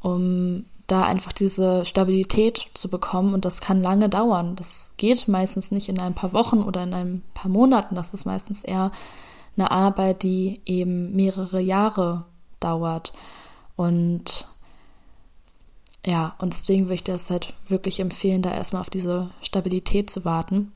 um 0.00 0.64
da 0.86 1.04
einfach 1.04 1.32
diese 1.32 1.84
Stabilität 1.84 2.66
zu 2.74 2.88
bekommen 2.88 3.34
und 3.34 3.44
das 3.44 3.60
kann 3.60 3.82
lange 3.82 4.08
dauern. 4.08 4.56
Das 4.56 4.92
geht 4.96 5.28
meistens 5.28 5.70
nicht 5.70 5.88
in 5.88 5.98
ein 5.98 6.14
paar 6.14 6.32
Wochen 6.32 6.62
oder 6.62 6.82
in 6.82 6.94
ein 6.94 7.22
paar 7.34 7.50
Monaten. 7.50 7.94
Das 7.94 8.12
ist 8.12 8.24
meistens 8.24 8.64
eher 8.64 8.90
eine 9.56 9.70
Arbeit, 9.70 10.22
die 10.22 10.60
eben 10.66 11.14
mehrere 11.14 11.60
Jahre 11.60 12.24
dauert. 12.60 13.12
Und 13.76 14.48
ja, 16.04 16.34
und 16.38 16.52
deswegen 16.52 16.86
würde 16.86 16.94
ich 16.94 17.04
das 17.04 17.30
halt 17.30 17.54
wirklich 17.68 18.00
empfehlen, 18.00 18.42
da 18.42 18.52
erstmal 18.52 18.82
auf 18.82 18.90
diese 18.90 19.30
Stabilität 19.40 20.10
zu 20.10 20.24
warten. 20.24 20.72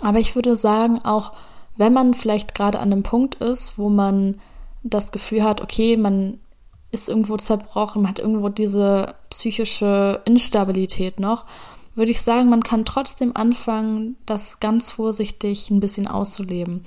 Aber 0.00 0.18
ich 0.18 0.34
würde 0.34 0.56
sagen, 0.56 0.98
auch 1.04 1.32
wenn 1.76 1.92
man 1.92 2.14
vielleicht 2.14 2.54
gerade 2.54 2.80
an 2.80 2.92
einem 2.92 3.02
Punkt 3.02 3.36
ist, 3.36 3.78
wo 3.78 3.88
man 3.88 4.40
das 4.82 5.12
Gefühl 5.12 5.44
hat, 5.44 5.60
okay, 5.60 5.96
man 5.96 6.40
ist 6.96 7.08
irgendwo 7.08 7.36
zerbrochen, 7.36 8.08
hat 8.08 8.18
irgendwo 8.18 8.48
diese 8.48 9.14
psychische 9.30 10.22
Instabilität 10.24 11.20
noch, 11.20 11.44
würde 11.94 12.10
ich 12.10 12.22
sagen, 12.22 12.48
man 12.48 12.62
kann 12.62 12.84
trotzdem 12.84 13.36
anfangen, 13.36 14.16
das 14.26 14.60
ganz 14.60 14.92
vorsichtig 14.92 15.70
ein 15.70 15.80
bisschen 15.80 16.08
auszuleben. 16.08 16.84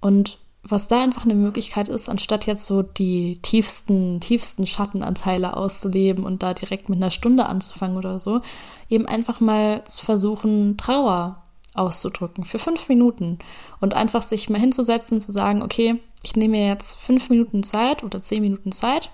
Und 0.00 0.38
was 0.62 0.86
da 0.86 1.02
einfach 1.02 1.24
eine 1.24 1.34
Möglichkeit 1.34 1.88
ist, 1.88 2.08
anstatt 2.08 2.46
jetzt 2.46 2.66
so 2.66 2.82
die 2.82 3.40
tiefsten, 3.42 4.20
tiefsten 4.20 4.66
Schattenanteile 4.66 5.56
auszuleben 5.56 6.24
und 6.24 6.42
da 6.42 6.52
direkt 6.52 6.88
mit 6.88 6.96
einer 6.96 7.10
Stunde 7.10 7.46
anzufangen 7.46 7.96
oder 7.96 8.20
so, 8.20 8.40
eben 8.88 9.06
einfach 9.06 9.40
mal 9.40 9.84
zu 9.84 10.04
versuchen, 10.04 10.76
Trauer 10.76 11.42
auszudrücken 11.74 12.44
für 12.44 12.58
fünf 12.58 12.88
Minuten 12.88 13.38
und 13.80 13.94
einfach 13.94 14.22
sich 14.22 14.50
mal 14.50 14.60
hinzusetzen, 14.60 15.20
zu 15.20 15.32
sagen, 15.32 15.62
okay, 15.62 16.00
ich 16.22 16.36
nehme 16.36 16.56
mir 16.56 16.66
jetzt 16.66 16.98
fünf 16.98 17.30
Minuten 17.30 17.62
Zeit 17.62 18.02
oder 18.02 18.20
zehn 18.20 18.42
Minuten 18.42 18.72
Zeit 18.72 19.10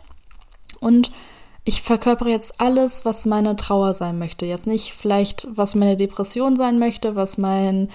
und 0.85 1.11
ich 1.64 1.80
verkörpere 1.80 2.28
jetzt 2.28 2.61
alles, 2.61 3.07
was 3.07 3.24
meine 3.24 3.57
Trauer 3.57 3.95
sein 3.95 4.18
möchte. 4.18 4.45
Jetzt 4.45 4.66
nicht 4.66 4.93
vielleicht, 4.93 5.49
was 5.51 5.74
meine 5.74 5.97
Depression 5.97 6.57
sein 6.57 6.78
möchte, 6.78 7.16
was 7.16 7.39
mein 7.39 7.89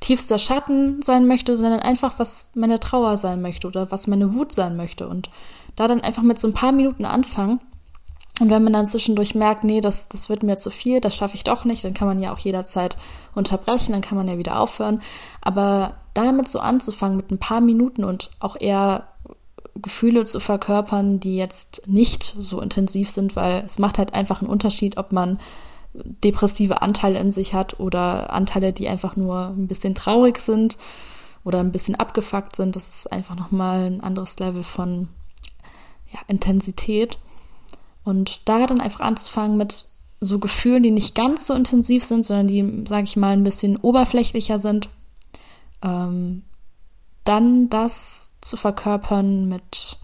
tiefster 0.00 0.40
Schatten 0.40 1.00
sein 1.00 1.26
möchte, 1.28 1.56
sondern 1.56 1.80
einfach, 1.80 2.18
was 2.18 2.50
meine 2.54 2.80
Trauer 2.80 3.16
sein 3.16 3.40
möchte 3.40 3.68
oder 3.68 3.92
was 3.92 4.08
meine 4.08 4.34
Wut 4.34 4.50
sein 4.50 4.76
möchte. 4.76 5.08
Und 5.08 5.30
da 5.76 5.86
dann 5.86 6.00
einfach 6.00 6.22
mit 6.22 6.40
so 6.40 6.48
ein 6.48 6.54
paar 6.54 6.72
Minuten 6.72 7.04
anfangen. 7.04 7.60
Und 8.40 8.50
wenn 8.50 8.64
man 8.64 8.72
dann 8.72 8.86
zwischendurch 8.88 9.36
merkt, 9.36 9.62
nee, 9.62 9.80
das, 9.80 10.08
das 10.08 10.28
wird 10.28 10.42
mir 10.42 10.56
zu 10.56 10.70
viel, 10.70 11.00
das 11.00 11.14
schaffe 11.14 11.36
ich 11.36 11.44
doch 11.44 11.64
nicht, 11.64 11.84
dann 11.84 11.94
kann 11.94 12.08
man 12.08 12.20
ja 12.20 12.32
auch 12.32 12.38
jederzeit 12.40 12.96
unterbrechen, 13.36 13.92
dann 13.92 14.00
kann 14.00 14.18
man 14.18 14.26
ja 14.26 14.38
wieder 14.38 14.58
aufhören. 14.58 15.00
Aber 15.40 15.94
damit 16.14 16.48
so 16.48 16.58
anzufangen 16.58 17.16
mit 17.16 17.30
ein 17.30 17.38
paar 17.38 17.60
Minuten 17.60 18.02
und 18.02 18.30
auch 18.40 18.56
eher 18.60 19.06
Gefühle 19.76 20.24
zu 20.24 20.40
verkörpern, 20.40 21.20
die 21.20 21.36
jetzt 21.36 21.82
nicht 21.86 22.22
so 22.22 22.60
intensiv 22.60 23.10
sind, 23.10 23.36
weil 23.36 23.62
es 23.64 23.78
macht 23.78 23.98
halt 23.98 24.14
einfach 24.14 24.40
einen 24.40 24.50
Unterschied, 24.50 24.96
ob 24.96 25.12
man 25.12 25.38
depressive 25.94 26.82
Anteile 26.82 27.18
in 27.18 27.32
sich 27.32 27.54
hat 27.54 27.78
oder 27.80 28.32
Anteile, 28.32 28.72
die 28.72 28.88
einfach 28.88 29.16
nur 29.16 29.48
ein 29.48 29.66
bisschen 29.66 29.94
traurig 29.94 30.38
sind 30.40 30.76
oder 31.44 31.60
ein 31.60 31.72
bisschen 31.72 31.94
abgefuckt 31.94 32.56
sind. 32.56 32.76
Das 32.76 32.88
ist 32.88 33.12
einfach 33.12 33.36
nochmal 33.36 33.86
ein 33.86 34.00
anderes 34.00 34.38
Level 34.38 34.64
von 34.64 35.08
ja, 36.12 36.20
Intensität. 36.26 37.18
Und 38.04 38.42
da 38.48 38.66
dann 38.66 38.80
einfach 38.80 39.00
anzufangen 39.00 39.56
mit 39.56 39.86
so 40.20 40.38
Gefühlen, 40.38 40.82
die 40.82 40.90
nicht 40.90 41.14
ganz 41.14 41.46
so 41.46 41.54
intensiv 41.54 42.04
sind, 42.04 42.26
sondern 42.26 42.46
die, 42.46 42.84
sage 42.86 43.04
ich 43.04 43.16
mal, 43.16 43.32
ein 43.32 43.44
bisschen 43.44 43.76
oberflächlicher 43.76 44.58
sind. 44.58 44.88
Ähm, 45.82 46.42
dann 47.24 47.70
das 47.70 48.38
zu 48.40 48.56
verkörpern 48.56 49.48
mit 49.48 49.98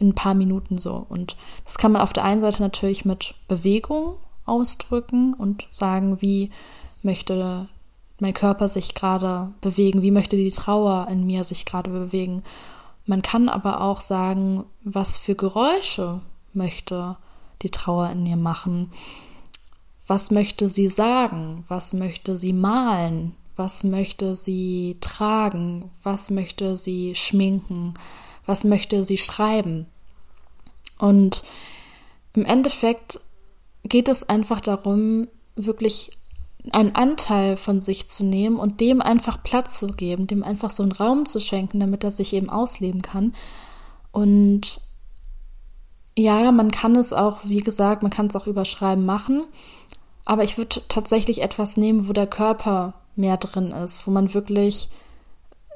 ein 0.00 0.14
paar 0.14 0.34
Minuten 0.34 0.78
so. 0.78 1.06
Und 1.08 1.36
das 1.64 1.78
kann 1.78 1.92
man 1.92 2.02
auf 2.02 2.12
der 2.12 2.24
einen 2.24 2.40
Seite 2.40 2.62
natürlich 2.62 3.04
mit 3.04 3.34
Bewegung 3.48 4.16
ausdrücken 4.44 5.34
und 5.34 5.66
sagen, 5.70 6.20
wie 6.20 6.50
möchte 7.02 7.68
mein 8.18 8.34
Körper 8.34 8.68
sich 8.68 8.94
gerade 8.94 9.52
bewegen, 9.60 10.02
wie 10.02 10.10
möchte 10.10 10.36
die 10.36 10.50
Trauer 10.50 11.08
in 11.10 11.26
mir 11.26 11.44
sich 11.44 11.64
gerade 11.64 11.90
bewegen. 11.90 12.42
Man 13.06 13.22
kann 13.22 13.48
aber 13.48 13.80
auch 13.80 14.00
sagen, 14.00 14.64
was 14.82 15.18
für 15.18 15.34
Geräusche 15.34 16.20
möchte 16.52 17.16
die 17.62 17.70
Trauer 17.70 18.10
in 18.10 18.22
mir 18.22 18.36
machen. 18.36 18.92
Was 20.06 20.30
möchte 20.30 20.68
sie 20.68 20.88
sagen? 20.88 21.64
Was 21.68 21.92
möchte 21.92 22.36
sie 22.36 22.52
malen? 22.52 23.34
Was 23.56 23.84
möchte 23.84 24.34
sie 24.34 24.96
tragen, 25.00 25.90
was 26.02 26.30
möchte 26.30 26.76
sie 26.76 27.14
schminken, 27.14 27.94
was 28.46 28.64
möchte 28.64 29.04
sie 29.04 29.18
schreiben. 29.18 29.86
Und 30.98 31.44
im 32.34 32.44
Endeffekt 32.44 33.20
geht 33.84 34.08
es 34.08 34.28
einfach 34.28 34.60
darum, 34.60 35.28
wirklich 35.56 36.12
einen 36.72 36.94
Anteil 36.94 37.56
von 37.56 37.80
sich 37.80 38.08
zu 38.08 38.24
nehmen 38.24 38.56
und 38.56 38.80
dem 38.80 39.02
einfach 39.02 39.42
Platz 39.42 39.78
zu 39.78 39.88
geben, 39.88 40.26
dem 40.26 40.42
einfach 40.42 40.70
so 40.70 40.82
einen 40.82 40.92
Raum 40.92 41.26
zu 41.26 41.40
schenken, 41.40 41.80
damit 41.80 42.02
er 42.04 42.10
sich 42.10 42.32
eben 42.32 42.48
ausleben 42.48 43.02
kann. 43.02 43.34
Und 44.12 44.80
ja, 46.16 46.50
man 46.52 46.70
kann 46.70 46.96
es 46.96 47.12
auch, 47.12 47.40
wie 47.44 47.60
gesagt, 47.60 48.02
man 48.02 48.10
kann 48.10 48.26
es 48.26 48.36
auch 48.36 48.46
überschreiben 48.46 49.04
machen, 49.04 49.44
aber 50.24 50.44
ich 50.44 50.56
würde 50.56 50.80
tatsächlich 50.88 51.42
etwas 51.42 51.76
nehmen, 51.76 52.08
wo 52.08 52.12
der 52.12 52.26
Körper 52.26 52.94
mehr 53.16 53.36
drin 53.36 53.70
ist, 53.72 54.06
wo 54.06 54.10
man 54.10 54.34
wirklich 54.34 54.88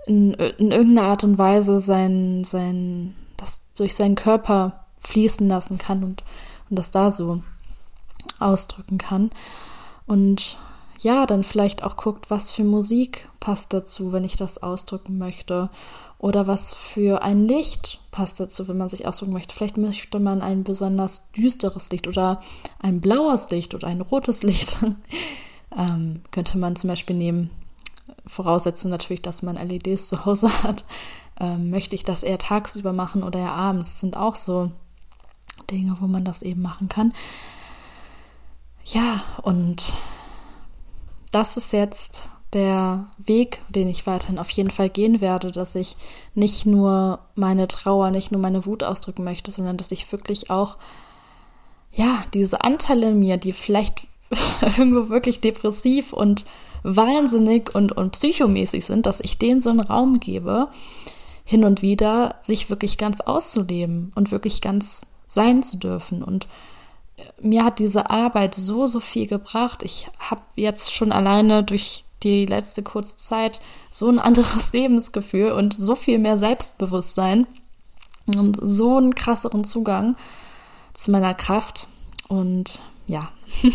in, 0.06 0.32
in 0.32 0.70
irgendeiner 0.70 1.08
Art 1.08 1.24
und 1.24 1.38
Weise 1.38 1.80
sein, 1.80 2.44
sein, 2.44 3.14
das 3.36 3.72
durch 3.74 3.94
seinen 3.94 4.14
Körper 4.14 4.84
fließen 5.00 5.48
lassen 5.48 5.78
kann 5.78 6.02
und, 6.02 6.24
und 6.70 6.78
das 6.78 6.90
da 6.90 7.10
so 7.10 7.42
ausdrücken 8.38 8.98
kann. 8.98 9.30
Und 10.06 10.56
ja, 11.00 11.26
dann 11.26 11.44
vielleicht 11.44 11.84
auch 11.84 11.96
guckt, 11.96 12.30
was 12.30 12.50
für 12.50 12.64
Musik 12.64 13.28
passt 13.40 13.72
dazu, 13.72 14.12
wenn 14.12 14.24
ich 14.24 14.36
das 14.36 14.62
ausdrücken 14.62 15.18
möchte. 15.18 15.70
Oder 16.18 16.48
was 16.48 16.74
für 16.74 17.22
ein 17.22 17.46
Licht 17.46 18.00
passt 18.10 18.40
dazu, 18.40 18.66
wenn 18.66 18.76
man 18.76 18.88
sich 18.88 19.06
ausdrücken 19.06 19.34
möchte. 19.34 19.54
Vielleicht 19.54 19.76
möchte 19.76 20.18
man 20.18 20.42
ein 20.42 20.64
besonders 20.64 21.30
düsteres 21.30 21.90
Licht 21.90 22.08
oder 22.08 22.40
ein 22.80 23.00
blaues 23.00 23.50
Licht 23.50 23.74
oder 23.74 23.86
ein 23.86 24.00
rotes 24.00 24.42
Licht. 24.42 24.76
Ähm, 25.76 26.22
könnte 26.30 26.58
man 26.58 26.76
zum 26.76 26.88
Beispiel 26.88 27.16
nehmen, 27.16 27.50
Voraussetzung 28.26 28.90
natürlich, 28.90 29.22
dass 29.22 29.42
man 29.42 29.56
LEDs 29.56 30.08
zu 30.08 30.24
Hause 30.24 30.50
hat. 30.62 30.84
Ähm, 31.40 31.70
möchte 31.70 31.94
ich 31.94 32.04
das 32.04 32.22
eher 32.22 32.38
tagsüber 32.38 32.92
machen 32.92 33.22
oder 33.22 33.38
eher 33.38 33.52
abends? 33.52 33.90
Das 33.90 34.00
sind 34.00 34.16
auch 34.16 34.36
so 34.36 34.70
Dinge, 35.70 35.96
wo 36.00 36.06
man 36.06 36.24
das 36.24 36.42
eben 36.42 36.62
machen 36.62 36.88
kann. 36.88 37.12
Ja, 38.84 39.22
und 39.42 39.94
das 41.30 41.56
ist 41.56 41.72
jetzt 41.72 42.30
der 42.54 43.06
Weg, 43.18 43.60
den 43.68 43.88
ich 43.88 44.06
weiterhin 44.06 44.38
auf 44.38 44.48
jeden 44.50 44.70
Fall 44.70 44.88
gehen 44.88 45.20
werde, 45.20 45.52
dass 45.52 45.74
ich 45.74 45.96
nicht 46.34 46.64
nur 46.64 47.18
meine 47.34 47.68
Trauer, 47.68 48.10
nicht 48.10 48.32
nur 48.32 48.40
meine 48.40 48.64
Wut 48.64 48.82
ausdrücken 48.82 49.24
möchte, 49.24 49.50
sondern 49.50 49.76
dass 49.76 49.92
ich 49.92 50.10
wirklich 50.10 50.48
auch, 50.48 50.78
ja, 51.92 52.24
diese 52.32 52.62
Anteile 52.62 53.10
in 53.10 53.20
mir, 53.20 53.36
die 53.36 53.52
vielleicht 53.52 54.06
irgendwo 54.60 55.08
wirklich 55.08 55.40
depressiv 55.40 56.12
und 56.12 56.44
wahnsinnig 56.82 57.74
und, 57.74 57.92
und 57.92 58.12
psychomäßig 58.12 58.84
sind, 58.84 59.06
dass 59.06 59.20
ich 59.20 59.38
denen 59.38 59.60
so 59.60 59.70
einen 59.70 59.80
Raum 59.80 60.20
gebe, 60.20 60.68
hin 61.44 61.64
und 61.64 61.82
wieder 61.82 62.36
sich 62.40 62.70
wirklich 62.70 62.98
ganz 62.98 63.20
auszuleben 63.20 64.12
und 64.14 64.30
wirklich 64.30 64.60
ganz 64.60 65.08
sein 65.26 65.62
zu 65.62 65.78
dürfen. 65.78 66.22
Und 66.22 66.46
mir 67.40 67.64
hat 67.64 67.78
diese 67.78 68.10
Arbeit 68.10 68.54
so, 68.54 68.86
so 68.86 69.00
viel 69.00 69.26
gebracht. 69.26 69.82
Ich 69.82 70.08
habe 70.18 70.42
jetzt 70.56 70.92
schon 70.92 71.12
alleine 71.12 71.64
durch 71.64 72.04
die 72.22 72.46
letzte 72.46 72.82
kurze 72.82 73.16
Zeit 73.16 73.60
so 73.90 74.08
ein 74.08 74.18
anderes 74.18 74.72
Lebensgefühl 74.72 75.52
und 75.52 75.78
so 75.78 75.94
viel 75.94 76.18
mehr 76.18 76.38
Selbstbewusstsein 76.38 77.46
und 78.26 78.58
so 78.60 78.96
einen 78.96 79.14
krasseren 79.14 79.64
Zugang 79.64 80.16
zu 80.92 81.10
meiner 81.10 81.34
Kraft. 81.34 81.86
Und 82.28 82.80
ja. 83.08 83.32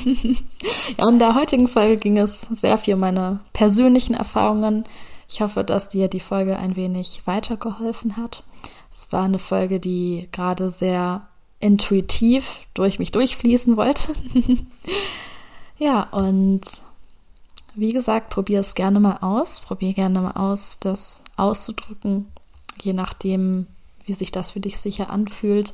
ja, 0.97 1.09
in 1.09 1.19
der 1.19 1.35
heutigen 1.35 1.67
Folge 1.67 1.97
ging 1.97 2.17
es 2.17 2.41
sehr 2.41 2.77
viel 2.77 2.93
um 2.93 3.01
meine 3.01 3.39
persönlichen 3.51 4.13
Erfahrungen. 4.13 4.85
Ich 5.27 5.41
hoffe, 5.41 5.63
dass 5.63 5.89
dir 5.89 6.07
die 6.07 6.19
Folge 6.19 6.57
ein 6.57 6.75
wenig 6.75 7.23
weitergeholfen 7.25 8.15
hat. 8.15 8.43
Es 8.91 9.11
war 9.11 9.23
eine 9.23 9.39
Folge, 9.39 9.79
die 9.79 10.29
gerade 10.31 10.69
sehr 10.69 11.27
intuitiv 11.59 12.67
durch 12.75 12.99
mich 12.99 13.11
durchfließen 13.11 13.75
wollte. 13.75 14.13
ja, 15.77 16.03
und 16.11 16.61
wie 17.75 17.91
gesagt, 17.91 18.29
probier 18.29 18.59
es 18.59 18.75
gerne 18.75 18.99
mal 18.99 19.17
aus. 19.21 19.61
Probier 19.61 19.93
gerne 19.93 20.21
mal 20.21 20.31
aus, 20.31 20.79
das 20.79 21.23
auszudrücken, 21.37 22.27
je 22.81 22.93
nachdem, 22.93 23.65
wie 24.05 24.13
sich 24.13 24.31
das 24.31 24.51
für 24.51 24.59
dich 24.59 24.77
sicher 24.77 25.09
anfühlt. 25.09 25.73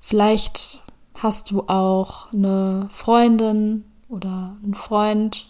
Vielleicht 0.00 0.80
hast 1.22 1.50
du 1.50 1.64
auch 1.68 2.32
eine 2.32 2.88
Freundin 2.90 3.84
oder 4.08 4.56
einen 4.62 4.74
Freund, 4.74 5.48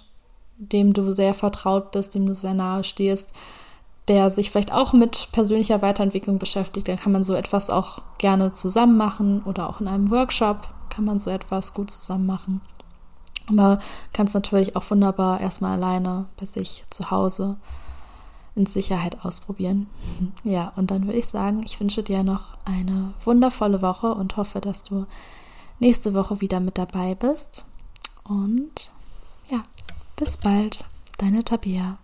dem 0.58 0.92
du 0.92 1.12
sehr 1.12 1.34
vertraut 1.34 1.90
bist, 1.92 2.14
dem 2.14 2.26
du 2.26 2.34
sehr 2.34 2.54
nahe 2.54 2.84
stehst, 2.84 3.32
der 4.08 4.30
sich 4.30 4.50
vielleicht 4.50 4.72
auch 4.72 4.92
mit 4.92 5.28
persönlicher 5.32 5.82
Weiterentwicklung 5.82 6.38
beschäftigt, 6.38 6.88
dann 6.88 6.96
kann 6.96 7.12
man 7.12 7.22
so 7.22 7.34
etwas 7.34 7.70
auch 7.70 8.02
gerne 8.18 8.52
zusammen 8.52 8.96
machen 8.96 9.42
oder 9.42 9.68
auch 9.68 9.80
in 9.80 9.88
einem 9.88 10.10
Workshop 10.10 10.68
kann 10.90 11.04
man 11.04 11.18
so 11.18 11.30
etwas 11.30 11.72
gut 11.74 11.90
zusammen 11.90 12.26
machen. 12.26 12.60
Aber 13.48 13.78
kann 14.12 14.26
es 14.26 14.34
natürlich 14.34 14.76
auch 14.76 14.90
wunderbar 14.90 15.40
erstmal 15.40 15.76
alleine 15.76 16.26
bei 16.38 16.46
sich 16.46 16.84
zu 16.90 17.10
Hause 17.10 17.56
in 18.54 18.66
Sicherheit 18.66 19.24
ausprobieren. 19.24 19.86
Ja, 20.44 20.72
und 20.76 20.90
dann 20.90 21.06
würde 21.06 21.18
ich 21.18 21.26
sagen, 21.26 21.62
ich 21.64 21.78
wünsche 21.80 22.02
dir 22.02 22.24
noch 22.24 22.56
eine 22.64 23.14
wundervolle 23.24 23.82
Woche 23.82 24.14
und 24.14 24.36
hoffe, 24.36 24.60
dass 24.60 24.82
du 24.82 25.06
nächste 25.80 26.14
Woche 26.14 26.40
wieder 26.40 26.60
mit 26.60 26.78
dabei 26.78 27.14
bist. 27.14 27.64
Und 28.24 28.92
ja, 29.48 29.64
bis 30.16 30.36
bald, 30.36 30.84
deine 31.18 31.42
Tabea. 31.42 31.98